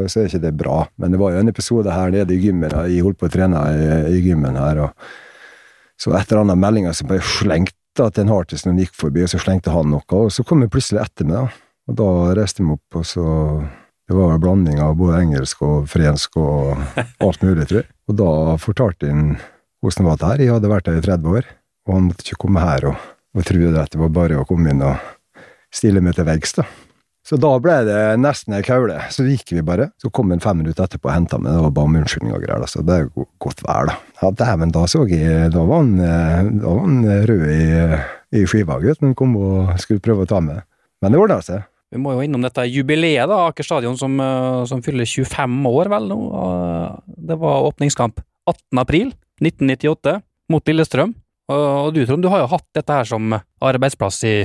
så 0.09 0.23
er 0.23 0.31
ikke 0.31 0.45
det 0.47 0.55
bra. 0.57 0.79
Men 0.97 1.13
det 1.13 1.21
var 1.21 1.35
jo 1.35 1.43
en 1.43 1.53
episode 1.53 1.93
her 1.93 2.15
nede 2.15 2.33
i 2.33 2.41
gymmen, 2.41 2.73
jeg 2.89 3.05
holdt 3.05 3.21
på 3.21 3.29
å 3.29 3.35
trene 3.35 3.65
i, 3.69 3.91
i 4.17 4.23
gymmen 4.25 4.57
her, 4.57 4.81
og 4.87 5.99
så 5.99 6.15
etter 6.17 6.41
annet 6.41 6.61
meldinger 6.63 6.95
så 6.95 7.05
ble 7.09 7.19
jeg 7.19 7.27
slengt 7.27 7.77
da, 7.99 8.07
til 8.09 8.25
en 8.25 8.33
Hartis 8.33 8.65
når 8.65 8.73
han 8.73 8.81
gikk 8.85 8.97
forbi, 8.97 9.25
og 9.27 9.33
så 9.33 9.43
slengte 9.43 9.75
han 9.75 9.91
noe, 9.93 10.07
og 10.15 10.33
så 10.33 10.45
kom 10.47 10.63
han 10.63 10.73
plutselig 10.73 11.03
etter 11.03 11.29
meg, 11.29 11.37
da. 11.51 11.65
Og 11.89 11.97
da 11.99 12.09
reiste 12.39 12.63
jeg 12.63 12.69
meg 12.69 12.79
opp, 12.79 13.01
og 13.01 13.07
så 13.09 13.27
Det 14.09 14.17
var 14.17 14.31
en 14.33 14.41
blanding 14.41 14.79
av 14.81 14.95
både 14.97 15.19
engelsk 15.21 15.61
og 15.67 15.89
fransk 15.93 16.37
og 16.41 16.79
alt 17.27 17.43
mulig, 17.45 17.67
tror 17.69 17.83
jeg. 17.83 17.89
Og 18.09 18.15
da 18.17 18.31
fortalte 18.57 19.11
han 19.11 19.35
hvordan 19.85 20.01
det 20.01 20.07
var 20.09 20.17
det 20.17 20.31
her. 20.31 20.41
Jeg 20.41 20.55
hadde 20.55 20.71
vært 20.73 20.89
her 20.89 20.97
i 20.97 21.03
30 21.05 21.35
år, 21.37 21.51
og 21.89 21.97
han 21.97 22.11
måtte 22.11 22.27
ikke 22.27 22.43
komme 22.45 22.65
her 22.65 22.91
og, 22.93 23.09
og 23.35 23.49
trodde 23.49 23.81
at 23.81 23.95
det 23.95 24.03
var 24.03 24.13
bare 24.13 24.41
å 24.41 24.47
komme 24.49 24.75
inn 24.75 24.85
og 24.85 25.01
stille 25.75 26.03
meg 26.05 26.17
til 26.17 26.29
veggs, 26.29 26.55
da. 26.61 26.67
Så 27.29 27.37
da 27.37 27.51
ble 27.61 27.75
det 27.85 27.97
nesten 28.23 28.55
ei 28.57 28.63
kaule. 28.65 28.95
Så 29.13 29.27
gikk 29.27 29.51
vi 29.53 29.61
bare. 29.65 29.91
Så 30.01 30.09
kom 30.15 30.31
han 30.33 30.41
fem 30.41 30.63
minutter 30.63 30.87
etterpå 30.87 31.11
og 31.11 31.13
henta 31.13 31.37
meg 31.43 31.59
og 31.61 31.75
ba 31.77 31.83
om 31.85 31.99
unnskyldning 31.99 32.33
og 32.33 32.41
greier. 32.41 32.65
Så 32.71 32.81
det 32.89 32.95
er 32.95 33.03
jo 33.05 33.27
godt 33.45 33.61
vær, 33.67 33.91
da. 33.91 33.97
Ja, 34.23 34.31
dæven, 34.33 34.73
da 34.73 34.87
så 34.89 35.03
jeg 35.11 35.51
Da 35.53 35.65
var 35.69 35.83
han, 35.83 35.91
eh, 36.01 36.49
da 36.63 36.73
var 36.73 36.87
han 36.87 37.03
rød 37.29 37.45
i, 37.53 37.67
i 38.33 38.47
skiva, 38.49 38.79
gutt, 38.81 39.03
han 39.05 39.13
kom 39.19 39.37
og 39.37 39.75
skulle 39.83 40.01
prøve 40.01 40.25
å 40.25 40.31
ta 40.31 40.41
med. 40.41 40.65
Men 41.03 41.13
det 41.13 41.21
ordna 41.21 41.43
seg. 41.45 41.69
Vi 41.93 42.01
må 42.01 42.17
jo 42.17 42.25
innom 42.25 42.45
dette 42.45 42.65
jubileet, 42.65 43.29
da. 43.29 43.43
Aker 43.51 43.67
stadion 43.67 44.01
som, 44.01 44.17
eh, 44.25 44.65
som 44.73 44.81
fyller 44.85 45.05
25 45.05 45.69
år, 45.69 45.93
vel, 45.93 46.09
nå. 46.09 46.19
Det 47.29 47.37
var 47.45 47.69
åpningskamp 47.69 48.25
18. 48.49 48.81
april 48.81 49.13
1998 49.45 50.23
mot 50.49 50.65
Lillestrøm. 50.65 51.13
Og 51.49 51.95
du, 51.97 52.03
Trond, 52.05 52.23
du 52.25 52.29
har 52.33 52.45
jo 52.45 52.53
hatt 52.53 52.67
dette 52.77 53.01
her 53.01 53.09
som 53.09 53.33
arbeidsplass 53.65 54.21
i, 54.29 54.37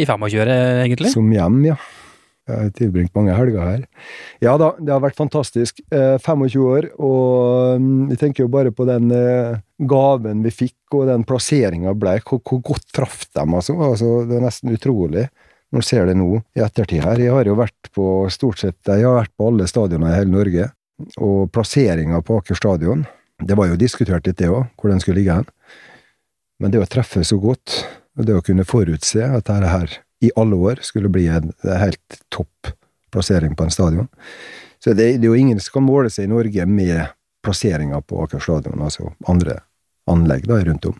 i 0.00 0.08
25 0.08 0.52
egentlig? 0.86 1.12
Som 1.12 1.28
hjem, 1.34 1.62
ja. 1.72 1.76
Jeg 2.46 2.60
har 2.60 2.74
tilbringt 2.78 3.14
mange 3.16 3.34
helger 3.34 3.58
her. 3.58 3.80
Ja 4.44 4.52
da, 4.60 4.68
det 4.78 4.92
har 4.94 5.00
vært 5.02 5.18
fantastisk. 5.18 5.80
Eh, 5.90 6.14
25 6.22 6.62
år, 6.62 6.86
og 7.02 7.82
mm, 7.82 8.04
vi 8.12 8.18
tenker 8.20 8.44
jo 8.44 8.52
bare 8.52 8.70
på 8.70 8.86
den 8.86 9.10
eh, 9.10 9.58
gaven 9.90 10.44
vi 10.44 10.52
fikk, 10.54 10.78
og 10.94 11.08
den 11.10 11.26
plasseringa 11.26 11.96
ble. 11.98 12.20
Hvor, 12.22 12.38
hvor, 12.46 12.62
godt 12.70 12.86
traff 12.94 13.24
dem, 13.34 13.56
altså. 13.58 13.74
altså. 13.88 14.12
Det 14.30 14.38
er 14.38 14.46
nesten 14.46 14.76
utrolig 14.76 15.26
når 15.74 15.82
du 15.82 15.88
ser 15.88 16.06
det 16.06 16.14
nå 16.14 16.30
i 16.54 16.62
ettertid 16.62 17.02
her. 17.02 17.18
Jeg 17.18 17.34
har 17.34 17.50
jo 17.50 17.58
vært 17.58 17.90
på 17.96 18.06
stort 18.30 18.62
sett, 18.62 18.78
jeg 18.86 19.02
har 19.02 19.18
vært 19.18 19.34
på 19.34 19.50
alle 19.50 19.66
stadioner 19.66 20.14
i 20.14 20.20
hele 20.20 20.36
Norge, 20.36 20.70
og 21.18 21.50
plasseringa 21.52 22.22
på 22.24 22.38
Aker 22.40 22.56
stadion 22.56 23.02
Det 23.36 23.52
var 23.58 23.68
jo 23.68 23.74
diskutert 23.76 24.24
litt, 24.24 24.38
det 24.38 24.48
òg, 24.48 24.70
hvor 24.78 24.88
den 24.88 25.02
skulle 25.02 25.18
ligge 25.18 25.34
hen. 25.34 25.50
Men 26.62 26.72
det 26.72 26.80
å 26.80 26.88
treffe 26.88 27.22
så 27.26 27.38
godt, 27.40 27.82
og 28.16 28.28
det 28.28 28.36
å 28.36 28.44
kunne 28.44 28.64
forutse 28.68 29.24
at 29.24 29.48
dette 29.48 29.72
her 29.72 29.98
i 30.24 30.30
alle 30.40 30.56
år 30.56 30.80
skulle 30.86 31.12
bli 31.12 31.26
en 31.28 31.50
helt 31.66 32.20
topp 32.32 32.72
plassering 33.12 33.56
på 33.56 33.66
en 33.66 33.74
stadion. 33.74 34.08
Så 34.80 34.94
det, 34.94 35.16
det 35.20 35.28
er 35.28 35.32
jo 35.32 35.38
ingen 35.38 35.60
som 35.60 35.78
kan 35.78 35.86
måle 35.86 36.10
seg 36.12 36.26
i 36.26 36.32
Norge 36.32 36.66
med 36.68 37.12
plasseringa 37.44 38.00
på 38.02 38.24
Aker 38.24 38.42
stadion, 38.42 38.80
altså 38.82 39.12
andre 39.28 39.60
anlegg 40.10 40.46
da 40.48 40.60
rundt 40.64 40.88
om. 40.90 40.96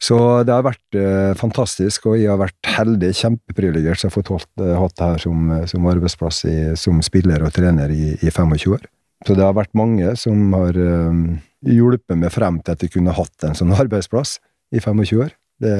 Så 0.00 0.16
det 0.48 0.54
har 0.54 0.64
vært 0.64 0.96
eh, 0.96 1.32
fantastisk, 1.36 2.06
og 2.08 2.16
jeg 2.16 2.30
har 2.30 2.40
vært 2.40 2.70
heldig, 2.72 3.10
kjempeprivilegert 3.18 4.00
som 4.00 4.08
har 4.08 4.24
fått 4.30 4.62
eh, 4.62 4.72
hatt 4.80 4.96
det 4.96 5.08
her 5.10 5.20
som, 5.26 5.50
som 5.68 5.88
arbeidsplass 5.90 6.40
i, 6.48 6.56
som 6.80 7.02
spiller 7.04 7.44
og 7.44 7.52
trener 7.52 7.92
i, 7.92 8.14
i 8.16 8.32
25 8.32 8.72
år. 8.78 8.86
Så 9.28 9.36
det 9.36 9.44
har 9.44 9.58
vært 9.58 9.76
mange 9.76 10.14
som 10.16 10.54
har 10.56 10.78
eh, 10.80 11.20
hjulpet 11.66 12.18
meg 12.18 12.32
frem 12.32 12.60
til 12.64 12.76
at 12.76 12.82
jeg 12.84 12.94
kunne 12.94 13.14
hatt 13.16 13.46
en 13.46 13.58
sånn 13.58 13.74
arbeidsplass 13.76 14.38
i 14.74 14.80
25 14.80 15.24
år. 15.24 15.36
Det, 15.60 15.74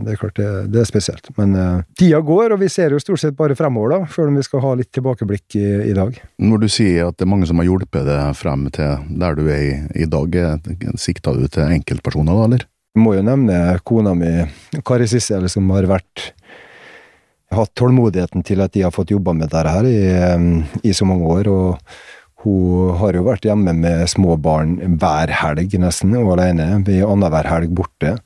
det, 0.00 0.14
er 0.14 0.16
klart 0.16 0.38
det, 0.38 0.48
det, 0.72 0.80
er 0.80 0.88
spesielt. 0.88 1.28
Men 1.36 1.50
uh, 1.60 1.82
tida 1.98 2.22
går, 2.24 2.54
og 2.54 2.62
vi 2.62 2.70
ser 2.72 2.94
jo 2.94 3.00
stort 3.02 3.20
sett 3.20 3.36
bare 3.36 3.56
fremover, 3.58 3.92
da, 3.92 3.98
før 4.08 4.30
vi 4.32 4.44
skal 4.46 4.62
ha 4.64 4.70
litt 4.80 4.88
tilbakeblikk 4.96 5.58
i, 5.60 5.66
i, 5.90 5.96
dag. 5.96 6.16
Når 6.40 6.62
du 6.62 6.68
sier 6.72 7.10
at 7.10 7.18
det 7.18 7.26
er 7.26 7.32
mange 7.34 7.48
som 7.50 7.60
har 7.60 7.68
hjulpet 7.68 8.08
deg 8.08 8.38
frem 8.38 8.64
til 8.72 9.04
der 9.20 9.36
du 9.36 9.44
er 9.44 9.60
i, 9.60 9.74
i 10.06 10.08
dag, 10.08 10.40
sikta 10.96 11.36
du 11.36 11.44
til 11.52 11.68
enkeltpersoner 11.68 12.32
da, 12.32 12.48
eller? 12.48 12.66
Jeg 12.96 13.04
må 13.04 13.12
jo 13.12 13.26
nevne 13.28 13.58
kona 13.84 14.16
mi, 14.16 14.32
Kari 14.88 15.04
Sissel, 15.10 15.50
som 15.52 15.68
har 15.74 15.84
vært 15.90 16.30
hatt 17.52 17.74
tålmodigheten 17.76 18.40
til 18.46 18.64
at 18.64 18.72
de 18.72 18.86
har 18.86 18.94
fått 18.94 19.12
jobba 19.12 19.36
med 19.36 19.50
dette 19.52 19.68
her 19.68 19.84
i, 19.84 20.00
i 20.80 20.96
så 20.96 21.04
mange 21.08 21.28
år. 21.28 21.52
og 21.52 21.98
hun 22.46 22.96
har 23.00 23.16
jo 23.16 23.24
vært 23.26 23.46
hjemme 23.48 23.74
med 23.74 24.04
små 24.10 24.36
barn 24.38 24.76
hver 25.00 25.32
helg, 25.42 25.74
nesten, 25.82 26.14
og 26.20 26.36
alene. 26.36 26.68
Vi 26.86 27.00
er 27.00 27.10
annenhver 27.10 27.48
helg 27.50 27.72
borte. 27.74 28.16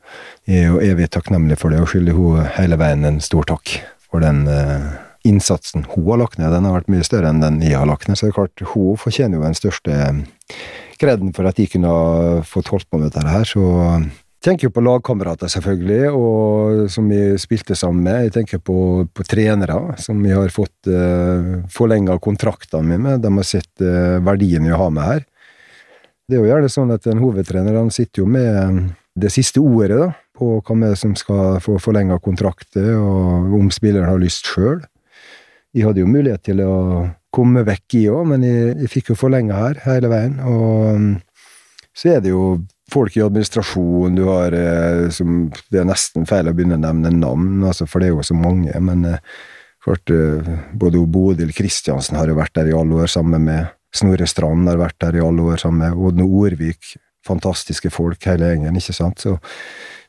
Jeg 0.48 0.66
er 0.66 0.74
jo 0.74 0.82
evig 0.84 1.08
takknemlig 1.14 1.58
for 1.60 1.72
det, 1.72 1.80
og 1.80 1.88
skylder 1.90 2.18
hun 2.18 2.44
hele 2.58 2.78
veien 2.80 3.06
en 3.08 3.22
stor 3.24 3.48
takk 3.48 3.78
for 4.10 4.24
den 4.24 4.44
uh, 4.50 4.90
innsatsen 5.24 5.86
hun 5.94 6.08
har 6.12 6.22
lagt 6.24 6.40
ned. 6.40 6.52
Den 6.52 6.68
har 6.68 6.78
vært 6.80 6.92
mye 6.92 7.06
større 7.06 7.32
enn 7.32 7.42
den 7.42 7.60
jeg 7.64 7.78
har 7.78 7.88
lagt 7.88 8.08
ned, 8.08 8.18
så 8.18 8.28
det 8.28 8.34
er 8.34 8.38
klart, 8.42 8.66
hun 8.74 9.00
fortjener 9.00 9.38
jo 9.38 9.46
den 9.46 9.58
største 9.58 10.00
kreden 11.00 11.32
for 11.36 11.48
at 11.48 11.56
de 11.56 11.68
kunne 11.70 11.92
fått 12.48 12.68
holdt 12.72 12.90
på 12.90 13.00
med 13.00 13.08
dette 13.08 13.24
her. 13.24 13.46
så 13.48 13.64
tenker 14.44 14.68
jo 14.68 14.72
på 14.74 14.82
lagkamerater, 14.84 15.50
selvfølgelig, 15.52 16.12
og 16.16 16.86
som 16.92 17.08
vi 17.12 17.20
spilte 17.40 17.76
sammen 17.76 18.04
med. 18.06 18.28
Jeg 18.28 18.34
tenker 18.38 18.62
på, 18.64 18.78
på 19.12 19.26
trenere 19.28 19.98
som 20.00 20.22
vi 20.24 20.32
har 20.32 20.52
fått 20.54 20.88
uh, 20.88 20.96
eh, 20.96 21.50
forlenga 21.72 22.16
kontraktene 22.22 22.96
med. 22.96 23.20
De 23.24 23.32
har 23.36 23.46
sett 23.46 23.84
uh, 23.84 24.16
verdien 24.24 24.64
vi 24.64 24.72
har 24.72 24.94
med 24.94 25.06
her. 25.06 25.26
Det 26.30 26.38
er 26.38 26.44
jo 26.44 26.50
gjerne 26.52 26.72
sånn 26.72 26.94
at 26.94 27.06
en 27.10 27.20
hovedtrener 27.20 27.76
han 27.76 27.92
sitter 27.92 28.22
jo 28.22 28.30
med 28.30 28.90
det 29.18 29.32
siste 29.34 29.60
ordet 29.60 29.98
da, 29.98 30.10
på 30.38 30.60
hva 30.64 30.76
er 30.86 30.96
som 30.96 31.16
skal 31.18 31.58
få 31.60 31.76
forlenga 31.82 32.16
kontrakter, 32.22 32.94
og 32.96 33.56
om 33.58 33.68
spilleren 33.74 34.08
har 34.08 34.20
lyst 34.22 34.48
sjøl. 34.48 34.78
Jeg 35.74 35.84
hadde 35.86 36.00
jo 36.02 36.10
mulighet 36.10 36.46
til 36.46 36.62
å 36.64 36.74
komme 37.34 37.64
vekk, 37.66 37.98
i 37.98 38.04
òg, 38.10 38.22
men 38.32 38.46
jeg, 38.46 38.76
jeg 38.84 38.92
fikk 38.94 39.12
jo 39.12 39.18
forlenga 39.18 39.58
her 39.58 39.82
hele 39.84 40.10
veien. 40.10 40.38
Og 40.46 40.94
um, 40.96 41.10
så 41.94 42.14
er 42.14 42.24
det 42.24 42.32
jo 42.32 42.62
folk 42.92 43.16
i 43.16 43.24
administrasjon, 43.24 44.18
du 44.18 44.24
har 44.28 44.54
eh, 44.56 45.08
som, 45.14 45.48
Det 45.70 45.80
er 45.80 45.88
nesten 45.88 46.26
feil 46.28 46.50
å 46.50 46.54
begynne 46.56 46.78
å 46.78 46.84
nevne 46.84 47.12
navn, 47.14 47.60
altså, 47.66 47.86
for 47.90 48.02
det 48.02 48.10
er 48.10 48.16
jo 48.16 48.26
så 48.26 48.36
mange. 48.38 48.74
Men 48.82 49.04
eh, 49.08 49.20
klart, 49.84 50.10
eh, 50.14 50.50
både 50.72 51.04
Bodil 51.06 51.54
Kristiansen 51.56 52.18
har 52.20 52.30
jo 52.30 52.38
vært 52.38 52.56
der 52.58 52.70
i 52.70 52.76
alle 52.76 53.04
år, 53.04 53.10
sammen 53.10 53.46
med 53.48 53.70
Snorre 53.94 54.26
Strand 54.30 54.68
har 54.70 54.78
vært 54.78 55.00
der 55.02 55.18
i 55.18 55.22
alle 55.24 55.46
år, 55.50 55.58
sammen 55.58 55.82
med 55.82 55.98
Odne 55.98 56.26
Orvik. 56.26 56.94
Fantastiske 57.26 57.90
folk, 57.92 58.22
hele 58.24 58.52
gjengen, 58.52 58.76
ikke 58.78 58.94
sant. 58.96 59.20
Så 59.20 59.34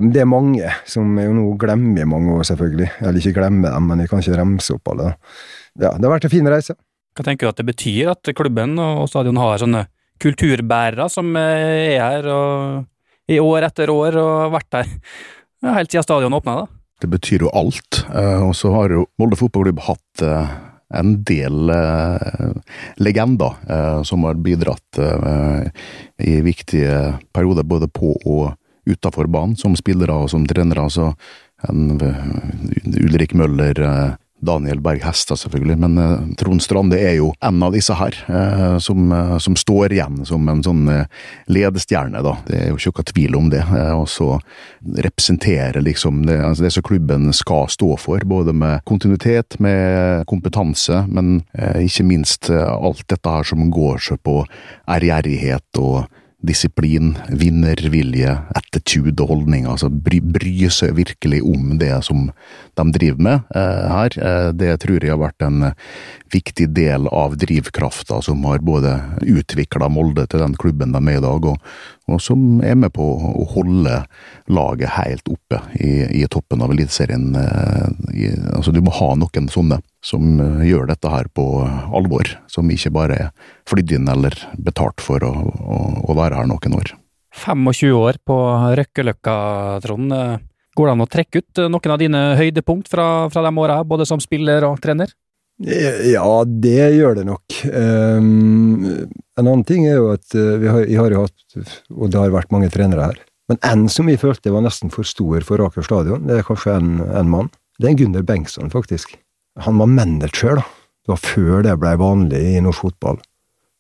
det 0.02 0.22
er 0.22 0.30
mange 0.30 0.70
som 0.88 1.10
jeg 1.20 1.28
jo 1.28 1.34
nå 1.36 1.48
glemmer 1.60 2.08
mange 2.10 2.38
år, 2.38 2.46
selvfølgelig. 2.48 2.92
Eller 3.02 3.20
ikke 3.20 3.36
glemmer 3.42 3.74
dem, 3.74 3.90
men 3.90 4.04
jeg 4.04 4.12
kan 4.12 4.22
ikke 4.24 4.38
remse 4.40 4.78
opp 4.78 4.94
alle. 4.94 5.16
Ja, 5.76 5.92
det 5.98 6.06
har 6.06 6.14
vært 6.14 6.30
en 6.30 6.34
fin 6.34 6.48
reise. 6.50 6.78
Hva 7.18 7.26
tenker 7.28 7.48
du 7.48 7.52
at 7.52 7.60
det 7.60 7.68
betyr 7.68 8.14
at 8.14 8.32
klubben 8.38 8.78
og 8.80 9.10
stadion 9.12 9.42
har 9.42 9.60
sånne 9.60 9.84
kulturbærere 10.22 11.08
som 11.12 11.36
eh, 11.40 11.98
er 11.98 12.02
her 12.02 12.30
i 13.32 13.40
år 13.42 13.68
etter 13.70 13.92
år 13.94 14.18
og 14.20 14.32
har 14.46 14.54
vært 14.58 14.80
her 14.80 14.90
ja, 14.92 15.76
helt 15.78 15.94
siden 15.94 16.06
stadionet 16.06 16.42
åpna. 16.42 16.66
Det 17.02 17.10
betyr 17.10 17.48
jo 17.48 17.54
alt. 17.58 18.04
Eh, 18.14 18.42
og 18.46 18.54
så 18.58 18.74
har 18.76 18.94
jo 18.94 19.08
Molde 19.22 19.40
fotballklubb 19.40 19.82
hatt 19.88 20.26
eh, 20.26 20.58
en 20.92 21.14
del 21.24 21.72
legender 23.00 23.54
som 24.04 24.26
har 24.28 24.42
bidratt 24.44 25.00
i 26.20 26.34
viktige 26.44 27.14
perioder 27.32 27.64
både 27.64 27.88
på 27.88 28.10
og 28.28 28.58
utafor 28.84 29.30
banen, 29.32 29.56
som 29.56 29.78
spillere 29.80 30.12
og 30.12 30.28
som 30.34 30.44
trenere. 30.44 30.84
altså 30.84 31.14
en 31.70 31.96
Ulrik 33.06 33.32
Møller, 33.40 33.80
Daniel 34.42 34.82
Berg 34.82 35.04
Hestad, 35.06 35.38
selvfølgelig, 35.40 35.78
men 35.84 35.98
uh, 36.02 36.22
Trond 36.38 36.64
Strande 36.64 36.98
er 36.98 37.16
jo 37.20 37.30
en 37.46 37.62
av 37.64 37.76
disse 37.76 37.94
her, 37.98 38.16
uh, 38.28 38.78
som, 38.82 39.12
uh, 39.14 39.38
som, 39.42 39.58
står 39.58 39.94
igjen 39.94 40.22
som 40.26 40.48
en 40.50 40.64
sånn 40.66 40.88
ledestjerne, 41.52 42.24
da. 42.26 42.34
Det 42.48 42.58
er 42.58 42.72
jo 42.72 42.80
ikke 42.80 42.94
noe 42.96 43.10
tvil 43.12 43.38
om 43.38 43.50
det. 43.54 43.62
og 43.94 44.08
så 44.10 44.30
representere 44.98 45.84
liksom 45.84 46.24
det, 46.26 46.40
altså 46.42 46.66
det 46.66 46.72
som 46.74 46.86
klubben 46.88 47.30
skal 47.36 47.70
stå 47.70 47.94
for, 48.02 48.24
både 48.26 48.54
med 48.58 48.82
kontinuitet, 48.90 49.60
med 49.62 50.26
kompetanse, 50.30 51.04
men 51.08 51.44
ikke 51.54 52.08
minst 52.08 52.50
alt 52.50 53.04
dette 53.12 53.36
her 53.36 53.46
som 53.48 53.70
går 53.74 54.02
seg 54.02 54.22
på 54.26 54.42
ærgjerrighet 54.90 55.82
og 55.82 56.08
disiplin, 56.46 57.14
vinnervilje, 57.30 58.34
attitude 58.58 59.22
og 59.22 59.36
holdning. 59.36 59.68
Altså 59.70 59.90
bry, 59.94 60.22
bry, 60.24 60.54
seg 60.74 60.96
virkelig 60.98 61.42
om 61.46 61.76
det 61.82 61.94
som 62.08 62.30
de 62.80 62.86
driver 62.96 63.22
med 63.28 63.54
eh, 63.56 63.86
her. 63.92 64.18
Eh, 64.18 64.50
det 64.58 64.74
tror 64.84 65.00
jeg 65.00 65.14
har 65.14 65.22
vært 65.22 65.46
en 65.46 65.72
viktig 66.34 66.70
del 66.74 67.08
av 67.12 67.38
drivkrafta 67.40 68.22
som 68.26 68.44
har 68.50 68.64
både 68.66 68.96
utvikla 69.22 69.90
Molde 69.92 70.26
til 70.32 70.42
den 70.44 70.56
klubben 70.60 70.96
de 70.96 71.02
er 71.12 71.20
i 71.20 71.24
dag, 71.24 71.46
og, 71.52 71.72
og 72.10 72.22
som 72.24 72.62
er 72.66 72.78
med 72.80 72.94
på 72.96 73.06
å 73.06 73.48
holde 73.54 74.02
laget 74.52 74.96
helt 74.98 75.32
oppe 75.32 75.62
i, 75.78 76.24
i 76.24 76.26
toppen 76.32 76.64
av 76.64 76.74
Eliteserien. 76.74 77.32
Eh, 77.38 78.38
altså, 78.56 78.74
du 78.74 78.82
må 78.82 78.94
ha 78.98 79.14
noen 79.20 79.52
sånne 79.52 79.82
som 80.06 80.40
eh, 80.42 80.68
gjør 80.70 80.90
dette 80.92 81.12
her 81.12 81.30
på 81.34 81.46
alvor, 81.94 82.30
som 82.52 82.70
ikke 82.72 82.94
bare 82.96 83.20
er 83.28 83.50
flydd 83.70 83.98
inn 84.00 84.12
eller 84.12 84.36
betalt 84.58 85.04
for 85.04 85.24
å, 85.24 85.32
å, 85.32 85.80
å 86.10 86.18
være 86.18 86.42
her 86.42 86.50
noen 86.50 86.78
år. 86.80 86.96
25 87.46 87.96
år 87.96 88.18
på 88.28 88.38
Røkkeløkka, 88.76 89.36
Trond. 89.86 90.12
Går 90.76 90.88
det 90.88 90.94
an 90.96 91.04
å 91.04 91.12
trekke 91.12 91.40
ut 91.40 91.62
noen 91.72 91.94
av 91.94 92.00
dine 92.00 92.22
høydepunkt 92.40 92.92
fra, 92.92 93.06
fra 93.32 93.44
de 93.46 93.52
åra, 93.60 93.82
både 93.88 94.08
som 94.08 94.20
spiller 94.24 94.68
og 94.68 94.82
trener? 94.84 95.14
Ja, 95.62 96.44
det 96.46 96.88
gjør 96.96 97.20
det 97.20 97.26
nok. 97.28 97.58
Um, 97.70 98.86
en 99.38 99.46
annen 99.46 99.66
ting 99.68 99.86
er 99.86 100.00
jo 100.00 100.08
at 100.16 100.34
eh, 100.34 100.56
vi 100.62 100.70
har, 100.72 100.88
har 101.04 101.14
jo 101.14 101.26
hatt, 101.28 101.60
og 101.94 102.10
det 102.10 102.18
har 102.18 102.34
vært 102.34 102.54
mange 102.54 102.72
trenere 102.74 103.12
her, 103.12 103.20
men 103.52 103.60
en 103.68 103.84
som 103.92 104.10
vi 104.10 104.18
følte 104.18 104.54
var 104.54 104.64
nesten 104.66 104.94
for 104.94 105.06
stor 105.08 105.46
for 105.46 105.62
Aker 105.66 105.86
stadion, 105.86 106.24
det 106.30 106.40
er 106.40 106.48
kanskje 106.48 106.78
en, 106.80 106.96
en 107.04 107.30
mann. 107.30 107.52
Det 107.82 107.92
er 107.92 108.00
Gunder 108.00 108.26
Bengtsson, 108.26 108.72
faktisk. 108.74 109.14
Han 109.66 109.82
var 109.82 109.90
manager, 109.92 110.62
da. 110.62 110.66
Det 111.02 111.14
var 111.14 111.22
før 111.22 111.64
det 111.66 111.78
blei 111.82 111.94
vanlig 111.98 112.42
i 112.56 112.64
norsk 112.64 112.88
fotball. 112.88 113.22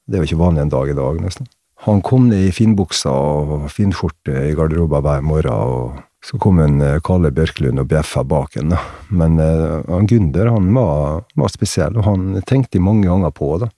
Det 0.09 0.17
er 0.17 0.23
jo 0.23 0.31
ikke 0.31 0.43
vanlig 0.43 0.65
en 0.65 0.73
dag 0.73 0.89
i 0.89 0.97
dag, 0.97 1.19
nesten. 1.21 1.49
Han 1.85 2.01
kom 2.05 2.27
ned 2.29 2.45
i 2.45 2.53
finbuksa 2.53 3.09
og 3.11 3.67
finskjorte 3.73 4.33
i 4.49 4.55
garderoben 4.57 5.01
hver 5.05 5.23
morgen, 5.25 5.53
og 5.53 6.01
så 6.21 6.37
kom 6.41 6.59
en 6.61 6.77
eh, 6.85 6.99
Kalle 7.01 7.31
Bjørklund 7.33 7.81
og 7.81 7.87
bjeffa 7.89 8.21
bak 8.27 8.59
en. 8.61 8.75
Men 9.09 9.39
uh, 9.41 9.81
han 9.87 10.05
Gunder, 10.09 10.51
han 10.53 10.69
var, 10.75 11.23
var, 11.33 11.49
spesiell, 11.49 11.97
og 11.97 12.05
han 12.05 12.43
tenkte 12.45 12.81
mange 12.83 13.07
ganger 13.09 13.33
på 13.33 13.55
da, 13.63 13.71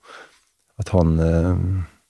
at 0.80 0.92
han 0.92 1.16
uh, 1.16 1.54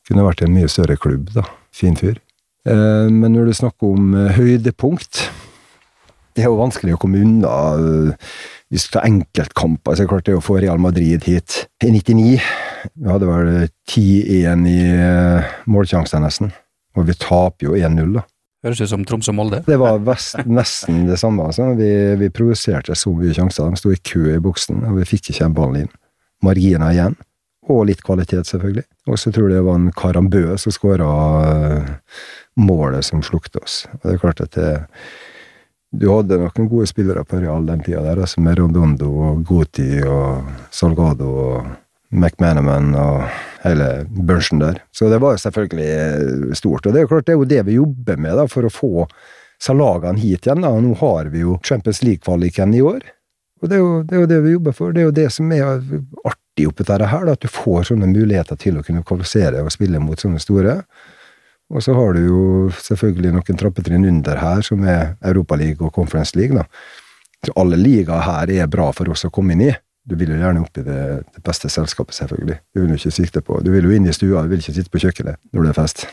kunne 0.09 0.27
vært 0.27 0.43
en 0.43 0.55
mye 0.57 0.71
større 0.71 0.99
klubb, 0.99 1.31
da. 1.37 1.47
Fin 1.75 1.95
fyr. 1.99 2.19
Uh, 2.67 3.07
men 3.13 3.31
når 3.37 3.51
du 3.51 3.59
snakker 3.61 3.95
om 3.95 4.15
høydepunkt 4.39 5.27
Det 6.35 6.43
er 6.43 6.49
jo 6.49 6.57
vanskelig 6.57 6.95
å 6.97 7.01
komme 7.03 7.21
unna 7.21 7.51
hvis 8.73 8.87
du 8.89 8.95
tar 8.97 9.07
enkeltkamper, 9.07 9.95
så 9.95 10.03
er 10.03 10.07
det 10.07 10.13
klart 10.13 10.29
det 10.29 10.37
å 10.39 10.45
få 10.45 10.59
Real 10.63 10.81
Madrid 10.83 11.27
hit 11.29 11.65
i 11.85 11.91
99 11.93 12.39
Vi 12.95 13.11
hadde 13.11 13.29
vel 13.29 13.51
10-1 13.91 14.65
i 14.69 14.79
uh, 14.99 15.53
målsjanser, 15.71 16.23
nesten. 16.25 16.53
Og 16.95 17.07
vi 17.09 17.17
taper 17.19 17.69
jo 17.69 17.77
1-0, 17.77 18.17
da. 18.17 18.25
Høres 18.65 18.81
ut 18.81 18.91
som 18.91 19.05
Tromsø-Molde. 19.05 19.61
Det 19.67 19.77
var 19.81 20.01
vest, 20.05 20.41
nesten 20.59 21.05
det 21.09 21.19
samme. 21.21 21.51
Altså. 21.51 21.71
Vi, 21.79 21.91
vi 22.21 22.33
provoserte 22.33 22.97
så 22.97 23.13
mye 23.13 23.35
sjanser. 23.37 23.69
De 23.69 23.81
sto 23.81 23.93
i 23.93 24.01
kø 24.01 24.27
i 24.33 24.41
boksen, 24.43 24.85
og 24.89 25.01
vi 25.01 25.09
fikk 25.09 25.33
ikke 25.35 25.51
ballen 25.57 25.85
inn. 25.85 25.95
Marginer 26.45 26.93
igjen. 26.93 27.19
Og 27.73 27.87
litt 27.89 28.03
kvalitet, 28.05 28.49
selvfølgelig. 28.49 28.85
Og 29.09 29.21
så 29.21 29.33
tror 29.33 29.49
jeg 29.49 29.59
det 29.59 29.67
var 29.69 29.81
en 29.81 29.93
Karambø 29.97 30.47
som 30.61 30.73
skåra 30.75 31.11
uh, 31.45 31.95
målet 32.61 33.05
som 33.07 33.25
slukte 33.25 33.61
oss. 33.65 33.85
Og 33.97 34.03
det 34.05 34.17
er 34.17 34.25
klart 34.25 34.43
at 34.45 34.57
det 34.57 34.73
du 36.01 36.09
hadde 36.11 36.41
noen 36.41 36.69
gode 36.71 36.89
spillere 36.91 37.25
på 37.29 37.41
Real 37.43 37.67
den 37.69 37.83
tida, 37.85 38.03
der, 38.03 38.21
altså 38.25 38.43
med 38.43 38.59
Rondondo 38.59 39.11
og 39.29 39.45
Goti 39.47 40.03
og 40.03 40.49
Salgado 40.75 41.31
og 41.45 41.73
McManaman 42.15 42.93
og 42.99 43.25
hele 43.65 43.89
bunchen 44.07 44.63
der. 44.63 44.81
Så 44.95 45.09
det 45.11 45.21
var 45.23 45.35
jo 45.35 45.43
selvfølgelig 45.43 46.57
stort. 46.59 46.87
Og 46.87 46.93
det 46.93 47.01
er 47.01 47.07
jo 47.07 47.13
klart, 47.15 47.27
det 47.27 47.35
er 47.35 47.41
jo 47.41 47.51
det 47.51 47.63
vi 47.69 47.79
jobber 47.79 48.21
med 48.21 48.39
da, 48.39 48.47
for 48.51 48.67
å 48.67 48.73
få 48.73 49.09
salagene 49.63 50.21
hit 50.21 50.47
igjen. 50.47 50.63
da. 50.65 50.73
Nå 50.81 50.95
har 51.01 51.31
vi 51.33 51.45
jo 51.45 51.59
Champions 51.65 52.03
League-kvaliken 52.05 52.75
i 52.77 52.83
år. 52.85 53.03
Og 53.63 53.71
det 53.71 53.79
er, 53.79 53.83
jo, 53.83 54.03
det 54.05 54.17
er, 54.17 54.21
jo, 54.21 54.31
det 54.31 54.41
vi 54.45 54.55
jobber 54.55 54.77
for. 54.77 54.93
Det 54.93 55.03
er 55.03 55.09
jo 55.09 55.17
det 55.17 55.31
som 55.33 55.53
er 55.55 55.65
artig 55.65 56.69
oppi 56.69 56.85
dette 56.85 57.11
her, 57.11 57.27
da, 57.27 57.35
at 57.35 57.45
du 57.45 57.51
får 57.51 57.91
sånne 57.91 58.11
muligheter 58.13 58.59
til 58.61 58.79
å 58.79 58.85
kunne 58.85 59.05
kvalifisere 59.07 59.63
og 59.65 59.73
spille 59.73 60.03
mot 60.03 60.21
sånne 60.21 60.43
store. 60.43 60.83
Og 61.73 61.83
så 61.83 61.95
har 61.97 62.15
du 62.15 62.27
jo 62.27 62.43
selvfølgelig 62.77 63.33
noen 63.35 63.59
trappetrinn 63.61 64.05
under 64.09 64.41
her, 64.41 64.61
som 64.67 64.85
er 64.85 65.15
Europaligaen 65.25 65.89
og 65.89 65.95
Conference 65.95 66.37
League. 66.37 66.57
da. 66.57 66.67
Så 67.45 67.55
alle 67.61 67.79
ligaer 67.81 68.25
her 68.25 68.53
er 68.53 68.71
bra 68.71 68.91
for 68.93 69.09
oss 69.13 69.25
å 69.25 69.33
komme 69.33 69.57
inn 69.57 69.67
i. 69.69 69.73
Du 70.05 70.19
vil 70.21 70.35
jo 70.35 70.37
gjerne 70.37 70.61
opp 70.61 70.77
i 70.77 70.85
det, 70.85 71.01
det, 71.33 71.41
beste 71.45 71.71
selskapet, 71.73 72.17
selvfølgelig. 72.19 72.59
Du 72.75 72.83
vil 72.83 72.93
jo 72.93 72.99
ikke 73.01 73.15
sikte 73.17 73.41
på 73.41 73.57
Du 73.65 73.71
vil 73.73 73.89
jo 73.89 73.95
inn 73.97 74.05
i 74.05 74.13
stua, 74.13 74.45
du 74.45 74.53
vil 74.53 74.61
ikke 74.61 74.77
sitte 74.77 74.93
på 74.93 75.01
kjøkkenet 75.01 75.41
når 75.57 75.65
det 75.65 75.73
er 75.73 75.79
fest. 75.79 76.05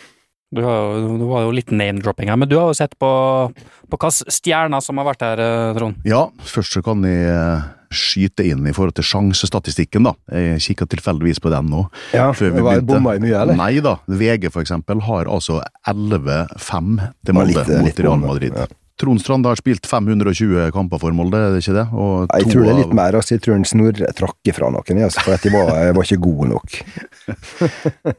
Du, 0.52 0.64
har, 0.64 0.96
du 1.20 1.26
var 1.30 1.46
jo 1.46 1.52
litt 1.56 1.72
name-dropping 1.72 2.32
her, 2.32 2.40
men 2.40 2.50
du 2.52 2.58
har 2.60 2.72
jo 2.72 2.76
sett 2.76 2.98
på, 3.00 3.12
på 3.52 4.00
hvilke 4.00 4.32
stjerner 4.32 4.84
som 4.84 5.00
har 5.00 5.08
vært 5.08 5.24
her, 5.24 5.44
eh, 5.44 5.76
Trond? 5.78 6.08
Ja, 6.08 6.26
først 6.48 6.76
så 6.76 6.84
kan 6.84 7.04
jeg 7.08 7.62
skyte 7.92 8.46
inn 8.48 8.66
i 8.68 8.74
forhold 8.76 8.96
til 8.98 9.08
sjansestatistikken, 9.08 10.08
da. 10.10 10.16
Jeg 10.32 10.62
kikka 10.66 10.88
tilfeldigvis 10.96 11.42
på 11.44 11.52
den 11.54 11.72
nå. 11.72 11.86
Ja, 12.16 12.32
før 12.36 12.56
vi 12.56 12.64
begynte. 12.64 12.88
Bomma 12.90 13.16
i 13.18 13.24
mye, 13.24 13.38
eller? 13.44 13.58
Nei 13.60 13.74
da. 13.84 13.98
VG 14.08 14.52
for 14.52 14.64
eksempel 14.64 15.04
har 15.08 15.30
altså 15.32 15.62
11-5 15.90 16.94
til 17.26 17.38
Molde 17.38 17.66
mot 17.82 18.06
Real 18.06 18.24
Madrid. 18.24 18.56
Ja. 18.56 18.70
Trond 19.02 19.22
Strand 19.22 19.46
har 19.46 19.58
spilt 19.58 19.88
520 19.90 20.68
kamper 20.76 21.00
for 21.02 21.16
Molde, 21.16 21.40
er 21.40 21.56
det 21.56 21.64
ikke 21.64 21.74
det? 21.74 21.86
jeg 21.90 22.52
tror 22.52 22.66
det 22.68 22.74
er 22.74 22.80
litt 22.84 22.94
mer. 22.94 23.16
Altså, 23.18 23.34
jeg 23.34 23.44
tror 23.46 23.64
Snorre 23.66 24.12
trakk 24.18 24.52
ifra 24.52 24.70
noen, 24.74 25.00
altså, 25.08 25.24
for 25.26 25.34
at 25.34 25.46
de 25.46 25.54
var, 25.54 25.72
var 25.98 26.06
ikke 26.06 26.22
gode 26.22 26.52
nok. 26.54 26.80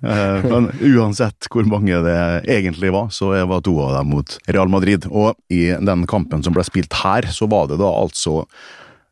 Eh, 0.03 0.45
men 0.47 0.69
uansett 0.97 1.47
hvor 1.53 1.67
mange 1.69 1.97
det 2.05 2.15
egentlig 2.51 2.91
var, 2.95 3.11
så 3.15 3.33
var 3.49 3.61
to 3.65 3.75
av 3.85 3.93
dem 3.99 4.11
mot 4.15 4.35
Real 4.49 4.71
Madrid. 4.73 5.05
Og 5.11 5.37
i 5.53 5.75
den 5.75 6.05
kampen 6.11 6.43
som 6.45 6.55
ble 6.55 6.65
spilt 6.67 6.95
her, 7.03 7.27
så 7.35 7.47
var 7.51 7.69
det 7.71 7.79
da 7.83 7.91
altså 7.91 8.43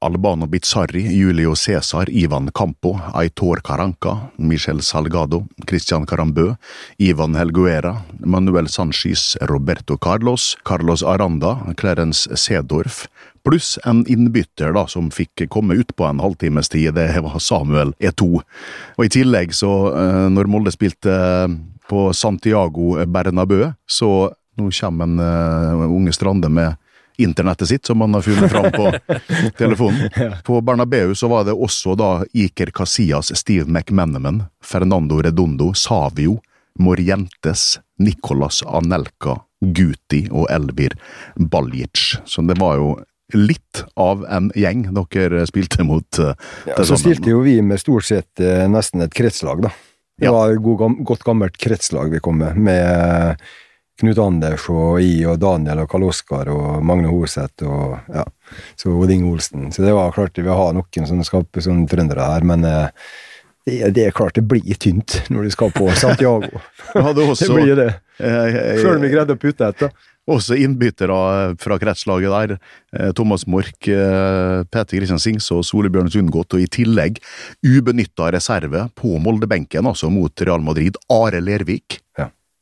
Albano 0.03 0.47
Bizzarri, 0.47 1.03
Julio 1.03 1.55
Cæsar, 1.55 2.09
Ivan 2.09 2.51
Campo, 2.55 3.01
Aitor 3.15 3.61
Caranca, 3.61 4.31
Michel 4.37 4.81
Salgado, 4.81 5.47
Christian 5.67 6.07
Carambø, 6.07 6.55
Ivan 6.99 7.35
Helguera, 7.35 7.97
Manuel 8.19 8.69
Sanchis, 8.69 9.37
Roberto 9.41 9.99
Carlos, 9.99 10.57
Carlos 10.65 11.03
Aranda, 11.03 11.75
Clarence 11.77 12.37
Sedorf, 12.37 13.07
pluss 13.45 13.79
en 13.85 14.07
innbytter 14.09 14.73
da, 14.73 14.87
som 14.89 15.11
fikk 15.13 15.45
komme 15.53 15.77
utpå 15.77 16.09
en 16.09 16.25
halvtimes 16.25 16.73
tid, 16.73 16.95
det 16.97 17.13
var 17.21 17.37
Samuel 17.39 17.93
E2. 18.01 18.41
Og 18.97 19.05
I 19.05 19.13
tillegg, 19.13 19.53
så 19.53 19.71
eh, 19.93 20.27
når 20.33 20.49
Molde 20.49 20.73
spilte 20.73 21.13
eh, 21.13 21.57
på 21.91 22.09
Santiago 22.17 22.97
Bernabø, 23.05 23.67
så 23.85 24.31
nå 24.57 24.71
kommer 24.81 25.09
en 25.09 25.21
uh, 25.21 25.91
unge 25.91 26.13
Strande 26.13 26.49
med 26.53 26.77
internettet 27.23 27.69
sitt, 27.69 27.87
som 27.87 27.99
man 27.99 28.15
har 28.15 28.25
funnet 28.27 28.51
fram 28.51 28.71
på 28.73 28.93
telefonen. 29.59 30.11
På 30.45 30.61
Bernabeu 30.61 31.15
så 31.15 31.29
var 31.29 31.45
det 31.49 31.57
også 31.57 31.95
da 31.99 32.11
Iker 32.33 32.73
Casillas, 32.75 33.33
Steve 33.37 33.69
McManaman, 33.69 34.45
Fernando 34.65 35.21
Redondo, 35.23 35.73
Savio, 35.75 36.39
Morientes, 36.79 37.81
Nicolas 37.99 38.63
Anelka, 38.67 39.41
Guti 39.61 40.25
og 40.31 40.49
Elvir 40.51 40.97
Baljic. 41.37 42.21
Så 42.25 42.43
det 42.49 42.57
var 42.61 42.81
jo 42.81 42.95
litt 43.35 43.85
av 44.01 44.25
en 44.27 44.51
gjeng 44.59 44.89
dere 44.95 45.45
spilte 45.47 45.85
mot. 45.87 46.19
Uh, 46.19 46.33
ja, 46.67 46.81
så 46.85 46.99
stilte 46.99 47.31
jo 47.31 47.45
vi 47.45 47.61
med 47.63 47.81
stort 47.83 48.09
sett 48.09 48.43
uh, 48.43 48.67
nesten 48.71 49.05
et 49.05 49.15
kretslag, 49.15 49.63
da. 49.67 49.73
Det 50.21 50.29
ja. 50.29 50.35
var 50.35 50.53
et 50.53 51.05
godt 51.07 51.25
gammelt 51.25 51.57
kretslag 51.57 52.11
vi 52.13 52.21
kom 52.21 52.43
med, 52.43 52.59
med 52.61 53.41
Knut 54.01 54.21
Anders 54.23 54.67
og 54.73 55.01
I 55.05 55.25
og 55.29 55.41
Daniel 55.43 55.85
og 55.85 55.91
Karl 55.93 56.09
Oskar 56.09 56.51
og 56.53 56.85
Magne 56.87 57.11
Hoseth 57.13 57.67
og 57.69 57.99
ja, 58.09 58.25
så 58.81 58.93
Oding 58.97 59.27
Olsen. 59.31 59.69
Så 59.75 59.85
det 59.85 59.95
var 59.97 60.15
klart 60.17 60.39
vi 60.39 60.49
har 60.49 60.77
noen 60.77 61.09
som 61.09 61.21
skaper 61.27 61.65
sånne 61.65 61.89
trøndere 61.91 62.31
her, 62.33 62.47
men 62.49 62.65
eh, 62.69 62.89
det, 63.67 64.07
er 64.07 64.17
klart 64.17 64.39
det 64.39 64.47
blir 64.49 64.79
tynt 64.81 65.21
når 65.31 65.49
du 65.49 65.55
skal 65.55 65.75
på 65.75 65.91
Santiago. 66.01 66.63
også, 66.95 67.45
det 67.47 67.51
blir 67.55 67.77
det. 67.79 67.91
Sjøl 68.21 68.97
om 68.97 69.05
vi 69.05 69.13
greide 69.13 69.37
å 69.37 69.41
putte 69.41 69.69
etter. 69.69 69.93
Også 70.31 70.55
innbyttere 70.61 71.15
fra 71.59 71.79
kretslaget 71.81 72.31
der. 72.31 72.59
Eh, 72.95 73.13
Thomas 73.17 73.47
Mork, 73.51 73.89
eh, 73.89 74.63
Peter 74.71 74.99
Kristian 74.99 75.19
Singsås, 75.19 75.73
Solebjørn 75.73 76.11
Sundgodt, 76.13 76.55
og 76.55 76.63
i 76.63 76.69
tillegg 76.71 77.19
ubenytta 77.67 78.31
reserve 78.35 78.87
på 78.95 79.17
Moldebenken, 79.23 79.89
altså 79.91 80.11
mot 80.13 80.45
Real 80.45 80.63
Madrid, 80.63 81.01
Are 81.11 81.41
Lervik. 81.41 82.01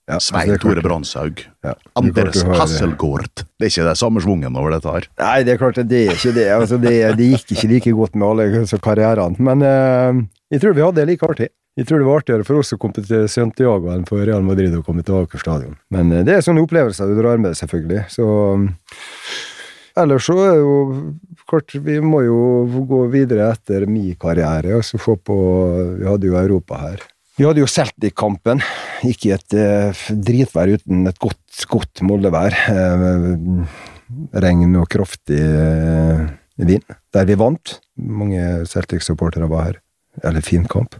Ja. 0.08 0.14
Ja, 0.14 0.20
Svein 0.24 0.54
Tore 0.58 0.80
Brandshaug. 0.80 1.42
Ja, 1.64 1.74
Anders 1.98 2.40
Hasselgaard. 2.42 3.44
Det 3.60 3.66
er 3.66 3.72
ikke 3.72 3.88
det 3.90 3.98
samme 4.00 4.22
svungen 4.24 4.56
over 4.56 4.72
dette 4.72 4.94
her. 4.94 5.08
Nei, 5.20 5.36
det 5.44 5.54
er 5.54 5.60
klart 5.60 5.80
det 5.84 6.00
er 6.06 6.14
ikke 6.14 6.32
det. 6.32 6.46
Altså, 6.54 6.78
det, 6.80 6.94
det 7.18 7.26
gikk 7.34 7.52
ikke 7.52 7.68
like 7.74 7.92
godt 7.98 8.16
med 8.16 8.28
alle 8.30 8.46
altså, 8.62 8.80
karrierene. 8.80 9.36
Men 9.50 9.64
uh, 9.64 10.22
jeg 10.54 10.64
tror 10.64 10.76
vi 10.78 10.84
hadde 10.86 11.02
det 11.02 11.10
like 11.10 11.28
artig. 11.28 11.50
Jeg 11.78 11.86
tror 11.86 12.00
det 12.00 12.08
var 12.08 12.22
artigere 12.22 12.46
for 12.48 12.62
oss 12.62 12.72
å 12.74 12.78
komme 12.80 13.04
til 13.04 13.28
Santiago 13.30 13.92
enn 13.92 14.08
for 14.08 14.24
Real 14.24 14.42
Madrid 14.46 14.72
å 14.74 14.82
komme 14.86 15.04
til 15.06 15.20
Aker 15.20 15.44
stadion. 15.44 15.76
Men 15.94 16.08
uh, 16.14 16.24
det 16.24 16.38
er 16.38 16.46
sånne 16.46 16.64
opplevelser 16.64 17.12
du 17.12 17.20
drar 17.20 17.36
med 17.36 17.52
deg, 17.52 17.60
selvfølgelig. 17.60 18.06
Så 18.16 18.24
um, 18.56 18.66
Ellers 19.98 20.28
så 20.28 20.34
er 20.40 20.52
det 20.54 20.62
jo 20.62 20.74
klart, 21.50 21.74
vi 21.84 21.98
må 22.00 22.22
jo 22.22 22.40
gå 22.86 23.04
videre 23.12 23.48
etter 23.50 23.84
min 23.90 24.16
karriere 24.20 24.76
og 24.78 24.84
så 24.86 25.00
se 25.02 25.16
på 25.26 25.38
Vi 25.98 26.06
hadde 26.06 26.28
jo 26.30 26.38
Europa 26.38 26.80
her. 26.84 27.02
Vi 27.38 27.46
hadde 27.46 27.62
jo 27.62 27.70
Celtic-kampen. 27.70 28.58
Ikke 29.06 29.36
et 29.36 29.54
uh, 29.54 30.06
dritvær 30.10 30.72
uten 30.74 31.06
et 31.06 31.18
godt, 31.22 31.60
godt 31.70 32.00
Moldevær. 32.02 32.54
Uh, 32.66 33.62
regn 34.34 34.74
og 34.80 34.88
kraftig 34.90 35.38
uh, 35.38 36.24
vind. 36.58 36.82
Der 37.14 37.28
vi 37.28 37.36
vant. 37.38 37.76
Mange 37.94 38.64
Celtic-supportere 38.66 39.46
var 39.50 39.68
her. 39.68 39.78
Eller 40.26 40.42
fin 40.42 40.66
kamp. 40.66 40.96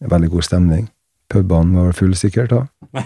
Veldig 0.00 0.30
god 0.32 0.46
stemning. 0.48 0.86
Pubene 1.32 1.84
var 1.84 1.92
fulle 1.96 2.16
sikkert 2.16 2.54
da. 2.54 2.62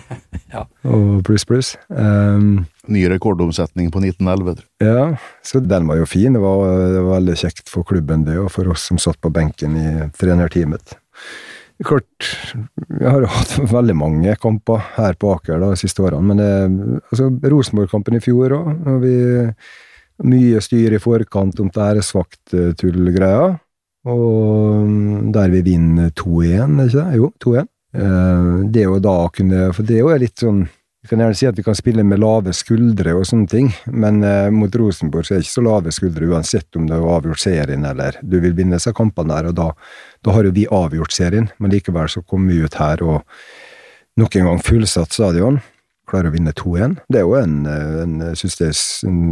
ja. 0.55 0.63
Og 0.87 1.25
pluss, 1.27 1.47
pluss. 1.47 1.73
Um, 1.91 2.69
Ny 2.87 3.03
rekordomsetning 3.11 3.91
på 3.95 4.05
1911. 4.05 4.63
Ja, 4.83 5.09
så 5.43 5.59
den 5.59 5.91
var 5.91 5.99
jo 5.99 6.07
fin. 6.07 6.39
Det 6.39 6.43
var, 6.43 6.71
det 6.95 7.03
var 7.03 7.19
veldig 7.19 7.37
kjekt 7.43 7.67
for 7.71 7.87
klubben 7.87 8.23
det, 8.31 8.39
og 8.39 8.53
for 8.55 8.71
oss 8.71 8.87
som 8.93 9.03
satt 9.03 9.19
på 9.19 9.35
benken 9.35 9.75
i 9.75 9.89
trenerteamet. 10.19 10.95
Klart, 11.85 12.31
vi 12.89 13.05
har 13.05 13.27
hatt 13.37 13.59
veldig 13.73 13.97
mange 13.99 14.37
kamper 14.41 14.81
her 14.97 15.19
på 15.21 15.35
Aker 15.35 15.61
de 15.61 15.75
siste 15.81 16.05
årene, 16.05 16.33
men 16.33 17.01
altså, 17.11 17.29
Rosenborg-kampen 17.45 18.17
i 18.17 18.23
fjor 18.25 18.57
òg. 18.57 18.89
Mye 20.27 20.63
styr 20.65 20.97
i 20.97 21.03
forkant 21.03 21.61
om 21.61 21.69
det 21.69 21.87
æresvakttull-greia. 21.91 23.51
Og 24.07 24.87
mm, 24.87 25.33
der 25.35 25.51
vi 25.53 25.61
vinner 25.67 26.13
2-1, 26.17 26.79
ikke 26.87 27.03
det? 27.03 27.07
Jo, 27.19 27.31
2-1. 27.45 27.69
Det 28.73 28.83
er 28.83 28.91
jo 28.91 28.99
da 29.01 29.15
kunne 29.33 29.71
For 29.73 29.89
det 29.89 29.95
er 29.97 30.03
jo 30.05 30.17
litt 30.21 30.43
sånn 30.43 30.67
Vi 31.07 31.11
kan 31.11 31.21
gjerne 31.23 31.39
si 31.39 31.47
at 31.47 31.55
vi 31.55 31.63
kan 31.63 31.77
spille 31.79 32.03
med 32.03 32.19
lave 32.19 32.51
skuldre 32.51 33.13
og 33.15 33.29
sånne 33.29 33.47
ting, 33.47 33.69
men 33.95 34.25
eh, 34.27 34.49
mot 34.51 34.75
Rosenborg 34.75 35.23
så 35.23 35.37
er 35.37 35.39
det 35.39 35.45
ikke 35.47 35.53
så 35.53 35.63
lave 35.63 35.93
skuldre 35.95 36.31
uansett 36.33 36.79
om 36.81 36.89
du 36.89 36.97
har 36.97 37.05
avgjort 37.21 37.39
serien 37.39 37.85
eller 37.87 38.17
du 38.27 38.41
vil 38.43 38.57
vinne 38.57 38.75
disse 38.75 38.91
kampene 38.91 39.31
der, 39.31 39.53
og 39.53 39.55
da, 39.55 39.67
da 40.27 40.35
har 40.35 40.49
jo 40.49 40.51
vi 40.57 40.65
avgjort 40.67 41.15
serien, 41.15 41.47
men 41.63 41.71
likevel 41.71 42.11
så 42.11 42.25
kommer 42.27 42.51
vi 42.51 42.67
ut 42.67 42.75
her 42.81 43.05
og 43.07 43.21
nok 44.19 44.35
en 44.35 44.51
gang 44.51 44.65
fullsatt 44.67 45.15
stadion. 45.15 45.61
Klarer 46.11 46.33
å 46.33 46.35
vinne 46.35 46.57
2-1. 46.59 46.99
Det 47.07 47.23
er 47.23 47.29
jo 47.29 47.39
en, 47.39 47.55
en, 47.71 48.19
jeg 48.33 48.43
synes 48.43 48.59
det 48.59 48.73
er 48.73 48.83
en, 49.07 49.23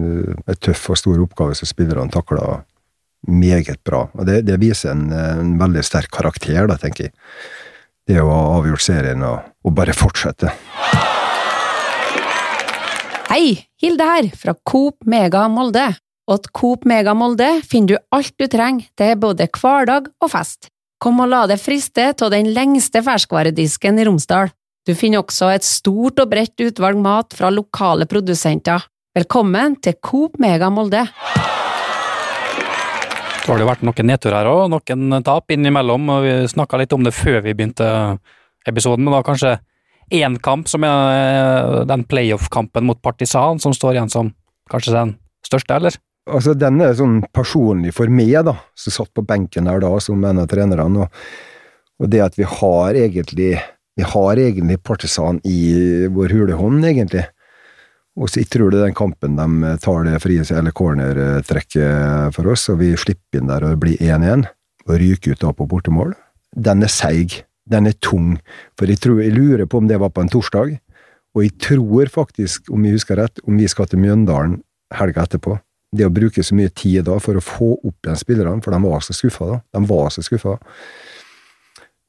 en 0.47 0.63
tøff 0.69 0.87
og 0.95 1.01
stor 1.03 1.27
oppgave 1.27 1.59
som 1.59 1.73
spillerne 1.73 2.15
takler 2.15 2.63
meget 3.27 3.83
bra. 3.83 4.05
Og 4.15 4.31
det, 4.31 4.45
det 4.47 4.61
viser 4.63 4.95
en, 4.95 5.09
en, 5.11 5.59
veldig 5.59 5.83
sterk 5.91 6.15
karakter, 6.15 6.71
da, 6.71 6.79
tenker 6.79 7.09
jeg. 7.09 7.17
Det 8.07 8.23
å 8.23 8.31
ha 8.31 8.41
avgjort 8.61 8.87
serien 8.87 9.27
og, 9.27 9.43
og 9.67 9.75
bare 9.75 9.99
fortsette. 9.99 10.55
Hei, 13.25 13.57
Hilde 13.81 14.05
her, 14.05 14.27
fra 14.37 14.53
Coop 14.69 15.07
Mega 15.09 15.47
Molde. 15.49 15.87
Og 16.29 16.35
at 16.37 16.49
Coop 16.57 16.85
Mega 16.89 17.15
Molde 17.17 17.47
finner 17.65 17.95
du 17.95 18.17
alt 18.17 18.35
du 18.37 18.45
trenger 18.53 18.91
til 19.01 19.17
både 19.21 19.47
hverdag 19.49 20.11
og 20.21 20.31
fest. 20.33 20.69
Kom 21.01 21.23
og 21.25 21.31
la 21.33 21.45
deg 21.49 21.61
friste 21.61 22.11
av 22.13 22.31
den 22.35 22.53
lengste 22.53 23.01
ferskvaredisken 23.05 23.99
i 24.01 24.07
Romsdal. 24.09 24.53
Du 24.85 24.93
finner 24.93 25.23
også 25.23 25.49
et 25.55 25.65
stort 25.65 26.21
og 26.21 26.31
bredt 26.35 26.61
utvalg 26.67 27.01
mat 27.01 27.33
fra 27.37 27.49
lokale 27.49 28.05
produsenter. 28.11 28.85
Velkommen 29.17 29.81
til 29.81 29.97
Coop 30.05 30.37
Mega 30.43 30.69
Molde. 30.69 31.07
Så 33.41 33.53
har 33.53 33.61
det 33.61 33.69
vært 33.69 33.85
noen 33.89 34.09
nedturer 34.13 34.49
òg, 34.53 34.67
noen 34.73 35.25
tap 35.25 35.53
innimellom. 35.53 36.13
og 36.13 36.27
Vi 36.29 36.35
snakka 36.53 36.81
litt 36.81 36.93
om 36.93 37.09
det 37.09 37.17
før 37.17 37.41
vi 37.45 37.57
begynte 37.57 37.89
episoden, 38.69 39.05
men 39.05 39.17
da 39.17 39.25
kanskje 39.25 39.59
én 40.11 40.39
kamp, 40.43 40.69
som 40.69 40.85
er 40.87 41.19
eh, 41.19 41.85
den 41.89 42.05
playoff-kampen 42.09 42.87
mot 42.89 43.01
Partisan, 43.03 43.61
som 43.63 43.75
står 43.77 43.97
igjen 43.97 44.13
som 44.13 44.33
kanskje 44.73 44.97
den 44.97 45.15
største, 45.47 45.79
eller? 45.79 46.01
Altså, 46.25 46.55
den 46.57 46.81
er 46.81 46.97
sånn 46.97 47.21
personlig 47.37 47.93
for 47.97 48.09
meg, 48.09 48.39
da, 48.49 48.57
som 48.79 48.99
satt 48.99 49.13
på 49.17 49.25
benken 49.29 49.69
der 49.69 49.83
da, 49.85 49.93
som 50.01 50.25
en 50.25 50.41
av 50.41 50.49
trenerne. 50.49 51.05
Og, 51.05 51.25
og 52.01 52.11
det 52.11 52.23
at 52.25 52.39
vi 52.41 52.49
har 52.49 52.97
egentlig 52.97 53.55
vi 53.95 54.03
har 54.03 54.37
egentlig 54.37 54.83
Partisan 54.83 55.39
i 55.47 56.07
vår 56.11 56.33
hule 56.35 56.57
hånd, 56.59 56.83
egentlig. 56.87 57.23
Og 58.19 58.31
så 58.31 58.43
tror 58.47 58.71
det 58.71 58.81
er 58.81 58.89
den 58.89 58.99
kampen 58.99 59.39
de 59.39 59.75
tar 59.83 60.07
det 60.07 60.21
frie 60.23 60.43
eller 60.43 60.75
cornertrekket 60.75 62.35
for 62.35 62.51
oss, 62.51 62.69
og 62.71 62.81
vi 62.83 62.93
slipper 62.99 63.41
inn 63.41 63.51
der 63.51 63.67
og 63.67 63.81
blir 63.83 63.99
1-1, 64.03 64.47
og 64.87 64.99
ryker 65.01 65.35
ut 65.35 65.43
da 65.43 65.53
på 65.55 65.67
bortemål. 65.71 66.15
Den 66.55 66.83
er 66.87 66.93
seig 66.93 67.43
den 67.71 67.89
er 67.89 67.97
tung. 68.03 68.35
For 68.79 68.91
jeg, 68.91 69.01
tror, 69.03 69.21
jeg 69.23 69.35
lurer 69.35 69.69
på 69.71 69.81
om 69.81 69.89
det 69.89 70.01
var 70.01 70.13
på 70.15 70.25
en 70.25 70.33
torsdag, 70.33 70.77
og 71.35 71.43
jeg 71.43 71.55
tror 71.63 72.11
faktisk, 72.13 72.71
om 72.71 72.85
jeg 72.87 72.99
husker 72.99 73.19
rett, 73.19 73.41
om 73.49 73.57
vi 73.59 73.69
skal 73.71 73.89
til 73.91 74.03
Mjøndalen 74.03 74.61
helga 74.95 75.25
etterpå. 75.25 75.57
Det 75.95 76.07
å 76.07 76.13
bruke 76.15 76.43
så 76.43 76.57
mye 76.59 76.71
tid 76.75 77.07
da 77.07 77.17
for 77.23 77.39
å 77.39 77.43
få 77.43 77.73
opp 77.77 78.07
igjen 78.07 78.19
spillerne, 78.19 78.63
for 78.63 78.75
de 78.75 78.83
var 78.83 79.03
så 79.03 79.15
skuffa 79.17 79.49
da. 79.51 79.59
De 79.75 79.83
var 79.89 80.13
så 80.15 80.23
skuffa 80.27 80.59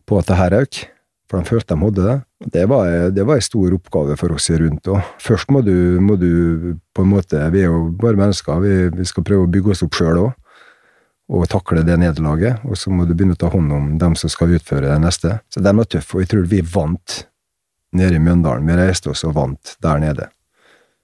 på 0.05 0.19
at 0.21 0.29
det 0.29 0.37
her 0.37 0.53
røk, 0.53 0.83
for 1.25 1.41
de 1.41 1.49
følte 1.49 1.73
de 1.73 1.81
hadde 1.81 2.05
det. 2.05 2.15
Det 2.53 2.65
var, 2.69 2.89
det 3.13 3.25
var 3.25 3.39
en 3.39 3.45
stor 3.45 3.73
oppgave 3.73 4.17
for 4.21 4.35
oss 4.35 4.51
rundt. 4.53 4.89
òg. 4.93 5.13
først 5.21 5.49
må 5.53 5.63
du, 5.65 5.97
må 6.01 6.17
du 6.21 6.77
på 6.93 7.01
en 7.01 7.09
måte 7.09 7.41
Vi 7.53 7.63
er 7.63 7.71
jo 7.71 7.87
bare 8.01 8.19
mennesker, 8.19 8.61
vi, 8.61 8.75
vi 8.93 9.05
skal 9.09 9.25
prøve 9.25 9.47
å 9.47 9.49
bygge 9.49 9.73
oss 9.73 9.85
opp 9.85 9.97
sjøl 9.97 10.21
òg 10.27 10.33
og 11.25 11.47
takle 11.49 11.81
det 11.85 11.97
nederlaget, 11.97 12.61
og 12.69 12.77
så 12.77 12.93
må 12.93 13.07
du 13.07 13.15
begynne 13.15 13.33
å 13.37 13.41
ta 13.41 13.49
hånd 13.49 13.73
om 13.73 13.89
dem 14.01 14.13
som 14.19 14.29
skal 14.29 14.53
utføre 14.59 14.91
det 14.91 14.99
neste. 15.01 15.39
Så 15.49 15.63
de 15.65 15.73
var 15.73 15.89
tøffe, 15.89 16.17
og 16.17 16.25
jeg 16.25 16.33
tror 16.35 16.45
vi 16.51 16.61
vant 16.61 17.23
nede 17.95 18.19
i 18.19 18.21
Mjøndalen. 18.21 18.67
Vi 18.69 18.77
reiste 18.77 19.09
oss 19.13 19.25
og 19.25 19.35
vant 19.37 19.77
der 19.81 20.01
nede. 20.03 20.29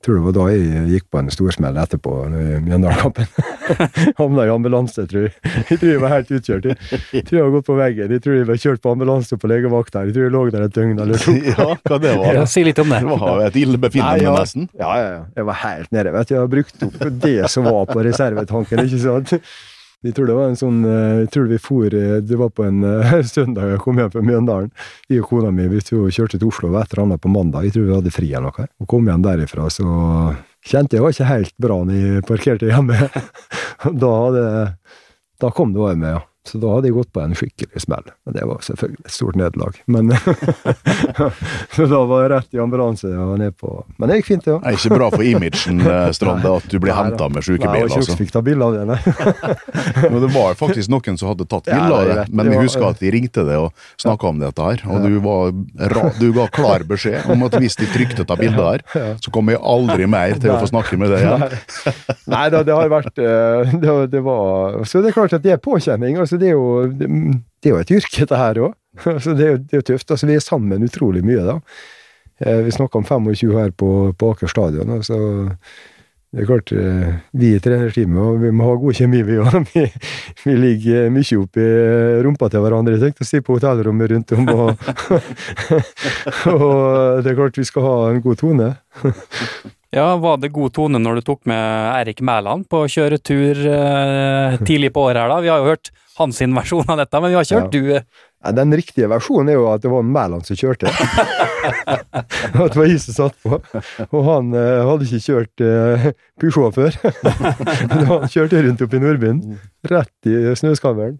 Jeg 0.01 0.07
tror 0.07 0.15
det 0.17 0.21
var 0.25 0.33
da 0.33 0.43
jeg 0.49 0.83
gikk 0.89 1.03
på 1.13 1.19
en 1.19 1.27
storsmell 1.29 1.75
etterpå 1.77 2.11
i 2.25 2.45
Mjøndalen-kampen. 2.65 3.27
Havna 4.19 4.47
i 4.47 4.49
ambulanse, 4.49 5.05
tror 5.09 5.27
jeg. 5.27 5.33
Jeg 5.69 5.77
tror 5.77 5.91
jeg 5.91 6.01
var 6.01 6.13
helt 6.15 6.31
utkjørt. 6.37 6.65
Jeg 7.13 7.25
tror 7.27 7.37
jeg 7.37 7.43
har 7.45 7.51
gått 7.53 7.67
på 7.67 7.75
veggen. 7.77 8.13
Jeg 8.17 8.23
tror 8.25 8.37
jeg 8.39 8.47
var 8.49 8.61
kjørt 8.63 8.81
på 8.81 8.93
ambulanse 8.95 9.37
på 9.37 9.51
legevakta. 9.51 10.01
Jeg 10.07 10.15
tror 10.15 10.25
jeg 10.25 10.33
lå 10.33 10.41
der 10.55 10.65
et 10.65 10.73
døgn 10.73 11.03
eller 11.05 11.21
to. 11.21 11.35
ja, 11.53 11.67
hva 11.85 11.99
det 12.01 12.15
var 12.17 12.39
Ja, 12.39 12.47
si 12.49 12.65
litt 12.65 12.81
om 12.81 12.89
det. 12.93 13.03
Det 13.05 13.19
var 13.21 13.43
et 13.45 13.59
illebefinnende, 13.61 14.25
ja, 14.25 14.33
nesten. 14.41 14.65
Ja, 14.73 14.89
ja, 14.97 15.11
ja. 15.19 15.21
Jeg 15.37 15.49
var 15.51 15.61
helt 15.67 15.93
nede. 15.93 16.15
vet 16.17 16.31
du. 16.31 16.33
Jeg 16.33 16.41
har 16.41 16.51
brukt 16.55 16.87
opp 16.89 16.97
det 17.27 17.35
som 17.53 17.69
var 17.69 17.85
på 17.93 18.07
reservetanken. 18.09 18.85
ikke 18.87 19.03
sant? 19.05 19.35
Jeg 20.01 20.15
tror 20.17 20.29
det 20.29 20.35
var 20.35 20.47
en 20.49 20.57
sånn 20.57 20.79
eh, 20.87 21.19
Jeg 21.21 21.27
tror 21.35 21.49
vi 21.51 21.57
for 21.61 21.93
eh, 21.93 22.15
Det 22.25 22.37
var 22.39 22.49
på 22.57 22.65
en 22.65 22.81
uh, 22.81 23.19
søndag 23.35 23.75
jeg 23.75 23.81
kom 23.83 23.99
hjem 24.01 24.09
fra 24.13 24.23
Mjøndalen. 24.25 24.71
Jeg 25.11 25.21
og 25.21 25.29
kona 25.29 25.51
mi 25.53 25.67
vi 25.69 25.81
kjørte 25.81 26.39
til 26.39 26.47
Oslo 26.49 26.71
et 26.73 26.93
eller 26.93 27.03
annet 27.05 27.21
på 27.21 27.29
mandag. 27.29 27.67
Jeg 27.67 27.75
tror 27.75 27.85
vi 27.85 27.95
hadde 27.99 28.13
fri 28.13 28.31
eller 28.31 28.49
noe. 28.49 28.67
Og 28.81 28.89
kom 28.89 29.07
hjem 29.09 29.25
derifra, 29.25 29.69
så 29.69 29.85
kjente 30.65 30.97
jeg 30.97 31.05
var 31.05 31.13
ikke 31.13 31.29
helt 31.29 31.55
bra 31.61 31.77
når 31.85 32.01
jeg 32.01 32.25
parkerte 32.27 32.71
hjemme. 32.71 32.97
da, 34.01 34.11
hadde, 34.25 34.43
da 35.41 35.53
kom 35.53 35.75
det 35.75 35.83
over 35.83 36.01
med, 36.01 36.17
ja. 36.17 36.25
Så 36.47 36.57
da 36.57 36.71
hadde 36.73 36.89
jeg 36.89 36.95
gått 36.95 37.11
på 37.13 37.21
en 37.21 37.35
skikkelig 37.37 37.83
smell. 37.83 38.07
Og 38.25 38.33
det 38.33 38.45
var 38.49 38.63
selvfølgelig 38.65 39.05
et 39.05 39.13
stort 39.13 39.37
nederlag. 39.37 39.75
Men 39.85 40.09
Så 41.75 41.85
da 41.85 41.99
var 42.09 42.23
jeg 42.23 42.31
rett 42.33 42.55
i 42.57 42.61
ambulanse 42.63 43.11
og 43.13 43.35
ned 43.39 43.53
på 43.61 43.69
Men 44.01 44.09
det 44.09 44.17
gikk 44.19 44.29
fint, 44.31 44.45
det 44.47 44.55
ja. 44.55 44.57
òg. 44.57 44.79
ikke 44.79 44.97
bra 44.97 45.09
for 45.13 45.25
imagen, 45.25 45.83
Strande, 46.17 46.53
at 46.57 46.65
du 46.71 46.77
blir 46.81 46.95
henta 46.97 47.27
med 47.29 47.41
Nei, 47.41 47.45
sjukebil. 47.45 47.85
ikke 47.85 47.99
Altså. 48.01 48.17
fikk 48.17 48.33
ta 48.33 48.41
bilde 48.45 48.65
av 48.65 48.73
det, 48.73 48.85
nei. 48.89 48.97
Men 50.11 50.17
det 50.23 50.31
var 50.33 50.57
faktisk 50.57 50.89
noen 50.91 51.19
som 51.21 51.29
hadde 51.29 51.45
tatt 51.51 51.69
bilde 51.69 51.99
av 51.99 52.09
det. 52.09 52.25
Men 52.33 52.49
vi 52.49 52.57
husker 52.63 52.87
at 52.89 53.01
de 53.03 53.11
ringte 53.13 53.45
deg 53.45 53.67
og 53.67 53.85
snakka 54.01 54.31
om 54.31 54.41
dette 54.41 54.65
her. 54.71 54.83
Og 54.89 55.05
du, 55.05 55.19
var 55.21 55.53
du 56.17 56.27
ga 56.35 56.47
klar 56.53 56.85
beskjed 56.89 57.29
om 57.31 57.45
at 57.47 57.57
hvis 57.61 57.77
de 57.79 57.89
trykte 57.93 58.25
ta 58.27 58.37
bilde 58.39 58.65
her, 58.65 58.85
så 59.21 59.33
kommer 59.33 59.55
jeg 59.55 59.61
aldri 59.61 60.09
mer 60.09 60.37
til 60.41 60.55
å 60.55 60.57
få 60.61 60.71
snakke 60.71 60.97
med 61.01 61.13
deg 61.13 61.25
igjen. 61.27 61.45
Nei 62.31 62.45
da, 62.53 62.63
det 62.65 62.75
har 62.75 62.89
vært 62.91 63.21
eh, 63.21 63.73
det, 63.81 63.95
det 64.13 64.21
var 64.25 64.81
Så 64.87 65.01
det 65.03 65.11
er 65.11 65.15
klart 65.19 65.33
at 65.37 65.43
det 65.45 65.53
er 65.55 65.61
påkjenning. 65.61 66.17
Altså, 66.21 66.30
det 66.39 66.51
er 66.51 66.55
jo, 66.55 66.85
det, 66.87 67.07
er 67.65 67.75
jo 67.75 67.79
et 67.81 67.91
yrke, 67.97 68.19
dette 68.23 68.37
her 68.43 68.61
òg. 68.67 68.73
Altså, 69.07 69.33
det, 69.37 69.45
er 69.45 69.51
jo- 69.55 69.63
det 69.63 69.73
er 69.73 69.81
jo 69.81 69.87
tøft. 69.93 70.11
Altså, 70.11 70.27
vi 70.27 70.35
er 70.35 70.43
sammen 70.43 70.83
utrolig 70.83 71.23
mye, 71.23 71.43
da. 71.47 71.57
Eh, 72.43 72.61
Vi 72.65 72.71
snakker 72.75 72.99
om 72.99 73.05
25 73.07 73.55
her 73.57 73.71
på, 73.71 73.89
på 74.19 74.31
Aker 74.35 74.47
stadion. 74.51 74.89
Altså, 74.97 75.15
det 76.31 76.41
er 76.43 76.47
klart, 76.47 76.71
eh, 76.71 77.13
vi 77.35 77.53
i 77.55 77.59
trenerteamet 77.59 78.19
og 78.23 78.37
vi 78.43 78.51
må 78.55 78.67
ha 78.69 78.75
god 78.79 78.95
kjemi, 78.99 79.21
vi 79.27 79.39
òg. 79.43 79.57
Vi, 79.73 79.83
vi 80.45 80.53
ligger 80.59 81.09
mye 81.11 81.39
oppi 81.41 81.65
rumpa 82.25 82.47
til 82.51 82.63
hverandre, 82.63 82.93
jeg 82.97 83.03
tenkte 83.03 83.25
å 83.25 83.29
si, 83.29 83.41
på 83.43 83.57
hotellrommet 83.57 84.11
rundt 84.13 84.31
om. 84.37 84.47
Og, 84.55 84.69
og 86.55 87.21
det 87.23 87.31
er 87.33 87.37
klart 87.39 87.59
vi 87.59 87.67
skal 87.67 87.85
ha 87.87 87.95
en 88.13 88.21
god 88.23 88.39
tone. 88.41 88.69
Ja, 89.91 90.15
Var 90.17 90.37
det 90.39 90.53
god 90.55 90.71
tone 90.71 90.99
når 91.03 91.19
du 91.19 91.25
tok 91.27 91.41
med 91.51 91.59
Erik 91.99 92.21
Mæland 92.23 92.63
på 92.71 92.85
kjøretur 92.87 93.59
eh, 93.67 94.59
tidlig 94.67 94.93
på 94.95 95.03
året 95.09 95.19
her, 95.19 95.31
da? 95.33 95.39
Vi 95.43 95.51
har 95.51 95.59
jo 95.59 95.73
hørt 95.73 95.91
hans 96.15 96.39
versjon 96.39 96.87
av 96.87 97.01
dette, 97.01 97.19
men 97.19 97.33
vi 97.33 97.35
har 97.35 97.47
ikke 97.47 97.59
hørt 97.59 97.75
du 97.75 97.89
eh, 97.97 98.05
Ja, 98.41 98.53
den 98.55 98.71
riktige 98.73 99.09
versjonen 99.11 99.51
er 99.51 99.59
jo 99.59 99.65
at 99.69 99.83
det 99.83 99.91
var 99.91 100.05
Mæland 100.07 100.47
som 100.47 100.55
kjørte. 100.57 100.87
at 101.91 102.23
det 102.55 102.79
var 102.79 102.87
jeg 102.87 103.03
som 103.03 103.17
satt 103.17 103.35
på. 103.43 103.59
Og 104.07 104.23
han 104.29 104.55
eh, 104.55 104.79
hadde 104.87 105.09
ikke 105.09 105.21
kjørt 105.27 105.65
eh, 105.67 106.07
Peugeot 106.39 106.79
før. 106.79 106.95
Han 108.11 108.31
kjørte 108.31 108.63
rundt 108.63 108.81
opp 108.87 108.95
i 108.95 109.03
Nordbyen, 109.03 109.43
rett 109.91 110.31
i 110.31 110.55
snøskammeren. 110.57 111.19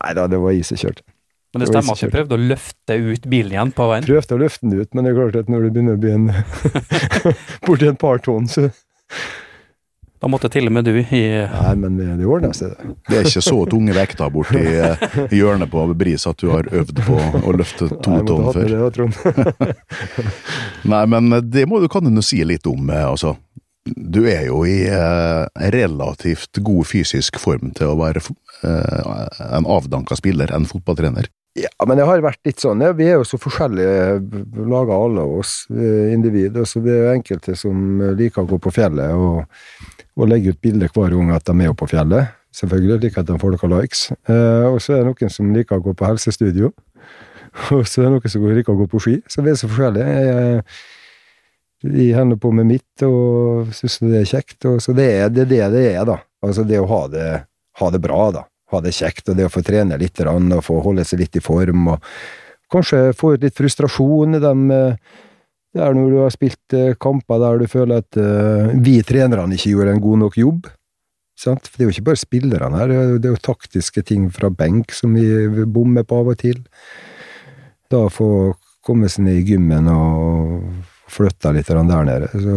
Nei 0.00 0.12
da, 0.18 0.26
det 0.30 0.42
var 0.42 0.52
jeg 0.54 0.66
som 0.66 0.82
kjørte. 0.82 1.06
Men 1.50 1.64
det 1.64 1.66
Det 1.66 1.74
stemmer 1.74 1.96
at 1.96 2.00
du 2.06 2.14
prøvde 2.14 2.36
å 2.36 2.42
løfte 2.46 2.96
ut 3.10 3.24
bilen 3.30 3.52
igjen 3.56 3.70
på 3.74 3.86
veien? 3.90 4.04
Prøvde 4.06 4.36
å 4.36 4.38
løfte 4.38 4.68
den 4.68 4.78
ut, 4.78 4.90
men 4.94 5.04
det 5.06 5.10
er 5.10 5.16
klart 5.18 5.38
at 5.40 5.48
når 5.50 5.64
det 5.66 5.70
begynner 5.74 5.96
å 5.96 6.02
bli 6.04 6.12
en 6.14 6.28
borti 7.66 7.88
et 7.90 7.98
par 7.98 8.22
tonn, 8.22 8.46
så 8.50 8.68
Da 10.20 10.28
måtte 10.28 10.50
til 10.52 10.68
og 10.68 10.74
med 10.76 10.84
du 10.84 10.92
i 11.00 11.22
Nei, 11.48 11.74
men 11.80 11.96
det, 11.96 12.26
ordner 12.28 12.52
seg, 12.54 12.74
det. 12.76 12.94
Det 13.08 13.18
er 13.18 13.28
ikke 13.30 13.42
så 13.42 13.64
tunge 13.72 13.94
vekter 13.96 14.30
borti 14.30 14.60
eh, 14.84 15.06
hjørnet 15.34 15.72
på 15.72 15.86
Bris 15.98 16.26
at 16.28 16.38
du 16.38 16.52
har 16.52 16.68
øvd 16.70 17.02
på 17.06 17.16
å 17.40 17.54
løfte 17.56 17.88
to 17.96 18.14
Nei, 18.14 18.22
tonn 18.28 18.50
før. 18.52 18.68
det, 18.70 18.90
Trond. 18.94 19.16
Nei, 20.92 21.02
men 21.16 21.32
det 21.50 21.66
må 21.66 21.80
du 21.80 21.88
kan 21.90 22.06
du 22.06 22.22
si 22.22 22.44
litt 22.44 22.68
om. 22.70 22.90
eh, 22.92 23.08
Altså, 23.08 23.34
du 23.96 24.26
er 24.28 24.46
jo 24.50 24.62
i 24.68 24.84
eh, 24.92 25.46
relativt 25.72 26.60
god 26.62 26.86
fysisk 26.86 27.40
form 27.40 27.72
til 27.74 27.94
å 27.94 27.98
være 27.98 28.20
eh, 28.20 29.36
en 29.56 29.66
avdanka 29.66 30.20
spiller, 30.20 30.52
en 30.52 30.68
fotballtrener. 30.68 31.30
Ja, 31.58 31.70
men 31.86 31.98
det 31.98 32.06
har 32.06 32.20
vært 32.22 32.46
litt 32.46 32.62
sånn. 32.62 32.82
Ja, 32.84 32.92
vi 32.94 33.08
er 33.10 33.16
jo 33.18 33.24
så 33.26 33.38
forskjellige 33.40 34.20
laga, 34.70 34.94
alle 34.94 35.24
oss 35.40 35.64
individer. 35.70 36.64
så 36.64 36.78
Det 36.84 36.92
er 36.94 37.00
jo 37.02 37.14
enkelte 37.16 37.56
som 37.58 38.02
liker 38.18 38.44
å 38.44 38.50
gå 38.52 38.58
på 38.62 38.70
fjellet 38.74 39.16
og, 39.18 39.42
og 40.14 40.30
legge 40.30 40.54
ut 40.54 40.60
bilder 40.62 40.92
hver 40.94 41.16
gang 41.16 41.32
at 41.34 41.50
de 41.50 41.66
er 41.66 41.74
på 41.74 41.90
fjellet. 41.90 42.36
Selvfølgelig 42.54 43.00
liker 43.02 43.22
at 43.22 43.26
de 43.26 43.38
får 43.38 43.58
har 43.62 43.72
likes. 43.74 44.04
Eh, 44.30 44.66
og 44.70 44.78
så 44.82 44.94
er 44.94 45.02
det 45.02 45.10
noen 45.10 45.34
som 45.34 45.50
liker 45.54 45.78
å 45.78 45.84
gå 45.84 45.94
på 45.94 46.06
helsestudio. 46.06 46.72
Og 47.74 47.86
så 47.86 48.02
er 48.02 48.08
det 48.08 48.14
noen 48.14 48.30
som 48.30 48.46
liker 48.46 48.74
å 48.74 48.78
gå 48.78 48.86
på 48.90 49.00
ski. 49.02 49.16
Så 49.30 49.42
vi 49.42 49.50
er 49.50 49.58
så 49.58 49.70
forskjellige. 49.70 50.06
Jeg, 50.06 50.64
jeg 51.82 52.14
holder 52.14 52.38
på 52.42 52.52
med 52.54 52.68
mitt 52.68 53.04
og 53.06 53.70
syns 53.74 53.98
det 54.02 54.20
er 54.20 54.30
kjekt. 54.30 54.58
Og 54.70 54.78
så 54.82 54.94
det 54.94 55.08
er 55.16 55.34
det 55.34 55.48
det, 55.50 55.62
det 55.74 55.84
er, 55.94 56.04
da. 56.06 56.20
Altså 56.46 56.66
det 56.66 56.78
å 56.78 56.86
ha 56.90 57.02
det, 57.10 57.28
ha 57.82 57.90
det 57.90 58.02
bra, 58.02 58.22
da 58.34 58.49
ha 58.70 58.80
det 58.84 58.94
kjekt, 58.96 59.28
og 59.28 59.38
det 59.38 59.48
å 59.48 59.52
få 59.52 59.62
trene 59.66 59.98
litt 60.00 60.20
og 60.24 60.64
få 60.64 60.80
holde 60.84 61.04
seg 61.06 61.22
litt 61.22 61.36
i 61.36 61.44
form, 61.44 61.88
og 61.94 62.04
kanskje 62.70 63.10
få 63.18 63.34
ut 63.34 63.44
litt 63.44 63.56
frustrasjon 63.56 64.38
i 64.38 64.42
dem 64.42 64.68
Det 65.70 65.82
er 65.82 65.94
når 65.94 66.10
du 66.10 66.16
har 66.18 66.32
spilt 66.34 66.74
eh, 66.74 66.96
kamper 66.98 67.38
der 67.38 67.60
du 67.60 67.68
føler 67.70 68.00
at 68.02 68.16
eh, 68.18 68.72
vi 68.82 68.96
trenerne 69.06 69.54
ikke 69.54 69.70
gjorde 69.70 69.92
en 69.94 70.02
god 70.02 70.18
nok 70.24 70.38
jobb. 70.40 70.64
Sant? 71.38 71.68
For 71.68 71.78
det 71.78 71.84
er 71.84 71.86
jo 71.86 71.94
ikke 71.94 72.08
bare 72.08 72.18
spillerne 72.18 72.80
her, 72.80 72.90
er 72.90 73.12
det 73.22 73.30
er 73.30 73.36
jo 73.36 73.44
taktiske 73.46 74.02
ting 74.08 74.24
fra 74.34 74.50
benk 74.50 74.90
som 74.90 75.14
vi 75.14 75.62
bommer 75.70 76.02
på 76.02 76.18
av 76.24 76.32
og 76.32 76.40
til. 76.42 76.58
Da 77.86 78.08
få 78.10 78.52
komme 78.82 79.06
seg 79.12 79.28
ned 79.28 79.38
i 79.38 79.46
gymmen 79.52 79.86
og 79.94 80.66
flytte 81.10 81.54
litt 81.54 81.70
der 81.70 81.84
nede, 81.86 82.32
så 82.34 82.56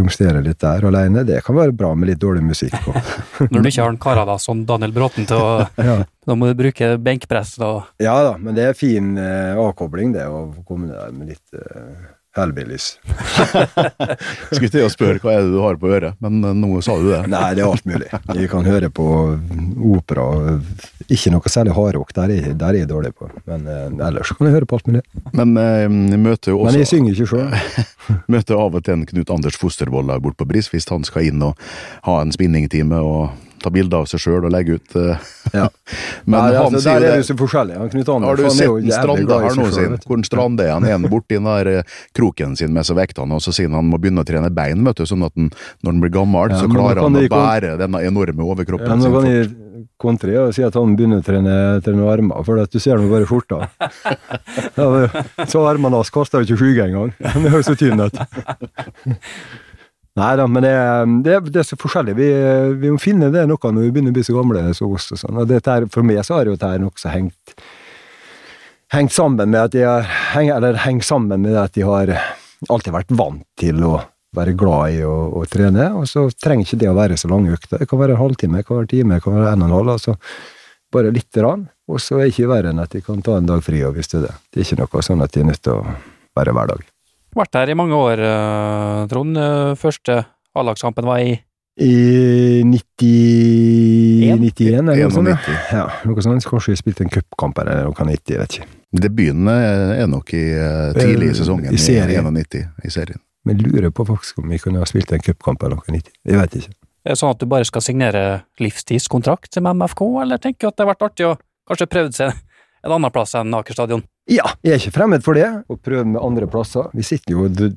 romstere 0.00 0.42
litt 0.44 0.60
der 0.62 0.86
alene, 0.88 1.24
det 1.26 1.42
kan 1.46 1.56
være 1.56 1.74
bra 1.76 1.92
med 1.98 2.10
litt 2.10 2.20
dårlig 2.22 2.44
musikk 2.46 2.76
på. 2.84 2.94
Når 3.52 3.62
du 3.62 3.70
ikke 3.70 3.84
har 3.84 3.94
en 3.94 4.00
karer 4.02 4.28
da, 4.28 4.38
som 4.42 4.64
Daniel 4.68 4.94
Bråten 4.96 5.28
til 5.28 5.40
å 5.40 5.54
Ja. 5.88 6.00
Da 6.26 6.34
må 6.34 6.48
du 6.50 6.56
bruke 6.58 6.96
benkpress 6.98 7.52
og 7.62 8.02
Ja 8.02 8.16
da, 8.26 8.34
men 8.42 8.56
det 8.56 8.64
er 8.70 8.78
fin 8.78 9.14
eh, 9.20 9.54
avkobling, 9.60 10.14
det, 10.16 10.26
å 10.26 10.48
komme 10.66 10.90
der 10.90 11.12
med 11.14 11.30
litt 11.30 11.54
eh, 11.54 12.06
hellbillies. 12.40 12.86
Skulle 14.52 14.70
til 14.72 14.84
å 14.86 14.90
spørre 14.92 15.20
hva 15.22 15.34
er 15.36 15.44
det 15.46 15.52
du 15.54 15.60
har 15.62 15.78
på 15.80 15.90
øret, 15.92 16.16
men 16.24 16.38
eh, 16.44 16.54
nå 16.56 16.80
sa 16.84 16.96
du 17.00 17.08
det. 17.10 17.22
Nei, 17.32 17.48
det 17.56 17.64
er 17.64 17.70
alt 17.70 17.86
mulig. 17.88 18.10
Vi 18.36 18.48
kan 18.52 18.66
høre 18.68 18.90
på 18.94 19.06
opera. 19.96 20.26
Ikke 21.12 21.30
noe 21.34 21.50
særlig 21.52 21.74
hardrock, 21.76 22.12
der, 22.16 22.32
er- 22.34 22.54
der 22.58 22.72
er 22.74 22.80
jeg 22.82 22.90
dårlig 22.90 23.12
på. 23.16 23.28
Men 23.48 23.66
eh, 23.70 23.86
ellers 24.08 24.32
kan 24.36 24.48
jeg 24.48 24.56
høre 24.58 24.68
på 24.70 24.78
alt 24.80 24.90
mulig. 24.90 25.04
Men 25.36 25.56
eh, 25.60 25.86
møter 26.18 26.52
jo 26.54 26.60
også... 26.62 26.72
Men 26.72 26.80
jeg 26.82 26.90
synger 26.92 27.16
ikke 27.16 27.30
sjøl. 27.32 27.50
møter 28.36 28.60
av 28.60 28.78
og 28.80 28.86
til 28.86 28.98
en 28.98 29.06
Knut 29.08 29.32
Anders 29.34 29.58
Fostervold 29.60 30.10
der 30.12 30.22
borte 30.24 30.40
på 30.42 30.48
Bris, 30.50 30.70
hvis 30.72 30.88
han 30.92 31.06
skal 31.06 31.28
inn 31.30 31.42
og 31.46 31.58
ha 32.08 32.20
en 32.22 32.34
spinningtime 32.34 32.98
og 33.02 33.30
ta 33.66 33.72
bilder 33.74 34.04
av 34.04 34.08
seg 34.10 34.22
sjøl 34.22 34.46
og 34.46 34.52
legge 34.54 34.78
ut. 34.78 34.96
eh. 35.02 35.26
Ja. 35.56 35.68
Men 36.26 36.40
Nei, 36.40 36.54
han 36.56 36.64
altså, 36.66 36.80
sier 36.82 37.04
er 37.06 37.20
det 37.20 37.26
så 37.28 37.36
forskjellig. 37.38 37.76
Han 37.78 37.90
Knut 37.92 38.08
Anders 38.10 38.28
Har 38.28 38.36
du 38.40 38.44
er 38.46 38.54
sett 38.56 38.66
en 38.66 38.90
Strande 38.96 39.36
her 39.44 39.54
nå, 39.60 39.66
sin? 39.76 39.92
vet. 39.94 40.06
Hvor 40.10 40.24
Strande 40.26 40.64
er 40.66 40.72
han? 40.74 40.86
Er 40.90 41.06
borti 41.10 41.36
den 41.38 41.46
der 41.46 41.70
eh, 41.70 41.94
kroken 42.16 42.56
sin 42.58 42.72
med 42.74 42.86
seg 42.88 42.98
vektene, 42.98 43.38
og 43.38 43.44
så 43.44 43.54
sier 43.54 43.70
han 43.70 43.78
han 43.78 43.90
må 43.92 44.00
begynne 44.02 44.24
å 44.24 44.26
trene 44.26 44.50
bein, 44.54 44.82
vet 44.86 44.98
du, 44.98 45.06
sånn 45.06 45.22
at 45.26 45.34
han, 45.38 45.52
når 45.84 45.92
han 45.94 46.02
blir 46.02 46.12
gammel, 46.16 46.50
Ja, 46.54 46.58
så 46.64 46.70
klarer 46.72 47.02
han 47.06 47.18
å 47.20 47.22
bære 47.30 47.76
denne 47.82 48.02
enorme 48.08 48.46
overkroppen 48.50 48.90
Ja, 48.90 48.98
sin. 49.04 49.14
kan 49.14 49.30
fort. 49.30 49.86
kontre 50.02 50.34
og 50.42 50.50
si 50.56 50.64
at 50.66 50.74
han 50.76 50.96
begynner 50.98 51.22
å 51.22 51.26
trene, 51.26 51.54
trene 51.86 52.08
armer, 52.10 52.42
for 52.44 52.58
du 52.66 52.78
ser 52.82 52.98
nå 53.00 53.06
bare 53.12 53.28
skjorta. 53.28 53.68
Så 55.52 55.62
armene 55.66 55.96
hans 56.00 56.10
kaster 56.12 56.42
jo 56.42 56.48
ikke 56.50 56.60
skygge 56.64 56.88
engang. 56.90 57.14
Han 57.32 57.46
er 57.48 57.56
jo 57.58 57.62
så 57.64 57.76
tynn 57.78 58.02
ut. 58.02 58.18
Nei 60.16 60.30
da, 60.40 60.46
men 60.48 60.64
det, 60.64 60.74
det, 61.26 61.40
det 61.52 61.60
er 61.60 61.66
så 61.68 61.76
forskjellig. 61.76 62.14
Vi, 62.16 62.28
vi 62.80 62.92
må 62.92 63.00
finne 63.00 63.28
det 63.34 63.42
noe 63.50 63.72
når 63.72 63.84
vi 63.84 63.90
begynner 63.92 64.14
å 64.14 64.16
bli 64.16 64.24
så 64.24 64.36
gamle 64.38 64.62
som 64.76 64.94
oss 64.96 65.10
og 65.12 65.20
sånn. 65.20 65.42
Og 65.42 65.50
dette 65.50 65.74
her, 65.74 65.88
for 65.92 66.06
meg 66.08 66.22
så 66.24 66.38
har 66.38 66.48
jo 66.48 66.56
dette 66.56 66.78
nokså 66.80 67.12
hengt 67.12 67.56
hengt 68.94 69.12
sammen 69.12 69.50
med 69.50 69.60
at 69.60 69.72
de 69.74 69.82
har 69.84 70.06
heng, 70.32 70.50
Eller 70.54 70.78
hengt 70.86 71.04
sammen 71.04 71.42
med 71.42 71.56
at 71.58 71.74
de 71.74 71.82
har 71.82 72.12
alltid 72.70 72.94
vært 72.94 73.12
vant 73.18 73.44
til 73.58 73.82
å 73.84 73.98
være 74.36 74.56
glad 74.58 74.98
i 74.98 75.04
å, 75.06 75.14
å 75.36 75.44
trene, 75.48 75.88
og 75.96 76.04
så 76.08 76.26
trenger 76.30 76.66
ikke 76.66 76.80
det 76.82 76.90
å 76.90 76.96
være 76.96 77.16
så 77.16 77.28
lange 77.30 77.54
økter. 77.56 77.80
Det 77.80 77.88
kan 77.88 78.00
være 78.00 78.16
en 78.16 78.20
halvtime, 78.20 78.60
det 78.60 78.68
kan 78.68 78.76
være 78.76 78.86
en 78.86 78.92
time, 78.92 79.16
det 79.16 79.24
kan 79.24 79.36
være 79.36 79.52
en 79.52 79.64
og 79.64 79.68
en 79.68 79.76
halv. 79.78 79.92
altså 79.96 80.16
Bare 80.92 81.12
lite 81.14 81.40
grann. 81.40 81.64
Og 81.88 82.02
så 82.02 82.18
er 82.18 82.26
det 82.26 82.34
ikke 82.34 82.50
verre 82.50 82.72
enn 82.72 82.82
at 82.82 82.92
de 82.92 83.00
kan 83.04 83.22
ta 83.24 83.38
en 83.38 83.48
dag 83.48 83.62
fri, 83.64 83.80
og 83.86 83.96
hvis 83.96 84.12
det 84.12 84.20
er 84.20 84.28
det. 84.28 84.34
Det 84.50 84.60
er 84.60 84.68
ikke 84.68 84.82
noe 84.82 85.06
sånn 85.08 85.24
at 85.24 85.32
de 85.32 85.42
er 85.42 85.50
nødt 85.52 85.62
til 85.64 85.78
å 85.78 85.96
være 86.36 86.54
hver 86.56 86.72
dag. 86.74 86.84
Vært 87.36 87.52
her 87.58 87.68
i 87.68 87.74
mange 87.76 87.92
år, 88.00 88.16
eh, 88.24 89.02
Trond. 89.10 89.36
Eh, 89.36 89.74
Første 89.76 90.22
A-lagskampen 90.56 91.04
var 91.04 91.20
i 91.20 91.34
I 91.76 92.62
90-91, 92.64 94.78
eller 94.78 94.96
noe 94.96 95.10
sånt? 95.12 95.28
Ja, 95.28 95.36
ja 95.76 95.84
noe 96.08 96.22
sånt. 96.24 96.40
Kanskje 96.48 96.72
vi 96.72 96.78
spilte 96.80 97.04
en 97.04 97.12
cupkamp 97.12 97.58
eller 97.60 97.84
noe 97.90 98.06
90, 98.08 98.32
jeg 98.32 98.40
vet 98.40 98.52
ikke. 98.56 98.64
Debuten 98.96 99.44
er 99.52 100.00
er 100.00 100.08
nok 100.08 100.32
i, 100.32 100.40
eh, 100.56 100.96
tidlig 100.96 101.28
i 101.28 101.30
Eh, 101.34 101.38
sesongen, 101.42 101.68
i 101.74 101.76
serien. 101.76 102.24
91, 102.24 102.64
i 102.84 102.88
serien. 102.88 103.20
Men 103.44 103.58
jeg 103.58 103.66
lurer 103.68 103.90
på 103.92 104.06
faktisk 104.08 104.38
om 104.38 104.48
vi 104.48 104.56
kunne 104.58 104.78
ha 104.80 104.84
spilt 104.88 105.12
en 105.12 105.20
cupkamp 105.20 105.62
eller 105.62 105.76
noe 105.76 105.84
90. 105.92 106.10
Jeg 106.24 106.40
vet 106.40 106.50
ikke. 106.62 106.72
Er 107.04 107.10
det 107.12 107.18
sånn 107.20 107.30
at 107.30 107.38
du 107.38 107.46
bare 107.46 107.64
skal 107.64 107.80
signere 107.82 108.42
livstidskontrakt 108.58 109.60
med 109.60 109.76
MFK, 109.76 110.00
eller 110.22 110.38
tenker 110.38 110.58
du 110.60 110.66
at 110.68 110.76
det 110.76 110.86
har 110.86 110.94
vært 110.94 111.02
artig 111.10 111.26
å 111.28 111.36
kanskje 111.68 111.86
prøve 111.86 112.12
seg 112.14 112.32
en 112.84 112.92
annen 112.96 113.10
plass 113.12 113.34
enn 113.34 113.54
Aker 113.54 113.74
stadion? 113.74 114.02
Ja, 114.26 114.48
jeg 114.66 114.74
er 114.74 114.80
ikke 114.80 114.96
fremmed 114.96 115.22
for 115.22 115.38
det, 115.38 115.46
å 115.70 115.76
prøve 115.78 116.06
med 116.08 116.22
andre 116.22 116.48
plasser. 116.50 116.88
Vi 116.96 117.04
sitter 117.06 117.36
jo 117.36 117.46
og 117.46 117.76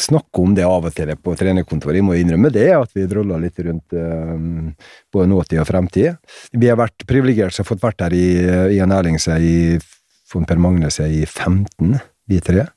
snakker 0.00 0.46
om 0.46 0.54
det 0.56 0.64
av 0.64 0.86
og 0.88 0.94
til 0.96 1.10
på 1.20 1.34
trenerkontoret. 1.36 1.98
Jeg 1.98 2.06
må 2.06 2.16
innrømme 2.16 2.48
det, 2.52 2.70
at 2.72 2.94
vi 2.96 3.04
droller 3.10 3.42
litt 3.42 3.60
rundt 3.60 3.92
um, 3.92 4.70
både 5.12 5.28
nåtid 5.28 5.60
og 5.60 5.68
fremtid. 5.68 6.16
Vi 6.56 6.70
har 6.70 6.80
vært 6.80 7.04
privilegerte 7.08 7.58
som 7.58 7.66
har 7.66 7.72
fått 7.74 7.84
vært 7.84 8.06
her 8.06 8.16
i, 8.16 8.28
i 8.76 8.80
en 8.80 8.94
Erling 8.96 9.20
seg 9.20 9.44
i 9.44 9.58
von 10.32 10.48
Per 10.48 10.60
Magne 10.64 10.88
seg 10.92 11.12
i 11.12 11.26
15, 11.26 11.98
vi 12.30 12.40
tre. 12.40 12.70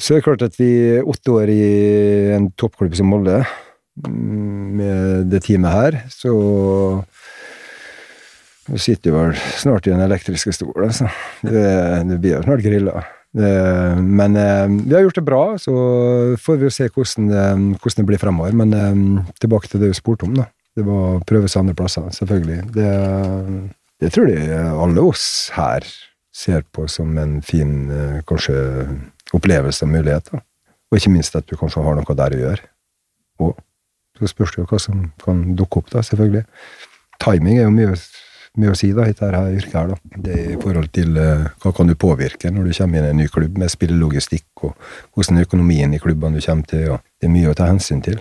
Så 0.00 0.14
er 0.14 0.20
det 0.20 0.28
klart 0.28 0.46
at 0.46 0.54
vi 0.60 0.70
åtte 1.02 1.34
år 1.34 1.50
i 1.50 1.64
en 2.36 2.52
toppklubb 2.54 2.94
som 2.96 3.10
Molde, 3.10 3.42
mm, 4.06 4.68
med 4.78 5.32
det 5.32 5.42
teamet 5.48 5.74
her, 5.74 5.98
så 6.14 6.32
vi 8.68 8.78
sitter 8.82 9.10
jo 9.10 9.16
vel 9.16 9.38
snart 9.58 9.88
i 9.88 9.94
den 9.94 10.04
elektriske 10.04 10.52
stolen, 10.54 10.92
så 10.92 11.08
Det, 11.42 12.18
blir 12.20 12.36
jo 12.36 12.42
snart 12.44 12.62
grilla. 12.64 13.02
Men 13.32 14.36
eh, 14.36 14.66
vi 14.86 14.94
har 14.94 15.04
gjort 15.04 15.20
det 15.20 15.26
bra, 15.26 15.42
så 15.58 15.72
får 16.40 16.56
vi 16.58 16.66
jo 16.66 16.72
se 16.74 16.88
hvordan 16.88 17.28
det, 17.30 17.44
hvordan 17.78 18.02
det 18.02 18.06
blir 18.08 18.18
fremover. 18.18 18.52
Men 18.52 18.74
eh, 18.74 19.34
tilbake 19.40 19.70
til 19.70 19.80
det 19.82 19.92
du 19.92 19.98
spurte 19.98 20.26
om, 20.26 20.34
da. 20.36 20.48
Det 20.76 20.84
var 20.86 21.16
å 21.16 21.22
prøve 21.26 21.48
seg 21.50 21.64
andre 21.64 21.76
plasser, 21.78 22.06
selvfølgelig. 22.14 22.60
Det, 22.74 22.90
det 24.02 24.12
tror 24.14 24.30
jeg 24.30 24.60
alle 24.84 25.02
oss 25.02 25.24
her 25.56 25.86
ser 26.34 26.62
på 26.72 26.86
som 26.88 27.16
en 27.18 27.40
fin 27.42 27.90
eh, 27.90 28.20
kanskje 28.26 28.56
opplevelse 29.36 29.86
og 29.86 29.92
mulighet. 29.94 30.30
da. 30.32 30.42
Og 30.90 30.98
ikke 30.98 31.12
minst 31.14 31.36
at 31.38 31.46
du 31.46 31.56
kanskje 31.58 31.82
har 31.84 31.98
noe 31.98 32.16
der 32.18 32.36
å 32.36 32.40
gjøre. 32.44 32.70
Og 33.40 33.58
så 34.18 34.30
spørs 34.30 34.54
det 34.54 34.62
jo 34.62 34.68
hva 34.70 34.80
som 34.82 35.04
kan 35.22 35.44
dukke 35.58 35.80
opp, 35.80 35.90
da, 35.92 36.02
selvfølgelig. 36.06 36.44
Timing 37.22 37.58
er 37.58 37.66
jo 37.66 37.74
mye, 37.74 37.94
mye 38.58 38.72
å 38.72 38.78
si 38.78 38.90
da, 38.94 39.06
dette 39.06 39.28
her 39.30 39.54
yrket 39.54 39.76
her, 39.78 39.92
da. 39.92 40.20
Det 40.26 40.34
er 40.34 40.52
i 40.54 40.60
forhold 40.60 40.90
til 40.94 41.18
eh, 41.20 41.46
hva 41.62 41.72
kan 41.76 41.90
du 41.90 41.94
påvirke 41.98 42.50
når 42.50 42.66
du 42.66 42.76
kommer 42.76 42.98
inn 42.98 43.06
i 43.06 43.12
en 43.14 43.20
ny 43.22 43.28
klubb 43.30 43.58
med 43.60 43.70
spillelogistikk, 43.70 44.48
og 44.66 44.74
hvordan 45.14 45.44
økonomien 45.44 45.94
i 45.94 46.00
klubbene 46.02 46.40
du 46.40 46.46
kommer 46.46 46.66
til, 46.70 46.88
og 46.96 47.04
det 47.20 47.28
er 47.28 47.34
mye 47.36 47.52
å 47.52 47.58
ta 47.58 47.68
hensyn 47.70 48.02
til. 48.04 48.18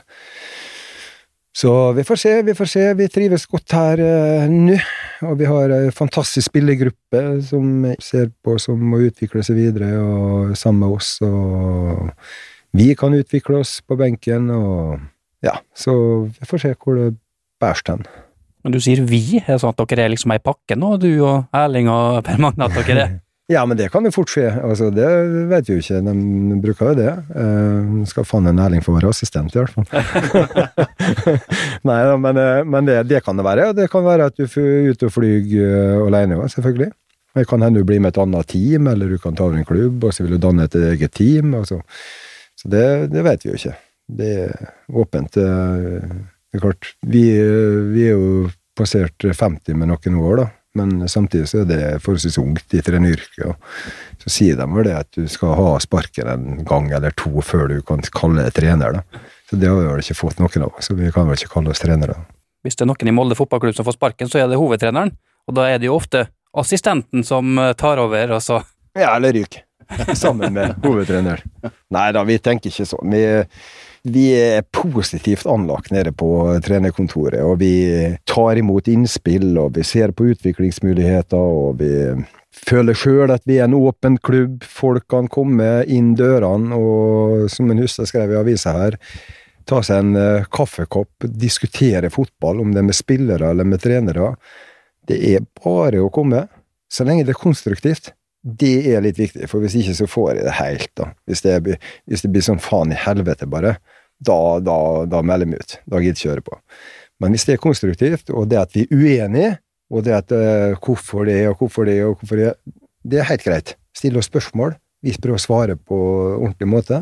Så 1.59 1.71
vi 1.97 2.05
får 2.05 2.19
se, 2.21 2.33
vi 2.45 2.53
får 2.55 2.69
se. 2.71 2.83
Vi 2.95 3.07
trives 3.11 3.47
godt 3.49 3.73
her 3.75 3.99
uh, 3.99 4.45
nå, 4.51 4.77
og 5.27 5.33
vi 5.41 5.47
har 5.49 5.73
ei 5.75 5.89
fantastisk 5.91 6.51
spillergruppe 6.51 7.23
som 7.49 7.89
ser 7.99 8.29
på 8.45 8.55
som 8.61 8.79
må 8.91 9.01
utvikle 9.09 9.43
seg 9.43 9.57
videre, 9.57 9.89
og 9.97 10.53
sammen 10.59 10.85
med 10.85 10.95
oss, 10.99 11.15
og 11.25 12.13
vi 12.77 12.93
kan 12.95 13.17
utvikle 13.17 13.63
oss 13.63 13.79
på 13.81 13.97
benken, 13.99 14.53
og 14.53 15.01
ja, 15.43 15.57
så 15.75 15.93
vi 16.29 16.47
får 16.47 16.67
se 16.67 16.75
hvor 16.77 17.01
det 17.01 17.11
bærer 17.59 17.95
hen. 17.95 18.07
Men 18.63 18.75
du 18.75 18.79
sier 18.83 19.01
vi, 19.07 19.39
er 19.39 19.55
det 19.55 19.61
sånn 19.63 19.73
at 19.73 19.81
dere 19.89 20.05
er 20.05 20.13
liksom 20.13 20.33
ei 20.35 20.41
pakke 20.43 20.75
nå, 20.79 20.95
du 21.01 21.09
og 21.23 21.49
Erling 21.55 21.89
og 21.91 22.21
Per 22.27 22.39
Magne, 22.41 22.69
at 22.69 22.77
dere 22.77 23.03
er 23.07 23.17
Ja, 23.49 23.63
men 23.65 23.79
det 23.79 23.87
kan 23.89 24.05
jo 24.05 24.11
fort 24.13 24.29
skje. 24.29 24.45
Altså, 24.61 24.91
det 24.93 25.07
vet 25.49 25.65
vi 25.65 25.79
jo 25.79 25.81
ikke. 25.81 26.03
De 26.05 26.57
bruker 26.61 26.91
jo 26.91 26.97
det. 26.99 27.13
Uh, 27.33 28.03
skal 28.05 28.27
faen 28.29 28.45
en 28.45 28.61
Erling 28.61 28.83
få 28.85 28.93
være 28.93 29.09
assistent, 29.09 29.55
i 29.55 29.57
hvert 29.57 29.73
fall. 29.73 29.87
Nei 31.89 31.97
da, 32.05 32.13
men, 32.21 32.37
eh, 32.37 32.61
men 32.61 32.85
det, 32.85 32.99
det 33.09 33.23
kan 33.25 33.41
det 33.41 33.47
være. 33.47 33.71
Det 33.73 33.89
kan 33.89 34.05
være 34.05 34.29
at 34.29 34.37
du 34.37 34.45
er 34.45 34.91
ute 34.93 35.09
og 35.09 35.15
flyr 35.15 35.49
uh, 35.65 36.05
alene 36.05 36.37
òg, 36.37 36.45
selvfølgelig. 36.53 36.91
Det 37.39 37.47
kan 37.49 37.65
hende 37.65 37.81
du 37.81 37.89
blir 37.89 38.05
med 38.05 38.13
et 38.13 38.21
annet 38.21 38.53
team, 38.53 38.85
eller 38.93 39.09
du 39.09 39.17
kan 39.17 39.33
ta 39.33 39.49
over 39.49 39.57
en 39.57 39.65
klubb, 39.65 40.05
og 40.05 40.13
så 40.13 40.27
vil 40.27 40.37
du 40.37 40.45
danne 40.45 40.69
et 40.69 40.77
eget 40.93 41.17
team. 41.17 41.57
altså. 41.57 41.81
så 41.81 42.59
så 42.59 42.67
det, 42.67 43.11
det 43.13 43.23
vet 43.23 43.45
vi 43.45 43.53
jo 43.53 43.55
ikke. 43.59 43.77
Det 44.19 44.29
er 44.43 44.71
åpent. 44.91 45.37
eh, 45.37 46.15
Det 46.49 46.59
er 46.59 46.63
klart, 46.63 46.93
vi, 47.05 47.23
vi 47.93 48.07
er 48.09 48.15
jo 48.17 48.49
passert 48.77 49.21
50 49.21 49.77
med 49.77 49.91
noen 49.91 50.17
år, 50.17 50.41
da. 50.41 50.47
Men 50.77 51.09
samtidig 51.09 51.49
så 51.49 51.63
er 51.63 51.67
det 51.69 51.81
forholdsvis 52.03 52.37
ungt 52.41 52.73
i 52.77 52.81
treneryrket. 52.85 53.41
og 53.49 54.21
Så 54.21 54.31
sier 54.33 54.57
de 54.57 54.67
vel 54.69 54.85
det 54.85 54.95
at 54.99 55.09
du 55.17 55.25
skal 55.31 55.55
ha 55.57 55.71
sparken 55.81 56.29
en 56.29 56.63
gang 56.67 56.91
eller 56.93 57.13
to 57.17 57.41
før 57.45 57.67
du 57.71 57.79
kan 57.85 58.03
kalle 58.13 58.45
deg 58.45 58.55
trener. 58.55 58.99
da. 58.99 59.23
Så 59.49 59.57
det 59.57 59.69
har 59.69 59.79
vi 59.79 59.87
vel 59.89 60.03
ikke 60.03 60.19
fått 60.19 60.41
noen 60.41 60.67
av 60.67 60.83
så 60.85 60.95
vi 60.97 61.09
kan 61.13 61.27
vel 61.27 61.39
ikke 61.39 61.53
kalle 61.55 61.73
oss 61.73 61.81
trenere. 61.81 62.19
Hvis 62.63 62.77
det 62.77 62.85
er 62.85 62.91
noen 62.91 63.09
i 63.09 63.15
Molde 63.15 63.37
fotballklubb 63.39 63.75
som 63.77 63.87
får 63.87 63.97
sparken, 63.97 64.29
så 64.29 64.43
er 64.43 64.49
det 64.51 64.59
hovedtreneren, 64.59 65.15
og 65.47 65.55
da 65.57 65.69
er 65.71 65.79
det 65.81 65.89
jo 65.89 65.95
ofte 65.97 66.27
assistenten 66.59 67.23
som 67.25 67.57
eh, 67.57 67.73
tar 67.79 68.01
over, 68.01 68.35
altså. 68.35 68.61
Ja, 68.97 69.15
eller 69.15 69.33
ryk. 69.33 69.61
Sammen 70.15 70.53
med 70.53 70.75
hovedtreneren. 70.83 71.71
Nei 71.93 72.09
da, 72.15 72.23
vi 72.27 72.37
tenker 72.43 72.71
ikke 72.71 72.87
sånn. 72.87 73.13
Vi, 73.13 73.23
vi 74.09 74.25
er 74.37 74.65
positivt 74.75 75.47
anlagt 75.49 75.91
nede 75.91 76.13
på 76.15 76.29
trenerkontoret, 76.65 77.41
og 77.43 77.59
vi 77.63 77.73
tar 78.29 78.61
imot 78.61 78.87
innspill, 78.91 79.51
og 79.59 79.75
vi 79.77 79.85
ser 79.87 80.13
på 80.15 80.29
utviklingsmuligheter, 80.33 81.37
og 81.39 81.81
vi 81.81 81.91
føler 82.69 82.97
sjøl 82.97 83.33
at 83.33 83.45
vi 83.49 83.59
er 83.59 83.67
en 83.67 83.77
åpen 83.77 84.19
klubb. 84.23 84.63
Folk 84.63 85.07
kan 85.11 85.29
komme 85.31 85.83
inn 85.89 86.13
dørene, 86.19 86.77
og 86.77 87.49
som 87.51 87.71
en 87.71 87.83
husker 87.83 88.09
skrev 88.09 88.35
i 88.35 88.39
avisa 88.39 88.75
her, 88.77 88.99
ta 89.69 89.81
seg 89.85 90.01
en 90.01 90.15
eh, 90.17 90.47
kaffekopp, 90.49 91.27
diskutere 91.29 92.09
fotball, 92.13 92.61
om 92.61 92.73
det 92.73 92.81
er 92.81 92.89
med 92.89 92.97
spillere 92.97 93.51
eller 93.53 93.67
med 93.67 93.83
trenere. 93.83 94.33
Det 95.09 95.19
er 95.33 95.45
bare 95.61 96.01
å 96.01 96.09
komme, 96.13 96.47
så 96.89 97.05
lenge 97.05 97.25
det 97.25 97.35
er 97.35 97.41
konstruktivt. 97.41 98.13
Det 98.43 98.73
er 98.93 99.01
litt 99.03 99.17
viktig, 99.19 99.47
for 99.51 99.59
hvis 99.63 99.75
ikke 99.75 99.95
så 99.97 100.05
får 100.07 100.29
jeg 100.37 100.45
det 100.47 100.53
helt, 100.59 100.89
da. 100.95 101.09
Hvis 101.27 101.41
det, 101.43 101.55
blir- 101.65 101.79
hvis 102.07 102.21
det 102.23 102.31
blir 102.31 102.45
sånn 102.45 102.61
faen 102.63 102.93
i 102.95 102.99
helvete, 102.99 103.47
bare, 103.51 103.77
da, 104.23 104.37
da, 104.63 104.77
da 105.11 105.21
melder 105.23 105.47
meg 105.51 105.59
ut. 105.63 105.77
Da 105.85 105.99
gidder 105.99 106.15
jeg 106.15 106.19
ikke 106.23 106.31
høre 106.35 106.45
på. 106.47 106.59
Men 107.19 107.35
hvis 107.35 107.45
det 107.47 107.57
er 107.57 107.63
konstruktivt, 107.63 108.29
og 108.31 108.47
det 108.51 108.59
at 108.61 108.75
vi 108.75 108.85
er 108.87 108.95
uenige, 108.95 109.51
og 109.91 110.05
det 110.05 110.13
at 110.15 110.31
uh, 110.31 110.77
hvorfor 110.85 111.25
det, 111.27 111.39
og 111.49 111.57
hvorfor 111.63 111.87
det, 111.89 111.97
og 112.05 112.15
hvorfor 112.21 112.39
det, 112.39 112.53
det 113.03 113.19
er 113.19 113.27
helt 113.31 113.43
greit. 113.43 113.75
Stille 113.97 114.21
oss 114.21 114.29
spørsmål, 114.31 114.75
vi 115.03 115.15
prøver 115.19 115.39
å 115.39 115.43
svare 115.43 115.75
på 115.75 115.97
ordentlig 116.37 116.67
måte. 116.69 117.01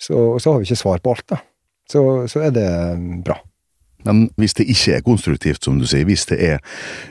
Så, 0.00 0.38
så 0.40 0.52
har 0.54 0.60
vi 0.62 0.68
ikke 0.68 0.80
svar 0.80 1.00
på 1.04 1.12
alt, 1.12 1.26
da. 1.28 1.40
Så, 1.90 2.02
så 2.30 2.44
er 2.46 2.52
det 2.54 2.68
bra. 3.26 3.36
Men 4.08 4.28
hvis 4.40 4.56
det 4.58 4.68
ikke 4.72 4.96
er 4.98 5.04
konstruktivt, 5.06 5.64
som 5.68 5.78
du 5.80 5.86
sier, 5.88 6.06
hvis 6.08 6.26
det 6.32 6.38
er 6.40 6.62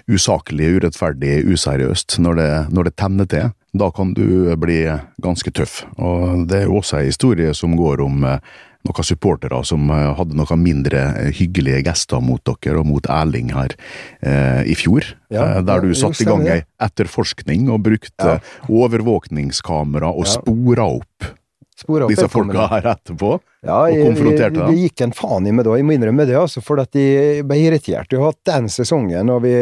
usaklig, 0.09 0.73
urettferdig, 0.79 1.43
useriøst, 1.53 2.17
når 2.23 2.39
det, 2.41 2.49
når 2.73 2.89
det 2.89 2.95
tenner 2.99 3.29
til, 3.29 3.51
da 3.77 3.91
kan 3.93 4.13
du 4.17 4.25
bli 4.57 4.79
ganske 5.21 5.51
tøff. 5.53 5.83
Og 6.01 6.47
det 6.49 6.63
er 6.63 6.65
jo 6.71 6.79
også 6.81 7.01
en 7.03 7.11
historie 7.11 7.53
som 7.57 7.75
går 7.77 8.01
om 8.07 8.23
eh, 8.25 8.39
noen 8.87 9.05
supportere 9.05 9.59
som 9.67 9.89
eh, 9.93 10.07
hadde 10.17 10.37
noen 10.39 10.61
mindre 10.63 11.03
eh, 11.19 11.31
hyggelige 11.37 11.83
gester 11.85 12.23
mot 12.23 12.41
dere 12.47 12.81
og 12.81 12.87
mot 12.89 13.09
Erling 13.11 13.51
her 13.53 13.75
eh, 14.23 14.63
i 14.71 14.77
fjor. 14.79 15.05
Ja, 15.33 15.59
der 15.61 15.83
du 15.83 15.91
satte 15.97 16.23
i 16.23 16.29
gang 16.29 16.47
ei 16.47 16.61
etterforskning 16.87 17.69
og 17.73 17.83
brukte 17.85 18.37
Ja. 18.37 18.39
overvåkningskamera 18.69 20.09
og 20.09 20.25
Ja. 20.25 20.31
spora 20.39 20.87
opp 20.97 21.33
Spore 21.77 22.07
opp 22.07 22.11
disse 22.13 22.25
folka 22.31 22.65
her 22.71 22.87
etterpå. 22.93 23.35
Ja, 23.61 23.83
og 23.85 23.99
konfronterte 24.07 24.55
dem. 24.55 24.71
det 24.71 24.85
gikk 24.87 25.03
en 25.05 25.13
faen 25.13 25.45
i 25.45 25.53
meg 25.53 25.67
da, 25.67 25.75
jeg 25.77 25.85
må 25.85 25.93
innrømme 25.93 26.25
det, 26.25 26.37
altså, 26.39 26.63
for 26.65 26.81
at 26.81 26.97
jeg 26.97 27.43
ble 27.45 27.59
irritert. 27.61 28.09
Vi 28.09 28.17
har 28.17 28.31
hatt 28.31 28.49
den 28.49 28.69
sesongen, 28.73 29.33
og 29.33 29.43
vi 29.45 29.53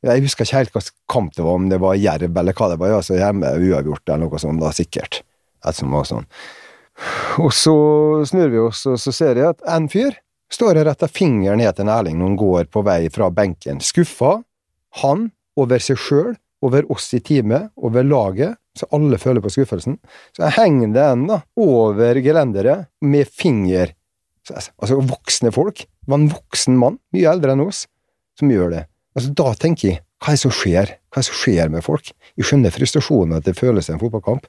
Jeg 0.00 0.22
husker 0.24 0.46
ikke 0.46 0.56
helt 0.56 0.70
hva 0.72 0.80
kamp 1.12 1.34
det 1.36 1.42
var, 1.44 1.58
om 1.58 1.66
det 1.68 1.76
var 1.82 1.98
Jerv 2.00 2.38
eller 2.40 2.56
hva 2.56 2.70
det 2.70 2.78
var, 2.80 2.94
altså 2.96 3.18
hjemme 3.18 3.50
uavgjort 3.58 4.08
eller 4.08 4.22
noe 4.22 4.38
sånt, 4.40 4.62
da 4.62 4.70
sikkert. 4.72 5.20
Et 5.68 5.76
som 5.76 5.92
var 5.92 6.06
sånn. 6.08 6.24
Og 7.44 7.52
så 7.52 7.74
snur 8.30 8.48
vi 8.48 8.62
oss, 8.62 8.86
og 8.88 8.96
så 9.00 9.12
ser 9.12 9.36
jeg 9.36 9.52
at 9.52 9.60
en 9.68 9.90
fyr 9.92 10.16
står 10.50 10.80
og 10.80 10.88
retter 10.88 11.10
fingeren 11.12 11.60
ned 11.60 11.76
til 11.76 11.84
en 11.84 11.92
Erling 11.92 12.16
når 12.16 12.30
han 12.30 12.38
går 12.40 12.70
på 12.72 12.82
vei 12.86 13.02
fra 13.12 13.28
benken. 13.34 13.82
Skuffa. 13.84 14.38
Han 15.04 15.28
over 15.60 15.82
seg 15.84 16.00
sjøl, 16.00 16.32
over 16.64 16.88
oss 16.92 17.12
i 17.16 17.20
teamet, 17.24 17.70
over 17.76 18.04
laget, 18.04 18.56
så 18.78 18.86
alle 18.94 19.18
føler 19.18 19.42
på 19.42 19.50
skuffelsen. 19.52 19.98
Så 20.36 20.44
jeg 20.44 20.56
henger 20.56 20.92
den 20.94 21.24
da, 21.30 21.40
over 21.60 22.20
gelenderet 22.22 22.88
med 23.02 23.28
finger. 23.28 23.94
Så, 24.46 24.56
altså 24.78 25.00
voksne 25.02 25.52
folk. 25.54 25.82
Det 25.84 26.12
var 26.12 26.20
en 26.20 26.30
voksen 26.32 26.78
mann, 26.78 27.00
mye 27.14 27.32
eldre 27.32 27.56
enn 27.56 27.64
oss, 27.66 27.84
som 28.38 28.52
gjør 28.52 28.72
det. 28.76 28.84
Altså 29.18 29.34
Da 29.36 29.52
tenker 29.58 29.88
jeg, 29.88 30.02
hva 30.20 30.32
er 30.32 30.36
det 30.36 30.44
som 30.44 30.54
skjer? 30.54 30.94
Hva 31.10 31.18
er 31.18 31.24
det 31.24 31.30
som 31.30 31.38
skjer 31.40 31.72
med 31.72 31.84
folk? 31.84 32.12
Jeg 32.38 32.46
skjønner 32.46 32.74
frustrasjonen 32.74 33.38
at 33.38 33.46
det 33.48 33.56
føles 33.58 33.88
i 33.88 33.94
en 33.94 34.02
fotballkamp. 34.02 34.46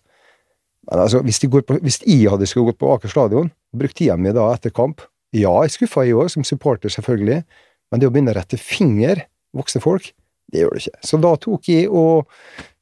Men 0.89 1.03
altså, 1.03 1.21
hvis, 1.25 1.39
på, 1.41 1.77
hvis 1.81 2.01
jeg 2.03 2.29
hadde 2.31 2.47
skulle 2.49 2.71
gått 2.71 2.81
på 2.81 2.89
Aker 2.93 3.11
stadion, 3.11 3.51
og 3.51 3.83
brukt 3.83 3.97
tida 3.97 4.17
mi 4.17 4.33
da 4.35 4.49
etter 4.53 4.73
kamp 4.73 5.05
Ja, 5.31 5.53
jeg 5.63 5.71
skuffa 5.71 6.03
jeg 6.03 6.17
òg, 6.19 6.27
som 6.33 6.43
supporter, 6.43 6.91
selvfølgelig, 6.91 7.43
men 7.91 8.01
det 8.01 8.07
å 8.09 8.11
begynne 8.11 8.33
å 8.33 8.35
rette 8.35 8.57
finger 8.59 9.21
voksne 9.55 9.79
folk, 9.83 10.09
det 10.51 10.63
gjør 10.63 10.75
det 10.75 10.83
ikke. 10.83 11.01
Så 11.07 11.19
da 11.23 11.33
tok 11.45 11.69
jeg 11.71 11.89
og 11.89 12.31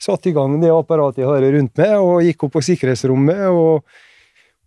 satte 0.01 0.31
i 0.31 0.35
gang 0.35 0.57
det 0.61 0.71
apparatet 0.73 1.23
jeg 1.23 1.29
har 1.29 1.45
rundt 1.55 1.81
meg, 1.81 1.95
og 1.97 2.23
gikk 2.25 2.47
opp 2.47 2.55
på 2.57 2.65
sikkerhetsrommet 2.69 3.45
og, 3.49 3.85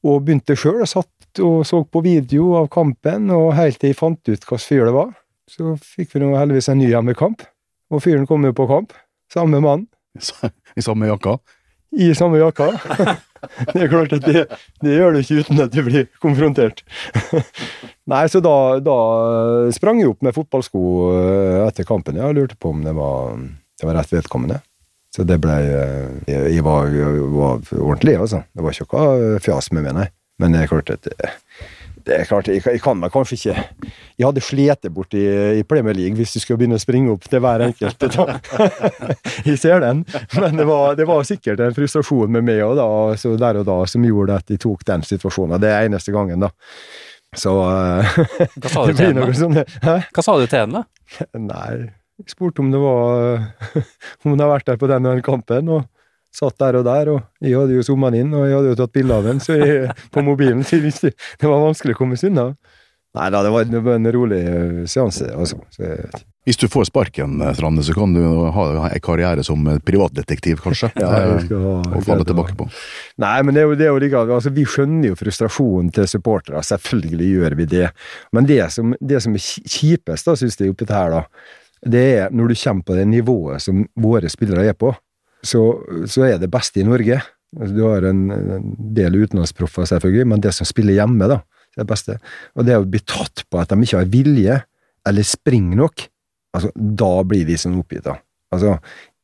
og 0.07 0.23
begynte 0.23 0.59
sjøl 0.59 0.83
og 0.85 0.91
satt 0.91 1.43
og 1.43 1.63
så 1.65 1.81
på 1.89 2.03
video 2.05 2.51
av 2.59 2.69
kampen, 2.73 3.31
og 3.33 3.55
helt 3.57 3.81
til 3.81 3.93
jeg 3.93 3.99
fant 3.99 4.21
ut 4.29 4.35
hvilken 4.37 4.61
fyr 4.61 4.85
det 4.91 4.97
var. 4.97 5.15
Så 5.49 5.75
fikk 5.81 6.13
vi 6.15 6.23
nå 6.23 6.35
heldigvis 6.37 6.69
en 6.73 6.81
ny 6.81 6.91
hjemmekamp, 6.91 7.45
og 7.93 8.05
fyren 8.05 8.29
kom 8.29 8.45
jo 8.45 8.53
på 8.57 8.69
kamp. 8.69 8.93
Samme 9.33 9.63
mann, 9.65 9.87
I 10.77 10.85
samme 10.87 11.09
jakka. 11.09 11.39
I 11.93 12.15
samme 12.15 12.41
jakka. 12.41 12.73
Det 13.73 13.81
er 13.83 13.89
klart 13.91 14.13
at 14.15 14.23
det, 14.23 14.43
det 14.85 14.93
gjør 14.95 15.17
du 15.17 15.19
ikke 15.19 15.41
uten 15.43 15.63
at 15.65 15.73
du 15.75 15.81
blir 15.83 16.05
konfrontert. 16.23 16.85
Nei, 18.13 18.21
så 18.31 18.39
da, 18.39 18.79
da 18.79 18.99
sprang 19.75 19.99
jeg 19.99 20.13
opp 20.13 20.23
med 20.23 20.37
fotballsko 20.37 20.83
eh, 21.11 21.57
etter 21.65 21.89
kampen. 21.89 22.21
Jeg 22.23 22.37
lurte 22.39 22.55
på 22.55 22.71
om 22.71 22.85
det 22.87 22.95
var, 22.95 23.35
det 23.81 23.89
var 23.89 23.99
rett 23.99 24.15
vedkommende. 24.15 24.61
Så 25.13 25.27
det 25.27 25.41
ble 25.43 25.57
eh, 25.59 26.13
Jeg, 26.31 26.55
jeg 26.55 26.65
var, 26.65 26.87
jeg 26.95 27.27
var 27.35 27.67
ordentlig, 27.81 28.15
altså. 28.23 28.45
Det 28.55 28.63
var 28.63 28.79
ikke 28.79 29.03
noe 29.03 29.43
fjas 29.43 29.73
med 29.75 29.89
meg, 29.89 29.99
nei. 29.99 30.07
Men 30.39 30.55
det 30.55 30.63
er 30.63 30.71
klart 30.71 30.95
at 30.95 31.11
det, 32.07 32.17
er 32.17 32.29
klart, 32.29 32.49
jeg, 32.51 32.63
jeg 32.67 32.81
kan 32.83 32.99
meg 32.99 33.13
kanskje 33.15 33.37
ikke 33.39 33.55
Jeg 34.19 34.27
hadde 34.27 34.43
slitt 34.45 34.89
bort 34.95 35.15
i, 35.19 35.25
i 35.61 35.63
Premier 35.69 35.97
League 35.97 36.19
hvis 36.19 36.35
du 36.35 36.43
skulle 36.43 36.61
begynne 36.63 36.79
å 36.79 36.83
springe 36.83 37.13
opp 37.15 37.29
til 37.31 37.43
hver 37.43 37.65
enkelt. 37.69 38.07
Jeg 39.49 39.59
ser 39.61 39.83
den, 39.85 40.05
men 40.39 40.59
det 40.59 40.67
var, 40.69 40.97
det 40.99 41.07
var 41.09 41.25
sikkert 41.27 41.63
en 41.63 41.77
frustrasjon 41.77 42.33
med 42.33 42.47
meg 42.47 42.63
og 42.67 42.77
da, 42.79 42.89
så 43.19 43.35
der 43.39 43.63
og 43.63 43.67
da, 43.69 43.79
som 43.91 44.05
gjorde 44.07 44.39
at 44.43 44.53
jeg 44.53 44.61
tok 44.63 44.85
den 44.89 45.05
situasjonen. 45.07 45.61
Det 45.63 45.71
er 45.71 45.89
eneste 45.89 46.15
gangen, 46.15 46.45
da. 46.45 46.51
Så 47.37 47.53
eh, 47.65 48.19
Hva 48.61 48.71
sa 48.73 48.85
du 48.87 48.93
til 48.93 49.09
henne? 49.09 49.29
sånn 49.37 49.57
Hva 49.57 50.25
sa 50.25 50.37
du 50.37 50.45
til 50.45 50.67
henne? 50.67 50.85
Nei, 51.41 51.71
jeg 52.21 52.35
spurte 52.35 52.61
om 52.61 52.73
det 52.73 52.81
var 52.83 53.47
Om 54.21 54.35
hun 54.35 54.43
har 54.43 54.53
vært 54.53 54.69
der 54.69 54.81
på 54.81 54.91
den 54.91 55.09
og 55.09 55.17
den 55.17 55.25
kampen, 55.25 55.71
og 55.73 55.89
satt 56.33 56.59
der 56.63 56.81
og 56.81 56.87
der, 56.89 57.13
og 57.13 57.45
jeg 57.45 57.59
hadde 57.59 57.77
jo 57.77 57.87
zooma 57.87 58.11
den 58.13 58.27
inn, 58.27 58.37
og 58.37 58.47
jeg 58.49 58.57
hadde 58.57 58.73
jo 58.73 58.79
tatt 58.81 58.95
bilde 58.97 59.19
av 59.19 59.29
jeg, 59.29 59.97
på 60.15 60.25
mobilen, 60.25 60.65
så 60.65 60.81
jeg 60.81 61.13
det 61.13 61.49
var 61.49 61.67
vanskelig 61.69 61.97
å 61.97 62.03
komme 62.03 62.19
seg 62.21 62.33
unna. 62.33 62.53
Nei 63.13 63.29
da, 63.29 63.43
det 63.45 63.51
var, 63.53 63.67
en, 63.69 63.89
en 63.93 64.13
rolig 64.15 64.39
eh, 64.41 64.85
seanse, 64.89 65.27
altså. 65.37 65.59
Hvis 66.49 66.57
du 66.59 66.65
får 66.73 66.87
sparken, 66.89 67.35
eh, 67.45 67.59
så 67.85 67.95
kan 67.95 68.15
du 68.17 68.23
ha 68.57 68.65
en 68.89 69.03
karriere 69.05 69.45
som 69.45 69.67
privatdetektiv, 69.85 70.63
kanskje. 70.65 70.89
ja, 70.97 71.11
jeg 71.35 71.45
skal 71.45 71.67
ha, 71.67 71.75
og 71.93 72.07
falle 72.07 72.25
tilbake 72.25 72.57
på. 72.57 72.71
Nei, 73.21 73.35
men 73.45 73.55
det 73.55 73.63
er 73.63 73.69
jo, 73.69 73.77
det 73.77 73.87
er 73.87 73.93
jo 73.93 74.01
like, 74.01 74.25
altså, 74.39 74.55
vi 74.57 74.65
skjønner 74.65 75.13
jo 75.13 75.19
frustrasjonen 75.21 75.93
til 75.93 76.09
supportere, 76.09 76.65
selvfølgelig 76.65 77.29
gjør 77.37 77.59
vi 77.61 77.69
det. 77.77 77.91
Men 78.33 78.49
det 78.49 78.63
som, 78.73 78.97
det 78.97 79.21
som 79.27 79.37
er 79.37 79.45
kjipest, 79.45 80.31
da, 80.31 80.39
synes 80.41 80.57
jeg, 80.57 80.73
oppi 80.73 80.89
det 80.89 80.97
her, 80.97 81.19
da, 81.19 81.53
det 81.93 82.05
er 82.17 82.33
når 82.33 82.55
du 82.55 82.61
kommer 82.65 82.89
på 82.89 82.97
det 82.97 83.09
nivået 83.11 83.61
som 83.61 83.85
våre 84.01 84.33
spillere 84.33 84.71
er 84.73 84.79
på, 84.79 84.95
så, 85.47 85.63
så 86.09 86.27
er 86.29 86.41
det 86.43 86.51
beste 86.53 86.83
i 86.83 86.87
Norge. 86.87 87.21
Altså, 87.59 87.75
du 87.77 87.83
har 87.85 88.07
en, 88.09 88.25
en 88.33 88.75
del 88.97 89.19
utenlandsproffer, 89.25 89.89
selvfølgelig, 89.91 90.29
men 90.33 90.43
det 90.45 90.55
som 90.57 90.69
spiller 90.69 90.97
hjemme, 90.97 91.29
da, 91.31 91.43
det 91.43 91.81
er 91.81 91.85
det 91.85 91.93
beste. 91.93 92.19
Og 92.57 92.69
det 92.69 92.79
å 92.79 92.89
bli 92.89 93.03
tatt 93.05 93.45
på 93.51 93.61
at 93.61 93.73
de 93.73 93.81
ikke 93.85 94.01
har 94.01 94.13
vilje, 94.13 94.59
eller 95.09 95.27
springer 95.27 95.83
nok, 95.83 96.07
altså, 96.57 96.71
da 96.77 97.15
blir 97.29 97.49
de 97.49 97.59
sånn 97.61 97.81
oppgitt, 97.81 98.07
da. 98.07 98.19
Altså, 98.53 98.77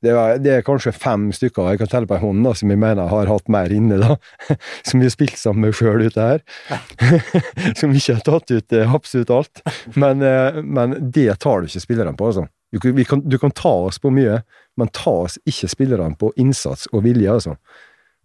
det 0.05 0.13
er, 0.15 0.37
det 0.39 0.53
er 0.55 0.67
kanskje 0.67 0.93
fem 0.95 1.27
stykker 1.35 1.73
jeg 1.73 1.81
kan 1.81 1.91
telle 1.91 2.07
på 2.07 2.15
en 2.15 2.23
hånd 2.23 2.45
da, 2.47 2.53
som 2.59 2.71
jeg 2.71 2.79
mener 2.79 3.11
har 3.11 3.31
hatt 3.31 3.49
mer 3.51 3.73
inne, 3.75 3.99
da. 3.99 4.15
Som 4.87 5.03
vi 5.03 5.09
har 5.09 5.15
spilt 5.15 5.41
sammen 5.41 5.67
med 5.67 5.75
sjøl 5.75 6.05
ute 6.07 6.23
her. 6.23 6.45
som 7.79 7.91
ikke 7.91 8.15
har 8.21 8.23
tatt 8.27 8.53
ut 8.53 8.77
eh, 8.77 8.95
absolutt 8.95 9.33
alt. 9.35 9.63
Men, 9.99 10.23
eh, 10.23 10.61
men 10.63 10.95
det 11.15 11.33
tar 11.43 11.61
du 11.61 11.69
ikke 11.69 11.83
spillerne 11.83 12.15
på, 12.19 12.31
altså. 12.31 12.47
Du, 12.73 12.81
kan- 13.05 13.23
du 13.25 13.39
kan 13.41 13.51
ta 13.57 13.71
oss 13.89 13.99
på 13.99 14.11
mye, 14.13 14.43
men 14.77 14.89
ta 14.93 15.11
oss 15.25 15.39
ikke 15.49 15.69
spillerne 15.73 16.17
på 16.21 16.33
innsats 16.37 16.89
og 16.93 17.03
vilje, 17.07 17.31
altså. 17.33 17.55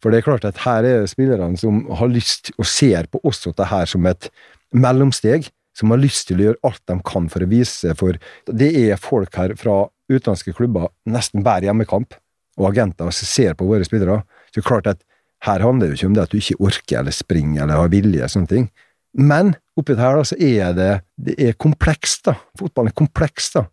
For 0.04 0.12
det 0.12 0.20
er 0.20 0.26
klart 0.28 0.44
at 0.46 0.58
her 0.66 0.84
er 0.84 1.02
det 1.06 1.10
spillerne 1.14 1.56
som 1.58 1.86
har 1.96 2.10
lyst, 2.12 2.52
og 2.60 2.66
ser 2.68 3.08
på 3.08 3.22
også 3.24 3.54
dette 3.54 3.70
her 3.72 3.86
som 3.88 4.06
et 4.10 4.28
mellomsteg, 4.76 5.48
som 5.74 5.89
har 5.94 6.02
lyst 6.04 6.28
til 6.30 6.41
å 6.41 6.48
gjøre 6.50 6.62
alt 6.70 6.82
de 6.91 6.98
kan 7.08 7.30
for 7.34 7.41
å 7.46 7.50
vise 7.50 7.96
for 7.98 8.20
Det 8.46 8.68
er 8.78 9.00
folk 9.02 9.34
her 9.39 9.56
fra 9.58 9.88
utenlandske 10.12 10.54
klubber 10.54 10.89
nesten 11.10 11.41
hver 11.46 11.64
hjemmekamp, 11.66 12.14
og 12.60 12.68
agenter 12.70 13.10
som 13.16 13.26
ser 13.26 13.56
på 13.58 13.66
våre 13.66 13.86
spillere. 13.88 14.20
Så 14.52 14.60
det 14.60 14.64
er 14.66 14.68
klart 14.70 14.88
at 14.91 15.00
her 15.48 15.64
handler 15.64 15.88
det 15.89 15.96
jo 15.96 16.02
ikke 16.04 16.10
om 16.12 16.18
det 16.20 16.24
at 16.28 16.32
du 16.36 16.38
ikke 16.38 16.60
orker 16.62 17.00
eller 17.00 17.16
springer 17.16 17.64
eller 17.64 17.80
har 17.82 17.89
vilje, 17.91 18.28
sånne 18.30 18.52
ting. 18.52 18.68
Men 19.18 19.56
oppi 19.78 19.96
det 19.96 20.04
her 20.04 20.20
da, 20.20 20.24
så 20.28 20.38
er 20.38 20.76
det, 20.78 20.91
det 21.18 21.36
er 21.48 21.58
komplekst, 21.58 22.24
da. 22.30 22.36
Fotballen 22.60 22.91
er 22.94 22.98
kompleks, 23.02 23.50
da. 23.56 23.66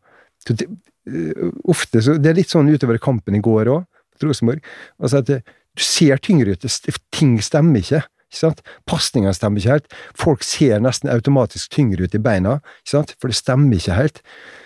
Så 0.47 0.57
det, 0.57 0.68
øh, 1.09 1.51
ofte 1.68 2.03
så, 2.03 2.16
Det 2.18 2.30
er 2.30 2.38
litt 2.38 2.53
sånn 2.53 2.70
utover 2.70 3.01
kampen 3.03 3.36
i 3.36 3.43
går 3.45 3.70
òg, 3.72 3.84
mot 3.84 4.28
Rosenborg. 4.28 4.64
Altså 5.01 5.20
at 5.20 5.28
du 5.28 5.84
ser 5.84 6.20
tyngre 6.22 6.57
ut, 6.57 6.64
ting 7.12 7.36
stemmer 7.45 7.82
ikke. 7.82 8.03
ikke 8.30 8.41
sant? 8.41 8.62
Pasningene 8.88 9.34
stemmer 9.36 9.61
ikke 9.61 9.76
helt. 9.76 9.93
Folk 10.18 10.43
ser 10.47 10.80
nesten 10.80 11.12
automatisk 11.12 11.70
tyngre 11.74 12.09
ut 12.09 12.16
i 12.16 12.22
beina, 12.22 12.59
ikke 12.82 12.95
sant? 12.95 13.14
for 13.20 13.32
det 13.32 13.38
stemmer 13.38 13.76
ikke 13.76 13.99
helt. 13.99 14.22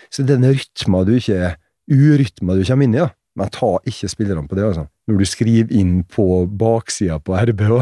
Så 0.09 0.25
den 0.25 0.45
rytma 0.47 1.03
du 1.05 1.15
ikke 1.19 1.55
Urytma 1.85 2.55
du 2.57 2.63
kommer 2.65 2.87
inn 2.87 2.95
i, 2.95 3.03
da. 3.03 3.11
Men 3.35 3.49
ta 3.51 3.73
ikke 3.83 4.07
spillerne 4.07 4.47
på 4.47 4.55
det, 4.55 4.63
altså. 4.63 4.85
Når 5.09 5.17
du 5.19 5.25
skriver 5.27 5.73
inn 5.75 5.95
på 6.09 6.23
baksida 6.57 7.17
på 7.21 7.35
RBH, 7.35 7.73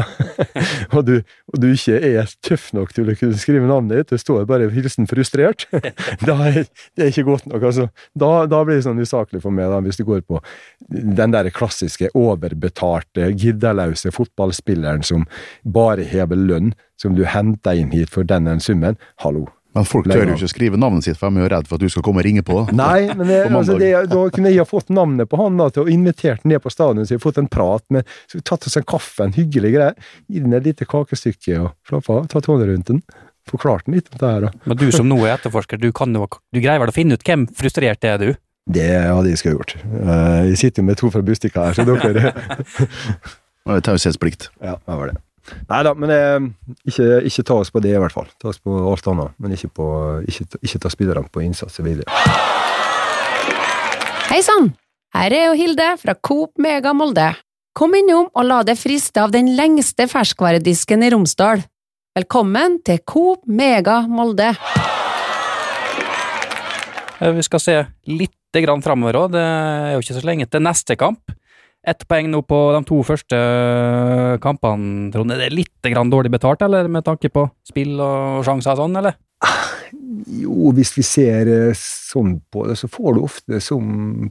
og, 0.96 1.00
du, 1.06 1.14
og 1.52 1.60
du 1.62 1.68
ikke 1.70 2.00
er 2.02 2.34
tøff 2.44 2.66
nok 2.74 2.90
til 2.96 3.08
å 3.08 3.14
kunne 3.16 3.38
skrive 3.38 3.68
navnet 3.70 4.02
ditt, 4.02 4.10
det 4.12 4.20
står 4.20 4.48
bare 4.50 4.66
'hilsen 4.74 5.06
frustrert', 5.08 5.64
da 6.28 6.36
er, 6.50 6.66
det 6.96 7.06
er 7.06 7.12
ikke 7.14 7.26
godt 7.30 7.46
nok, 7.46 7.68
altså. 7.70 7.88
Da, 8.18 8.32
da 8.50 8.64
blir 8.66 8.80
det 8.80 8.86
sånn 8.88 9.00
usaklig 9.00 9.44
for 9.46 9.54
meg, 9.54 9.70
da, 9.70 9.80
hvis 9.86 10.02
du 10.02 10.04
går 10.10 10.26
på 10.26 10.42
den 10.90 11.36
der 11.36 11.52
klassiske 11.54 12.10
overbetalte, 12.18 13.30
giddeløse 13.32 14.12
fotballspilleren 14.12 15.06
som 15.06 15.28
bare 15.64 16.02
hever 16.02 16.40
lønn, 16.50 16.74
som 17.00 17.14
du 17.14 17.24
henter 17.30 17.78
inn 17.78 17.94
hit 17.94 18.10
for 18.10 18.26
den 18.26 18.50
summen. 18.60 18.98
Hallo. 19.22 19.48
Men 19.74 19.86
folk 19.90 20.06
tør 20.06 20.28
jo 20.30 20.36
ikke 20.36 20.48
skrive 20.52 20.78
navnet 20.78 21.02
sitt, 21.06 21.18
for 21.18 21.30
de 21.34 21.40
er 21.42 21.46
jo 21.48 21.50
redd 21.56 21.66
for 21.70 21.76
at 21.80 21.82
du 21.82 21.90
skal 21.90 22.04
komme 22.06 22.22
og 22.22 22.26
ringe 22.28 22.44
på. 22.46 22.60
Nei, 22.84 23.08
men 23.10 23.26
det, 23.26 23.40
På 23.50 23.58
altså, 23.60 23.76
det, 23.80 23.90
da 24.12 24.22
kunne 24.36 24.52
jeg 24.52 24.62
ha 24.62 24.66
fått 24.70 24.92
navnet 24.94 25.28
på 25.30 25.40
han 25.40 25.58
da, 25.58 25.66
til 25.74 25.84
å 25.84 25.90
invitert 25.90 26.46
ned 26.46 26.62
på 26.62 26.70
stadion, 26.72 27.02
så 27.06 27.16
jeg 27.16 27.20
har 27.20 27.26
fått 27.26 27.40
en 27.42 27.50
prat 27.50 27.84
med 27.94 28.06
så 28.28 28.38
vi 28.38 28.42
har 28.44 28.48
Tatt 28.54 28.68
oss 28.70 28.78
en 28.78 28.86
kaffe, 28.86 29.26
en 29.26 29.34
hyggelig 29.34 29.74
greie. 29.74 29.92
Gi 30.30 30.42
den 30.44 30.54
et 30.54 30.66
lite 30.68 30.86
kakestykke 30.86 31.58
og 31.64 31.72
slapp 31.90 32.10
av. 32.14 32.26
Tatt 32.30 32.46
hånda 32.50 32.70
rundt 32.70 32.90
den. 32.92 33.02
Forklart 33.50 33.84
den 33.88 33.98
litt 33.98 34.08
om 34.12 34.20
det 34.22 34.30
her. 34.30 34.46
da. 34.46 34.52
Men 34.70 34.78
du 34.80 34.86
som 34.94 35.08
nå 35.10 35.18
er 35.26 35.34
etterforsker, 35.34 35.80
du, 35.82 35.90
kan 35.96 36.14
jo, 36.16 36.28
du 36.54 36.60
greier 36.64 36.80
vel 36.80 36.92
å 36.92 36.96
finne 36.96 37.18
ut 37.18 37.26
hvem 37.26 37.44
frustrert 37.58 38.06
er 38.08 38.22
du? 38.22 38.30
Det 38.70 38.86
hadde 38.88 39.28
jeg 39.28 39.42
skulle 39.42 39.58
gjort. 39.58 39.74
Eh, 39.84 40.38
Jeg 40.52 40.60
sitter 40.62 40.80
jo 40.80 40.86
med 40.88 40.96
to 40.96 41.10
fra 41.12 41.20
Bustika 41.26 41.66
her, 41.66 41.76
så 41.76 41.84
dere 41.84 42.30
Det 43.64 43.74
er 43.78 43.84
Taushetsplikt. 43.84 44.48
Ja, 44.64 44.78
det 44.80 44.96
var 45.00 45.10
det. 45.12 45.18
Nei 45.68 45.80
da, 45.84 45.92
men 45.94 46.10
eh, 46.14 46.46
ikke, 46.88 47.08
ikke 47.28 47.44
ta 47.44 47.58
oss 47.60 47.70
på 47.74 47.82
det, 47.84 47.92
i 47.92 48.00
hvert 48.00 48.14
fall. 48.14 48.28
Ta 48.40 48.48
oss 48.48 48.60
på 48.64 48.72
alt 48.90 49.06
annet, 49.12 49.34
men 49.42 49.52
ikke, 49.56 49.68
på, 49.76 49.88
ikke, 50.28 50.46
ikke 50.64 50.80
ta 50.84 50.92
spillerne 50.92 51.28
på 51.32 51.42
innsats 51.44 51.80
og 51.82 51.88
vilje. 51.88 52.06
Hei 54.30 54.40
sann! 54.44 54.72
Her 55.14 55.30
er 55.36 55.44
jo 55.50 55.58
Hilde 55.58 55.90
fra 56.00 56.16
Coop 56.26 56.56
Mega 56.58 56.90
Molde. 56.96 57.28
Kom 57.76 57.92
innom 57.94 58.26
og 58.32 58.46
la 58.48 58.62
deg 58.66 58.78
friste 58.78 59.20
av 59.22 59.30
den 59.34 59.52
lengste 59.58 60.08
ferskvaredisken 60.10 61.04
i 61.06 61.10
Romsdal. 61.14 61.62
Velkommen 62.18 62.80
til 62.86 62.98
Coop 63.06 63.44
Mega 63.46 64.00
Molde. 64.10 64.52
Eh, 67.20 67.30
Vi 67.36 67.44
skal 67.46 67.62
se 67.62 67.76
litt 68.10 68.34
grann 68.64 68.82
framover 68.82 69.16
òg, 69.18 69.32
det 69.34 69.42
er 69.42 69.94
jo 69.96 70.02
ikke 70.04 70.14
så 70.18 70.26
lenge 70.26 70.46
til 70.46 70.62
neste 70.62 70.94
kamp. 70.98 71.34
Ett 71.84 72.06
poeng 72.08 72.30
nå 72.32 72.40
på 72.48 72.58
de 72.72 72.80
to 72.88 73.02
første 73.04 73.38
kampene, 74.44 75.10
Trond. 75.12 75.34
Er 75.34 75.42
det 75.42 75.52
litt 75.52 75.84
dårlig 75.84 76.32
betalt, 76.32 76.62
eller 76.64 76.88
med 76.88 77.04
tanke 77.04 77.28
på 77.28 77.44
spill 77.68 77.98
og 78.00 78.40
sjanser 78.46 78.72
og 78.72 78.80
sånn, 78.80 78.96
eller? 79.02 79.18
Jo, 80.24 80.72
hvis 80.72 80.94
vi 80.96 81.04
ser 81.04 81.50
eh, 81.50 81.76
sånn 81.76 82.38
på 82.52 82.64
det, 82.70 82.78
så 82.80 82.88
får 82.88 83.16
du 83.16 83.20
ofte 83.26 83.60
som 83.60 84.30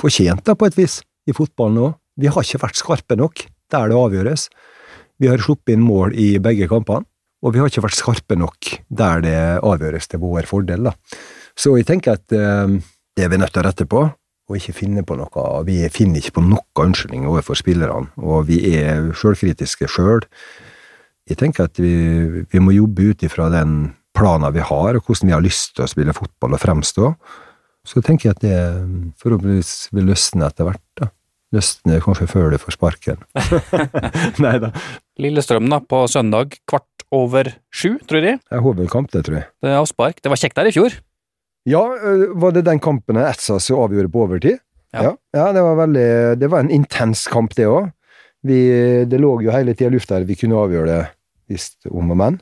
fortjent, 0.00 0.44
da, 0.44 0.56
på 0.56 0.68
et 0.68 0.76
vis, 0.76 1.00
i 1.28 1.36
fotballen 1.36 1.80
òg. 1.86 1.96
Vi 2.20 2.28
har 2.28 2.44
ikke 2.44 2.60
vært 2.66 2.80
skarpe 2.80 3.16
nok 3.16 3.46
der 3.72 3.88
det 3.88 3.96
avgjøres. 3.96 4.48
Vi 5.20 5.30
har 5.30 5.40
sluppet 5.40 5.76
inn 5.76 5.84
mål 5.84 6.12
i 6.18 6.34
begge 6.42 6.68
kampene, 6.68 7.06
og 7.40 7.54
vi 7.54 7.62
har 7.62 7.72
ikke 7.72 7.86
vært 7.86 7.96
skarpe 7.96 8.36
nok 8.36 8.74
der 8.92 9.24
det 9.24 9.40
avgjøres 9.64 10.12
til 10.12 10.20
vår 10.20 10.48
fordel. 10.48 10.90
da. 10.90 10.94
Så 11.56 11.72
jeg 11.78 11.88
tenker 11.88 12.20
at 12.20 12.36
eh, 12.36 12.80
det 13.16 13.24
er 13.24 13.32
vi 13.32 13.40
nødt 13.40 13.56
til 13.56 13.64
å 13.64 13.68
rette 13.70 13.88
på, 13.88 14.04
og 14.50 14.58
ikke 14.58 14.74
finne 14.80 15.04
på 15.06 15.16
noe. 15.18 15.46
Vi 15.68 15.78
finner 15.94 16.18
ikke 16.20 16.40
på 16.40 16.44
noe 16.48 16.82
unnskyldning 16.82 17.28
overfor 17.30 17.58
spillerne, 17.58 18.10
og 18.18 18.48
vi 18.50 18.58
er 18.74 19.12
sjølkritiske 19.14 19.86
sjøl. 19.90 20.26
Jeg 21.30 21.38
tenker 21.38 21.68
at 21.68 21.78
vi, 21.78 21.94
vi 22.50 22.62
må 22.62 22.74
jobbe 22.74 23.12
ut 23.12 23.22
ifra 23.22 23.46
den 23.54 23.94
planen 24.16 24.50
vi 24.56 24.64
har, 24.66 24.98
og 24.98 25.06
hvordan 25.06 25.30
vi 25.30 25.36
har 25.36 25.44
lyst 25.44 25.76
til 25.76 25.86
å 25.86 25.90
spille 25.90 26.16
fotball 26.16 26.58
og 26.58 26.62
fremstå. 26.62 27.12
Så 27.86 28.02
tenker 28.04 28.28
jeg 28.28 28.36
at 28.36 28.42
det 28.44 28.58
forhåpentligvis 29.22 29.90
vil 29.94 30.10
løsne 30.10 30.50
etter 30.50 30.68
hvert. 30.68 30.84
da. 30.98 31.12
Løsne 31.54 31.98
kanskje 32.02 32.28
før 32.30 32.52
du 32.52 32.58
får 32.62 32.76
sparken. 32.76 33.22
Nei 34.44 34.56
da. 34.62 34.70
Lillestrøm 35.22 35.70
da, 35.70 35.80
på 35.82 36.02
søndag 36.10 36.58
kvart 36.68 37.06
over 37.14 37.54
sju, 37.74 37.96
tror 38.06 38.26
jeg. 38.26 38.42
Det 38.42 38.58
er 38.58 38.62
hovedkamp, 38.66 39.10
det, 39.14 39.24
tror 39.26 39.40
jeg. 39.40 39.48
Det 39.62 39.72
er 39.72 39.80
avspark. 39.80 40.20
Det 40.22 40.30
var 40.30 40.38
kjekt 40.42 40.58
der 40.58 40.70
i 40.70 40.74
fjor. 40.74 40.98
Ja, 41.68 41.82
øh, 41.96 42.30
var 42.40 42.54
det 42.56 42.64
den 42.68 42.80
kampen 42.80 43.18
Etsa 43.20 43.58
som 43.60 43.82
avgjorde 43.84 44.12
på 44.12 44.24
overtid? 44.24 44.60
Ja. 44.92 45.12
ja, 45.36 45.52
det 45.54 45.62
var 45.62 45.76
veldig 45.78 46.06
Det 46.40 46.48
var 46.50 46.64
en 46.64 46.72
intens 46.74 47.26
kamp, 47.30 47.54
det 47.54 47.68
òg. 47.70 47.92
Det 48.42 49.18
lå 49.20 49.34
jo 49.44 49.52
hele 49.52 49.74
tida 49.76 49.90
i 49.90 49.94
lufta 49.94 50.16
her 50.16 50.24
vi 50.26 50.34
kunne 50.40 50.58
avgjøre 50.58 50.88
det 50.88 51.02
hvis 51.50 51.68
om 51.90 52.10
og 52.10 52.18
men. 52.18 52.40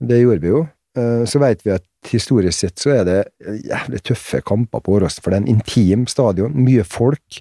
Det 0.00 0.18
gjorde 0.22 0.42
vi 0.42 0.50
jo. 0.54 0.64
Eh, 0.96 1.22
Så 1.28 1.38
veit 1.42 1.62
vi 1.66 1.74
at 1.76 1.84
historisk 2.06 2.58
sett 2.58 2.78
så 2.82 2.92
er 2.94 3.06
det 3.06 3.20
jævlig 3.66 4.02
tøffe 4.06 4.40
kamper 4.46 4.82
på 4.82 4.98
Åråsen, 4.98 5.22
for 5.22 5.30
det 5.32 5.38
er 5.40 5.44
en 5.44 5.56
intim 5.56 6.06
stadion. 6.10 6.54
Mye 6.54 6.84
folk. 6.86 7.40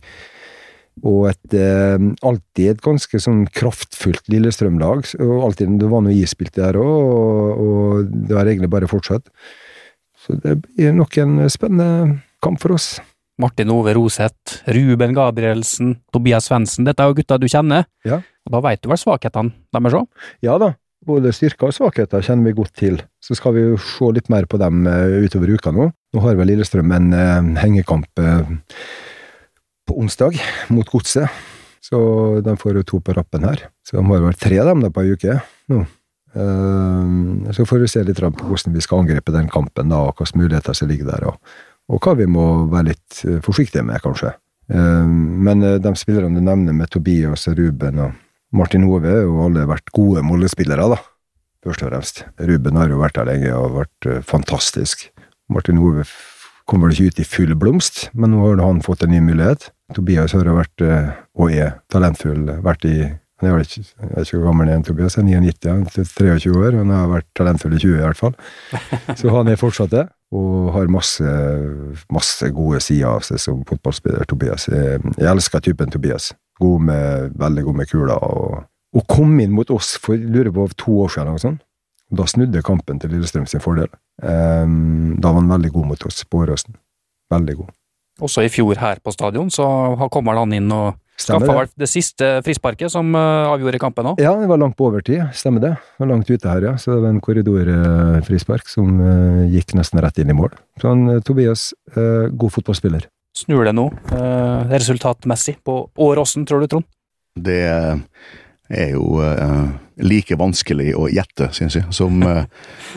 Og 1.06 1.28
et 1.30 1.54
eh, 1.58 1.98
alltid 2.26 2.72
et 2.72 2.82
ganske 2.86 3.20
sånn 3.22 3.46
kraftfullt 3.56 4.28
Lillestrøm-lag. 4.32 5.06
Og 5.22 5.36
alltid, 5.50 5.78
det 5.82 5.92
var 5.92 6.06
noe 6.06 6.16
ispilt 6.16 6.56
der 6.58 6.78
òg, 6.80 6.90
og, 6.90 7.64
og 7.66 8.18
det 8.28 8.38
har 8.38 8.50
egentlig 8.50 8.72
bare 8.74 8.90
fortsatt. 8.92 9.30
Så 10.26 10.38
det 10.42 10.58
blir 10.64 10.96
nok 10.96 11.18
en 11.22 11.44
spennende 11.54 12.22
kamp 12.44 12.62
for 12.62 12.76
oss. 12.76 12.96
Martin 13.42 13.72
Ove 13.74 13.94
Roseth, 13.98 14.62
Ruben 14.72 15.14
Gabrielsen, 15.14 15.98
Tobias 16.14 16.48
Svendsen. 16.48 16.88
Dette 16.88 17.04
er 17.04 17.12
jo 17.12 17.18
gutta 17.18 17.38
du 17.42 17.50
kjenner. 17.52 17.84
Ja. 18.08 18.22
Og 18.48 18.54
da 18.54 18.62
veit 18.64 18.82
du 18.84 18.90
vel 18.92 19.00
svakhetene 19.02 19.52
deres 19.76 19.98
òg? 19.98 20.08
Ja 20.46 20.56
da, 20.62 20.72
både 21.06 21.34
styrker 21.36 21.70
og 21.70 21.76
svakheter 21.76 22.24
kjenner 22.26 22.48
vi 22.50 22.56
godt 22.58 22.76
til. 22.80 23.02
Så 23.24 23.36
skal 23.38 23.58
vi 23.58 23.66
jo 23.66 23.82
se 23.82 24.12
litt 24.16 24.32
mer 24.32 24.48
på 24.50 24.60
dem 24.62 24.86
eh, 24.90 25.26
utover 25.26 25.52
uka 25.52 25.74
nå. 25.76 25.90
Nå 25.92 26.24
har 26.24 26.40
vel 26.40 26.52
Lillestrøm 26.54 26.96
en 26.96 27.12
eh, 27.18 27.52
hengekamp 27.62 28.24
eh, 28.24 28.56
på 29.86 30.00
onsdag 30.02 30.40
mot 30.74 30.88
Godset. 30.90 31.44
Så 31.86 32.00
de 32.42 32.56
får 32.58 32.80
jo 32.80 32.88
to 32.88 33.02
på 33.04 33.14
rappen 33.14 33.44
her. 33.46 33.68
Så 33.86 34.00
de 34.00 34.06
har 34.08 34.24
vel 34.24 34.40
tre 34.40 34.58
av 34.64 34.72
dem 34.72 34.82
da 34.82 34.90
på 34.94 35.04
ei 35.04 35.14
uke 35.14 35.38
nå. 35.70 35.84
Eh, 36.36 37.52
så 37.52 37.66
får 37.66 37.80
vi 37.80 37.88
se 37.88 38.04
litt 38.04 38.20
på 38.20 38.50
hvordan 38.50 38.76
vi 38.76 38.84
skal 38.84 39.04
angripe 39.04 39.32
den 39.32 39.48
kampen, 39.52 39.92
da, 39.94 40.02
og 40.04 40.20
hvilke 40.20 40.42
muligheter 40.42 40.76
som 40.76 40.92
ligger 40.92 41.08
der, 41.14 41.30
og, 41.32 41.56
og 41.92 42.04
hva 42.04 42.16
vi 42.20 42.28
må 42.28 42.46
være 42.72 42.92
litt 42.92 43.24
eh, 43.24 43.40
forsiktige 43.46 43.86
med, 43.88 44.02
kanskje. 44.04 44.34
Eh, 44.72 45.08
Men 45.08 45.64
eh, 45.64 45.80
de 45.80 45.96
spillerne 45.96 46.36
du 46.36 46.44
nevner, 46.44 46.76
med 46.76 46.92
Tobias 46.92 47.48
og 47.52 47.60
Ruben 47.60 48.04
og 48.04 48.22
Martin 48.56 48.88
Ove, 48.88 49.10
har 49.10 49.26
jo 49.26 49.42
alle 49.46 49.68
vært 49.70 49.92
gode 49.96 50.24
Molde-spillere, 50.26 50.92
da. 50.96 51.02
Først 51.66 51.82
og 51.82 51.90
fremst. 51.90 52.24
Ruben 52.38 52.78
har 52.78 52.92
jo 52.92 53.02
vært 53.02 53.18
der 53.18 53.32
lenge 53.32 53.58
og 53.58 53.80
vært 53.80 54.12
eh, 54.12 54.24
fantastisk. 54.26 55.10
Martin 55.52 55.80
Ove 55.82 56.06
kommer 56.06 56.32
kom 56.66 56.82
vel 56.82 56.96
ikke 56.96 57.12
ut 57.14 57.20
i 57.22 57.24
full 57.30 57.52
blomst, 57.62 58.08
men 58.18 58.32
nå 58.34 58.40
har 58.42 58.58
han 58.58 58.80
fått 58.82 59.04
en 59.06 59.12
ny 59.14 59.20
mulighet. 59.22 59.68
Tobias 59.94 60.34
har 60.34 60.48
vært, 60.50 60.82
og 61.38 61.52
er 61.54 61.76
talentfull, 61.94 62.48
vært 62.66 62.88
i 62.90 62.96
ikke, 63.44 63.84
jeg 63.84 64.12
er 64.16 64.24
ikke 64.24 64.38
hvor 64.38 64.48
gammel 64.48 64.70
han 64.70 64.80
er, 64.80 64.84
Tobias. 64.88 65.18
Jeg 65.18 65.26
er 65.36 65.42
99, 65.44 65.98
er 66.00 66.40
23 66.40 66.56
år. 66.56 66.78
Han 66.80 66.90
har 66.90 67.10
vært 67.12 67.28
talentfull 67.36 67.76
i 67.76 67.80
20 67.82 67.98
i 67.98 68.04
hvert 68.06 68.18
fall. 68.18 68.36
Så 69.20 69.34
han 69.34 69.48
er 69.52 69.60
fortsatt 69.60 69.92
det, 69.92 70.06
og 70.32 70.72
har 70.76 70.88
masse, 70.88 71.36
masse 72.16 72.50
gode 72.56 72.80
sider 72.80 73.12
av 73.12 73.26
seg 73.28 73.42
som 73.44 73.62
fotballspiller, 73.68 74.24
Tobias. 74.30 74.70
Jeg, 74.72 75.04
jeg 75.18 75.30
elsker 75.32 75.60
typen 75.60 75.92
Tobias. 75.92 76.32
God 76.64 76.88
med, 76.88 77.36
veldig 77.36 77.68
god 77.68 77.80
med 77.82 77.92
kula. 77.92 78.18
Og, 78.24 78.66
og 78.96 79.08
kom 79.12 79.36
inn 79.44 79.52
mot 79.52 79.70
oss 79.76 79.98
for 80.00 80.16
lurer 80.16 80.54
på 80.56 80.70
to 80.80 81.02
år 81.04 81.12
siden, 81.12 81.28
eller 81.28 81.36
noe 81.36 81.48
sånt. 81.48 81.64
Da 82.16 82.28
snudde 82.30 82.62
kampen 82.64 83.02
til 83.02 83.12
Lillestrøm 83.12 83.48
sin 83.50 83.64
fordel. 83.64 83.90
Um, 84.22 85.18
da 85.20 85.34
var 85.34 85.42
han 85.42 85.52
veldig 85.58 85.72
god 85.74 85.90
mot 85.92 86.06
oss 86.08 86.24
på 86.30 86.46
Åråsen. 86.46 86.78
Veldig 87.34 87.56
god. 87.60 87.74
Også 88.24 88.46
i 88.46 88.52
fjor 88.54 88.78
her 88.80 89.02
på 89.04 89.12
stadion, 89.12 89.50
så 89.52 89.66
kommer 90.14 90.38
han 90.40 90.54
inn 90.56 90.72
og 90.72 90.94
Stemmer 91.16 91.46
skaffa 91.46 91.54
det? 91.54 91.60
vel 91.60 91.84
det 91.84 91.88
siste 91.88 92.30
frisparket 92.44 92.92
som 92.92 93.16
eh, 93.16 93.48
avgjorde 93.48 93.80
kampen 93.80 94.12
òg. 94.12 94.22
Ja, 94.24 94.34
det 94.40 94.50
var 94.52 94.60
langt 94.60 94.76
på 94.76 94.90
overtid, 94.90 95.24
stemmer 95.38 95.64
det. 95.64 95.74
Det 95.80 96.04
var 96.04 96.12
langt 96.12 96.30
ute 96.30 96.52
her, 96.52 96.68
ja. 96.68 96.74
Så 96.82 96.92
det 96.92 97.04
var 97.06 97.14
en 97.14 97.22
korridorfrispark 97.24 98.68
som 98.72 99.00
eh, 99.00 99.46
gikk 99.56 99.76
nesten 99.80 100.04
rett 100.04 100.20
inn 100.20 100.34
i 100.34 100.36
mål. 100.36 100.52
Så 100.82 100.92
han, 100.92 101.08
eh, 101.14 101.22
Tobias, 101.24 101.70
eh, 101.96 102.28
god 102.36 102.56
fotballspiller. 102.58 103.08
Snur 103.36 103.64
det 103.68 103.76
nå, 103.76 103.90
eh, 104.16 104.76
resultatmessig, 104.76 105.58
på 105.64 105.80
Åråsen, 106.04 106.46
tror 106.48 106.64
du, 106.64 106.68
Trond? 106.72 106.92
Det 107.36 107.64
er 108.72 108.94
jo 108.96 109.20
uh, 109.22 109.68
like 110.02 110.38
vanskelig 110.40 110.94
å 110.98 111.08
gjette, 111.12 111.50
synes 111.56 111.78
jeg, 111.78 111.86
som 111.94 112.24
uh, 112.24 112.46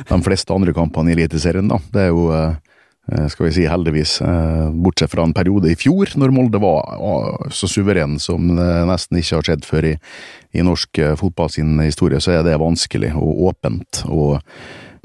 de 0.09 0.19
fleste 0.25 0.55
andre 0.55 0.75
kampene 0.77 1.13
i 1.13 1.17
Eliteserien. 1.17 1.69
da. 1.69 1.81
Det 1.93 2.07
er 2.07 2.13
jo, 2.13 2.29
eh, 2.33 2.57
skal 3.09 3.47
vi 3.47 3.53
si 3.57 3.65
heldigvis, 3.69 4.21
eh, 4.21 4.71
bortsett 4.85 5.11
fra 5.11 5.25
en 5.25 5.33
periode 5.33 5.71
i 5.73 5.77
fjor, 5.79 6.11
når 6.21 6.33
Molde 6.35 6.61
var 6.61 7.49
så 7.55 7.69
suveren 7.71 8.19
som 8.21 8.51
det 8.57 8.69
nesten 8.89 9.21
ikke 9.21 9.39
har 9.39 9.49
skjedd 9.49 9.65
før 9.65 9.89
i, 9.89 9.95
i 10.53 10.65
norsk 10.67 11.01
eh, 11.01 11.17
fotball 11.17 11.49
sin 11.53 11.79
historie, 11.81 12.21
så 12.21 12.37
er 12.37 12.45
det 12.45 12.59
vanskelig 12.61 13.15
og 13.17 13.45
åpent. 13.53 14.03
Og 14.13 14.43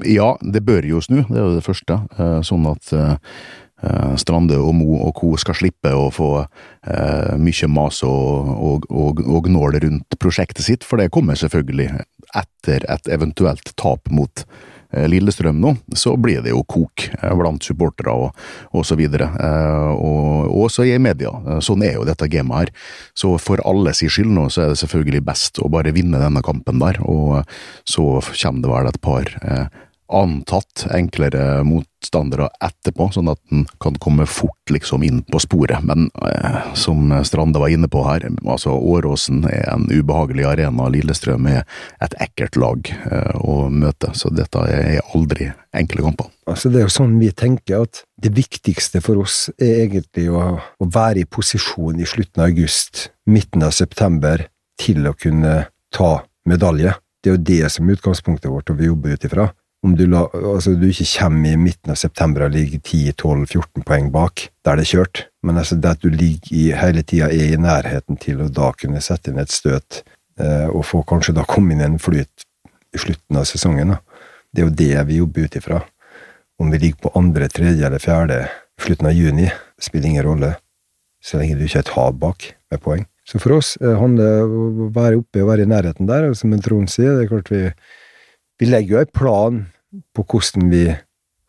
ja, 0.04 0.34
det 0.42 0.64
bør 0.66 0.84
jo 0.84 1.00
snu, 1.04 1.22
det 1.30 1.38
er 1.38 1.46
jo 1.46 1.54
det 1.56 1.64
første, 1.64 2.00
eh, 2.18 2.40
sånn 2.44 2.68
at 2.68 2.92
eh, 2.92 3.38
eh, 3.86 4.12
Strande 4.20 4.60
og 4.60 4.74
Mo 4.76 5.00
og 5.06 5.14
co. 5.16 5.32
skal 5.40 5.56
slippe 5.56 5.94
å 5.96 6.10
få 6.12 6.30
eh, 6.42 7.34
mye 7.40 7.72
mas 7.72 8.02
og, 8.04 8.52
og, 8.52 8.86
og, 8.90 9.24
og 9.24 9.48
gnål 9.48 9.80
rundt 9.86 10.20
prosjektet 10.20 10.68
sitt, 10.68 10.84
for 10.84 11.00
det 11.00 11.12
kommer 11.14 11.40
selvfølgelig 11.40 12.04
etter 12.34 12.84
et 12.90 13.12
eventuelt 13.16 13.72
tap 13.80 14.12
mot 14.12 14.44
eh, 14.44 14.73
Lillestrøm 15.10 15.60
nå, 15.62 15.74
så 15.96 16.14
blir 16.20 16.42
det 16.44 16.52
jo 16.54 16.62
kok 16.68 17.08
eh, 17.20 17.34
blant 17.38 17.64
supportere 17.66 18.14
og, 18.14 18.44
og 18.74 18.86
så 18.86 18.98
videre, 18.98 19.30
eh, 19.40 19.90
og 19.94 20.34
og 20.44 20.66
også 20.68 20.84
i 20.86 20.98
media. 21.02 21.30
Eh, 21.46 21.60
Sånn 21.64 21.82
er 21.86 21.96
jo 21.96 22.04
dette 22.06 22.28
gamet 22.30 22.64
her. 22.64 22.72
Så 23.16 23.34
for 23.42 23.62
alle 23.66 23.94
sin 23.96 24.12
skyld 24.12 24.32
nå, 24.34 24.48
så 24.52 24.64
er 24.64 24.72
det 24.74 24.80
selvfølgelig 24.82 25.24
best 25.26 25.60
å 25.62 25.70
bare 25.72 25.94
vinne 25.96 26.20
denne 26.22 26.42
kampen 26.44 26.82
der, 26.82 27.00
og 27.02 27.42
så 27.88 28.20
kommer 28.22 28.62
det 28.64 28.72
vel 28.74 28.90
et 28.90 29.00
par 29.04 29.30
eh, 29.42 29.66
antatt 30.14 30.86
enklere 30.94 31.62
motstandere 31.66 32.48
etterpå, 32.64 33.08
sånn 33.14 33.30
at 33.32 33.40
en 33.52 33.64
kan 33.82 33.96
komme 34.02 34.26
fort 34.30 34.72
liksom 34.72 35.04
inn 35.06 35.22
på 35.26 35.40
sporet. 35.42 35.82
Men 35.86 36.08
eh, 36.26 36.60
som 36.78 37.12
Strande 37.26 37.62
var 37.62 37.72
inne 37.72 37.90
på 37.90 38.04
her, 38.06 38.26
altså 38.44 38.74
Åråsen 38.74 39.44
er 39.50 39.66
en 39.72 39.88
ubehagelig 39.90 40.46
arena. 40.48 40.88
Lillestrøm 40.92 41.48
er 41.50 41.64
et 42.04 42.16
ekkelt 42.22 42.58
lag 42.60 42.90
eh, 42.90 43.34
å 43.40 43.68
møte, 43.72 44.12
så 44.14 44.32
dette 44.34 44.64
er 44.70 45.02
aldri 45.14 45.50
enkle 45.74 46.06
kamper. 46.06 46.30
Altså 46.50 46.70
Det 46.70 46.80
er 46.80 46.86
jo 46.86 46.94
sånn 46.94 47.18
vi 47.20 47.30
tenker, 47.32 47.86
at 47.88 48.04
det 48.20 48.34
viktigste 48.36 49.02
for 49.04 49.24
oss 49.24 49.48
er 49.58 49.86
egentlig 49.86 50.28
å, 50.30 50.44
å 50.60 50.90
være 50.92 51.24
i 51.24 51.28
posisjon 51.28 52.00
i 52.00 52.08
slutten 52.08 52.44
av 52.44 52.52
august, 52.52 53.08
midten 53.26 53.64
av 53.64 53.74
september, 53.76 54.46
til 54.80 55.06
å 55.06 55.14
kunne 55.16 55.64
ta 55.94 56.12
medalje. 56.48 56.94
Det 57.22 57.30
er 57.30 57.36
jo 57.38 57.44
det 57.48 57.68
som 57.72 57.88
er 57.88 57.96
utgangspunktet 57.96 58.50
vårt, 58.52 58.70
og 58.70 58.80
vi 58.80 58.90
jobber 58.90 59.14
ut 59.14 59.24
ifra 59.24 59.48
om 59.84 59.92
du, 59.96 60.06
la, 60.08 60.22
altså, 60.32 60.72
du 60.80 60.86
ikke 60.88 61.06
kommer 61.18 61.52
i 61.52 61.60
midten 61.60 61.92
av 61.92 61.98
september 62.00 62.46
og 62.46 62.54
ligger 62.54 62.80
10-12-14 62.80 63.84
poeng 63.84 64.10
bak, 64.14 64.46
da 64.64 64.72
er 64.72 64.80
det 64.80 64.88
kjørt. 64.88 65.24
Men 65.44 65.60
altså, 65.60 65.76
det 65.76 65.90
at 65.90 66.04
du 66.04 66.08
ligger 66.08 66.52
i, 66.56 66.62
hele 66.72 67.02
tida 67.04 67.28
er 67.28 67.52
i 67.52 67.60
nærheten 67.60 68.16
til 68.20 68.40
å 68.40 68.48
da 68.48 68.70
kunne 68.80 69.02
sette 69.04 69.30
inn 69.30 69.42
et 69.42 69.52
støt, 69.52 70.00
eh, 70.40 70.70
og 70.70 70.86
få 70.88 71.02
kanskje 71.08 71.36
da 71.36 71.44
komme 71.48 71.76
inn 71.76 71.84
en 71.84 71.98
flyt 72.00 72.46
i 72.94 73.02
slutten 73.02 73.40
av 73.40 73.44
sesongen, 73.50 73.92
da. 73.92 74.28
det 74.54 74.62
er 74.62 74.70
jo 74.70 74.76
det 74.78 75.06
vi 75.10 75.18
jobber 75.18 75.48
ut 75.48 75.58
ifra. 75.60 75.80
Om 76.62 76.70
vi 76.72 76.80
ligger 76.80 77.04
på 77.04 77.12
andre, 77.20 77.48
tredje 77.52 77.84
eller 77.84 78.00
fjerde 78.00 78.38
i 78.46 78.86
slutten 78.86 79.10
av 79.10 79.18
juni, 79.18 79.50
spiller 79.82 80.14
ingen 80.14 80.24
rolle, 80.30 80.54
så 81.24 81.40
lenge 81.40 81.58
du 81.58 81.66
ikke 81.66 81.82
er 81.82 81.84
et 81.84 81.96
hav 81.98 82.16
bak 82.22 82.48
med 82.72 82.80
poeng. 82.84 83.04
Så 83.28 83.40
for 83.42 83.58
oss 83.58 83.74
eh, 83.82 83.98
handler 84.00 84.32
det 84.32 84.48
om 84.48 84.80
å 84.86 84.88
være 84.96 85.20
oppe 85.20 85.44
og 85.44 85.52
være 85.52 85.68
i 85.68 85.72
nærheten 85.74 86.08
der, 86.08 86.30
og 86.30 86.40
som 86.40 86.56
Trond 86.64 86.88
sier, 86.92 87.18
det 87.18 87.26
er 87.26 87.30
klart 87.34 87.52
vi 87.52 87.66
vi 88.60 88.68
legger 88.70 88.94
jo 88.94 89.00
en 89.02 89.14
plan 89.14 89.62
på 90.14 90.24
hvordan 90.26 90.70
vi 90.72 90.86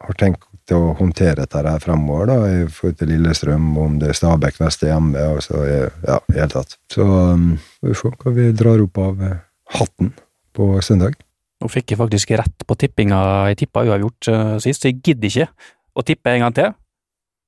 har 0.05 0.17
tenkt 0.19 0.73
å 0.73 0.95
håndtere 0.97 1.43
dette 1.43 1.61
her 1.61 1.81
fremover, 1.83 2.29
da, 2.29 2.37
i 2.49 2.63
forhold 2.71 2.97
til 2.99 3.11
Lillestrøm, 3.13 3.67
om 3.81 3.99
det 4.01 4.11
er 4.11 4.17
Stabæk 4.17 4.57
neste 4.63 4.89
hjemme, 4.89 5.25
og 5.35 5.43
så 5.45 5.61
ja, 5.65 6.17
i 6.33 6.39
hele 6.39 6.49
tatt. 6.51 6.77
Så 6.91 7.05
um, 7.05 7.51
får 7.81 7.99
se 7.99 8.13
hva 8.23 8.33
vi 8.35 8.47
drar 8.57 8.81
opp 8.81 8.97
av 9.01 9.21
eh, 9.25 9.35
hatten 9.77 10.13
på 10.55 10.71
søndag. 10.85 11.19
Nå 11.61 11.69
fikk 11.71 11.93
jeg 11.93 12.01
faktisk 12.01 12.33
rett 12.39 12.65
på 12.67 12.77
tippinga 12.79 13.19
jeg 13.51 13.61
tippa 13.63 13.85
uavgjort 13.85 14.31
uh, 14.31 14.55
sist, 14.63 14.81
så 14.81 14.89
jeg 14.89 15.03
gidder 15.05 15.29
ikke 15.29 15.69
å 15.95 16.05
tippe 16.05 16.33
en 16.33 16.47
gang 16.47 16.57
til. 16.57 16.73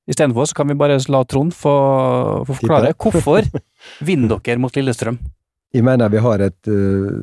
Istedenfor 0.08 0.48
så 0.48 0.56
kan 0.56 0.70
vi 0.70 0.78
bare 0.80 1.00
la 1.12 1.24
Trond 1.28 1.52
få, 1.56 1.74
få 2.48 2.60
forklare 2.62 2.94
hvorfor 2.96 3.50
vinner 4.08 4.38
dere 4.38 4.62
mot 4.62 4.78
Lillestrøm. 4.78 5.18
Jeg 5.76 5.84
mener 5.84 6.14
vi 6.14 6.22
har 6.24 6.46
et 6.46 6.70
uh, 6.72 7.18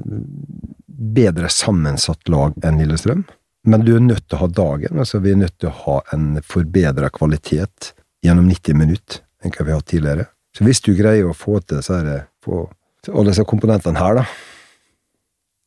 bedre 0.85 1.49
sammensatt 1.51 2.29
lag 2.33 2.59
enn 2.67 2.83
Lillestrøm. 2.83 3.25
Men 3.65 3.85
du 3.85 3.95
er 3.97 4.05
nødt 4.05 4.27
til 4.29 4.37
å 4.37 4.45
ha 4.45 4.49
dagen. 4.53 4.99
altså 4.99 5.21
Vi 5.25 5.33
er 5.33 5.41
nødt 5.41 5.59
til 5.59 5.71
å 5.71 5.79
ha 5.87 5.99
en 6.13 6.41
forbedra 6.45 7.09
kvalitet 7.13 7.95
gjennom 8.25 8.49
90 8.49 8.77
minutter 8.77 9.23
enn 9.45 9.53
hva 9.53 9.65
vi 9.65 9.73
har 9.73 9.81
hatt 9.81 9.91
tidligere. 9.93 10.27
Så 10.57 10.65
hvis 10.65 10.81
du 10.85 10.93
greier 10.97 11.29
å 11.29 11.37
få 11.37 11.59
til 11.65 11.81
alle 11.81 13.31
disse 13.31 13.45
komponentene 13.49 14.01
her, 14.01 14.21
da, 14.21 14.25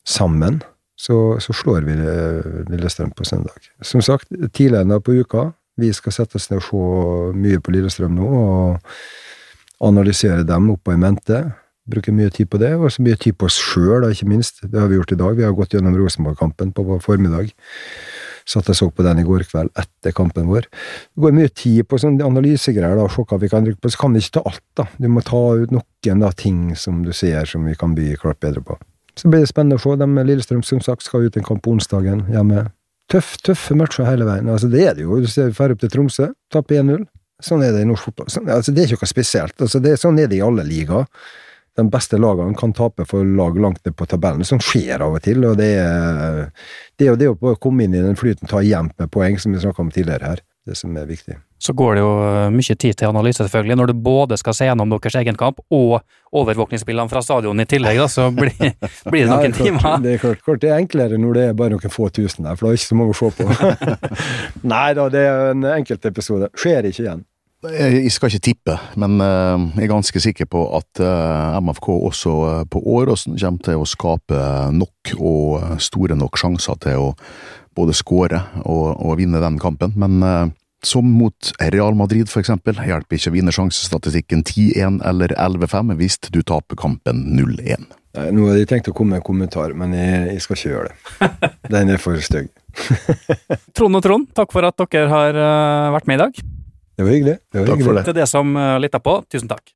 sammen, 0.07 0.61
så, 0.97 1.37
så 1.43 1.53
slår 1.53 1.85
vi 1.85 1.95
Lillestrøm 2.71 3.11
på 3.13 3.25
søndag. 3.27 3.69
Som 3.85 4.01
sagt, 4.01 4.31
tidligere 4.53 5.01
på 5.01 5.19
uka. 5.19 5.51
Vi 5.77 5.91
skal 5.93 6.15
sette 6.15 6.39
oss 6.39 6.49
ned 6.49 6.63
og 6.63 6.65
se 6.65 7.37
mye 7.37 7.61
på 7.61 7.73
Lillestrøm 7.75 8.15
nå, 8.17 8.27
og 8.27 9.85
analysere 9.85 10.47
dem 10.47 10.71
opp 10.73 10.89
i 10.89 10.97
mente. 10.97 11.43
Bruker 11.87 12.15
mye 12.15 12.31
tid 12.33 12.49
på 12.51 12.59
det, 12.59 12.73
og 12.75 12.91
så 12.91 13.03
mye 13.05 13.17
tid 13.19 13.37
på 13.39 13.47
oss 13.47 13.57
sjøl, 13.63 14.05
ikke 14.11 14.27
minst. 14.27 14.59
Det 14.63 14.79
har 14.79 14.89
vi 14.91 14.97
gjort 14.99 15.13
i 15.15 15.19
dag. 15.19 15.37
Vi 15.37 15.45
har 15.47 15.55
gått 15.55 15.75
gjennom 15.75 15.95
Rosenborg-kampen 15.95 16.73
på, 16.75 16.83
vår 16.87 16.99
formiddag. 17.03 17.53
Satt 18.47 18.69
og 18.71 18.77
så 18.79 18.87
på 18.91 19.03
den 19.03 19.19
i 19.19 19.25
går 19.27 19.43
kveld 19.47 19.71
etter 19.75 20.13
kampen 20.15 20.47
vår. 20.47 20.67
Det 20.67 21.23
går 21.23 21.35
mye 21.35 21.51
tid 21.51 21.87
på 21.87 21.99
sånne 21.99 22.23
analysegreier, 22.27 22.95
da, 22.99 23.07
se 23.11 23.23
hva 23.27 23.39
vi 23.39 23.49
kan 23.51 23.65
bruke 23.65 23.79
på. 23.83 23.91
Så 23.91 24.01
kan 24.03 24.15
vi 24.15 24.23
ikke 24.23 24.37
ta 24.39 24.43
alt, 24.51 24.63
da. 24.79 24.87
Du 24.99 25.09
må 25.11 25.23
ta 25.25 25.41
ut 25.59 25.73
noen 25.75 26.23
da, 26.23 26.31
ting 26.31 26.61
som 26.79 27.01
du 27.03 27.11
ser 27.15 27.47
som 27.47 27.67
vi 27.67 27.75
kan 27.75 27.95
bli 27.95 28.13
klart 28.19 28.39
bedre 28.43 28.63
på. 28.63 28.77
Så 29.17 29.31
blir 29.31 29.43
det 29.43 29.49
spennende 29.49 29.79
å 29.79 29.83
se. 29.83 29.95
De 29.99 30.27
Lillestrøm 30.29 30.63
som 30.63 30.83
sagt 30.83 31.07
skal 31.07 31.27
ut 31.27 31.39
en 31.39 31.47
kamp 31.47 31.63
på 31.65 31.73
onsdagen 31.73 32.27
hjemme. 32.31 32.67
Tøff, 33.11 33.37
tøffe 33.43 33.75
matcher 33.79 34.07
hele 34.07 34.27
veien. 34.27 34.49
Altså, 34.51 34.69
det 34.71 34.83
er 34.83 34.95
det 34.95 35.07
jo. 35.07 35.19
Du 35.23 35.27
ser 35.31 35.51
drar 35.55 35.73
opp 35.73 35.81
til 35.81 35.91
Tromsø, 35.91 36.29
taper 36.53 36.83
1-0. 36.83 37.07
Sånn 37.43 37.63
er 37.63 37.73
det 37.73 37.83
i 37.85 37.87
norsk 37.87 38.09
fotball. 38.09 38.29
Sånn, 38.33 38.47
altså, 38.51 38.73
det 38.73 38.83
er 38.83 38.91
ikke 38.91 39.05
noe 39.05 39.11
spesielt. 39.11 39.55
Altså, 39.61 39.81
det, 39.83 39.95
sånn 40.01 40.19
er 40.21 40.29
det 40.29 40.39
i 40.39 40.45
alle 40.45 40.65
ligaer 40.67 41.07
de 41.77 41.85
beste 41.93 42.17
lagene 42.17 42.57
kan 42.57 42.73
tape 42.73 43.05
for 43.05 43.25
lag 43.37 43.57
langt 43.61 43.83
ned 43.85 43.95
på 43.95 44.05
tabellen. 44.09 44.45
som 44.45 44.59
skjer 44.59 45.01
av 45.05 45.13
og 45.13 45.21
til. 45.21 45.45
og 45.45 45.57
Det 45.57 45.73
er 45.77 46.47
det, 46.97 47.15
det 47.21 47.29
å 47.29 47.55
komme 47.61 47.85
inn 47.85 47.93
i 47.93 48.01
den 48.01 48.17
flyten, 48.17 48.49
ta 48.49 48.63
igjen 48.65 48.91
med 48.97 49.11
poeng, 49.13 49.37
som 49.39 49.53
vi 49.53 49.61
snakka 49.61 49.83
om 49.83 49.91
tidligere 49.93 50.31
her, 50.33 50.41
det 50.65 50.77
som 50.77 50.95
er 50.97 51.05
viktig. 51.05 51.37
Så 51.61 51.73
går 51.73 51.95
det 51.95 52.01
jo 52.01 52.09
eh, 52.21 52.49
mye 52.53 52.75
tid 52.77 52.97
til 52.97 53.09
analyse, 53.09 53.41
selvfølgelig. 53.41 53.77
Når 53.77 53.91
du 53.91 53.93
både 54.07 54.37
skal 54.37 54.57
se 54.57 54.67
gjennom 54.67 54.89
deres 54.93 55.15
egen 55.21 55.37
kamp 55.37 55.61
og 55.73 55.99
overvåkningsbildene 56.37 57.09
fra 57.09 57.21
stadion 57.25 57.61
i 57.61 57.65
tillegg, 57.69 58.01
da, 58.01 58.09
så 58.09 58.27
blir, 58.41 58.53
blir 59.09 59.25
det 59.25 59.31
noen 59.31 59.49
ja, 59.49 59.55
timer. 59.57 60.01
Det 60.01 60.15
er 60.15 60.21
klart, 60.25 60.43
klart, 60.45 60.61
det 60.65 60.73
er 60.73 60.81
enklere 60.81 61.21
når 61.21 61.37
det 61.37 61.47
er 61.47 61.57
bare 61.61 61.77
noen 61.77 61.93
få 61.93 62.09
tusen 62.13 62.49
der, 62.49 62.57
for 62.57 62.67
da 62.67 62.73
er 62.73 62.77
det 62.77 62.81
ikke 62.81 62.91
så 62.91 62.99
mange 62.99 63.15
å 63.15 63.21
se 63.21 63.31
på. 63.37 64.11
Nei 64.73 64.91
da, 64.97 65.09
det 65.13 65.25
er 65.29 65.49
en 65.53 65.73
enkeltepisode. 65.77 66.53
Skjer 66.57 66.89
ikke 66.89 67.05
igjen. 67.05 67.25
Jeg 67.65 68.11
skal 68.13 68.29
ikke 68.29 68.45
tippe, 68.45 68.73
men 69.01 69.17
eh, 69.17 69.63
jeg 69.79 69.87
er 69.87 69.89
ganske 69.89 70.21
sikker 70.21 70.45
på 70.45 70.59
at 70.77 70.99
eh, 71.01 71.55
MFK 71.57 71.87
også 71.89 72.33
eh, 72.45 72.65
på 72.69 72.83
Åråsen 72.85 73.33
kommer 73.33 73.63
til 73.65 73.81
å 73.81 73.87
skape 73.89 74.41
nok 74.77 75.15
og 75.17 75.79
store 75.81 76.13
nok 76.19 76.37
sjanser 76.37 76.77
til 76.85 77.07
å 77.07 77.07
både 77.73 77.95
skåre 77.97 78.43
og, 78.61 79.01
og 79.01 79.17
vinne 79.17 79.41
den 79.41 79.57
kampen. 79.61 79.95
Men 79.97 80.53
som 80.85 81.09
mot 81.09 81.49
Real 81.73 81.97
Madrid, 81.97 82.29
for 82.29 82.43
eksempel, 82.43 82.77
hjelper 82.77 83.17
ikke 83.17 83.31
å 83.31 83.35
vinne 83.35 83.53
sjansestatistikken 83.53 84.43
10-1 84.45 84.99
eller 85.09 85.33
11-5 85.33 85.95
hvis 85.97 86.19
du 86.29 86.43
taper 86.45 86.77
kampen 86.77 87.23
0-1. 87.37 87.87
Nå 88.33 88.49
hadde 88.49 88.63
jeg 88.63 88.69
tenkt 88.69 88.89
å 88.89 88.95
komme 88.97 89.15
med 89.15 89.21
en 89.23 89.27
kommentar, 89.29 89.73
men 89.77 89.93
jeg, 89.97 90.27
jeg 90.33 90.45
skal 90.45 90.57
ikke 90.57 90.73
gjøre 90.75 90.91
det. 90.91 91.49
Den 91.73 91.93
er 91.93 92.01
for 92.01 92.21
stygg. 92.21 92.53
Trond 93.77 93.97
og 94.01 94.05
Trond, 94.05 94.29
takk 94.37 94.53
for 94.53 94.65
at 94.69 94.85
dere 94.93 95.09
har 95.13 95.41
vært 95.97 96.09
med 96.09 96.17
i 96.21 96.23
dag. 96.25 96.45
Det 96.97 97.05
var 97.05 97.13
hyggelig. 97.13 97.37
Det 97.51 97.59
var 97.61 97.67
Takk 97.67 97.77
hyggelig. 97.77 97.87
for 97.89 97.99
det. 97.99 98.05
Til 98.09 98.17
det 98.17 98.27
som 98.29 98.55
uh, 98.57 98.77
lytta 98.81 98.99
på, 99.03 99.19
tusen 99.29 99.49
takk. 99.51 99.73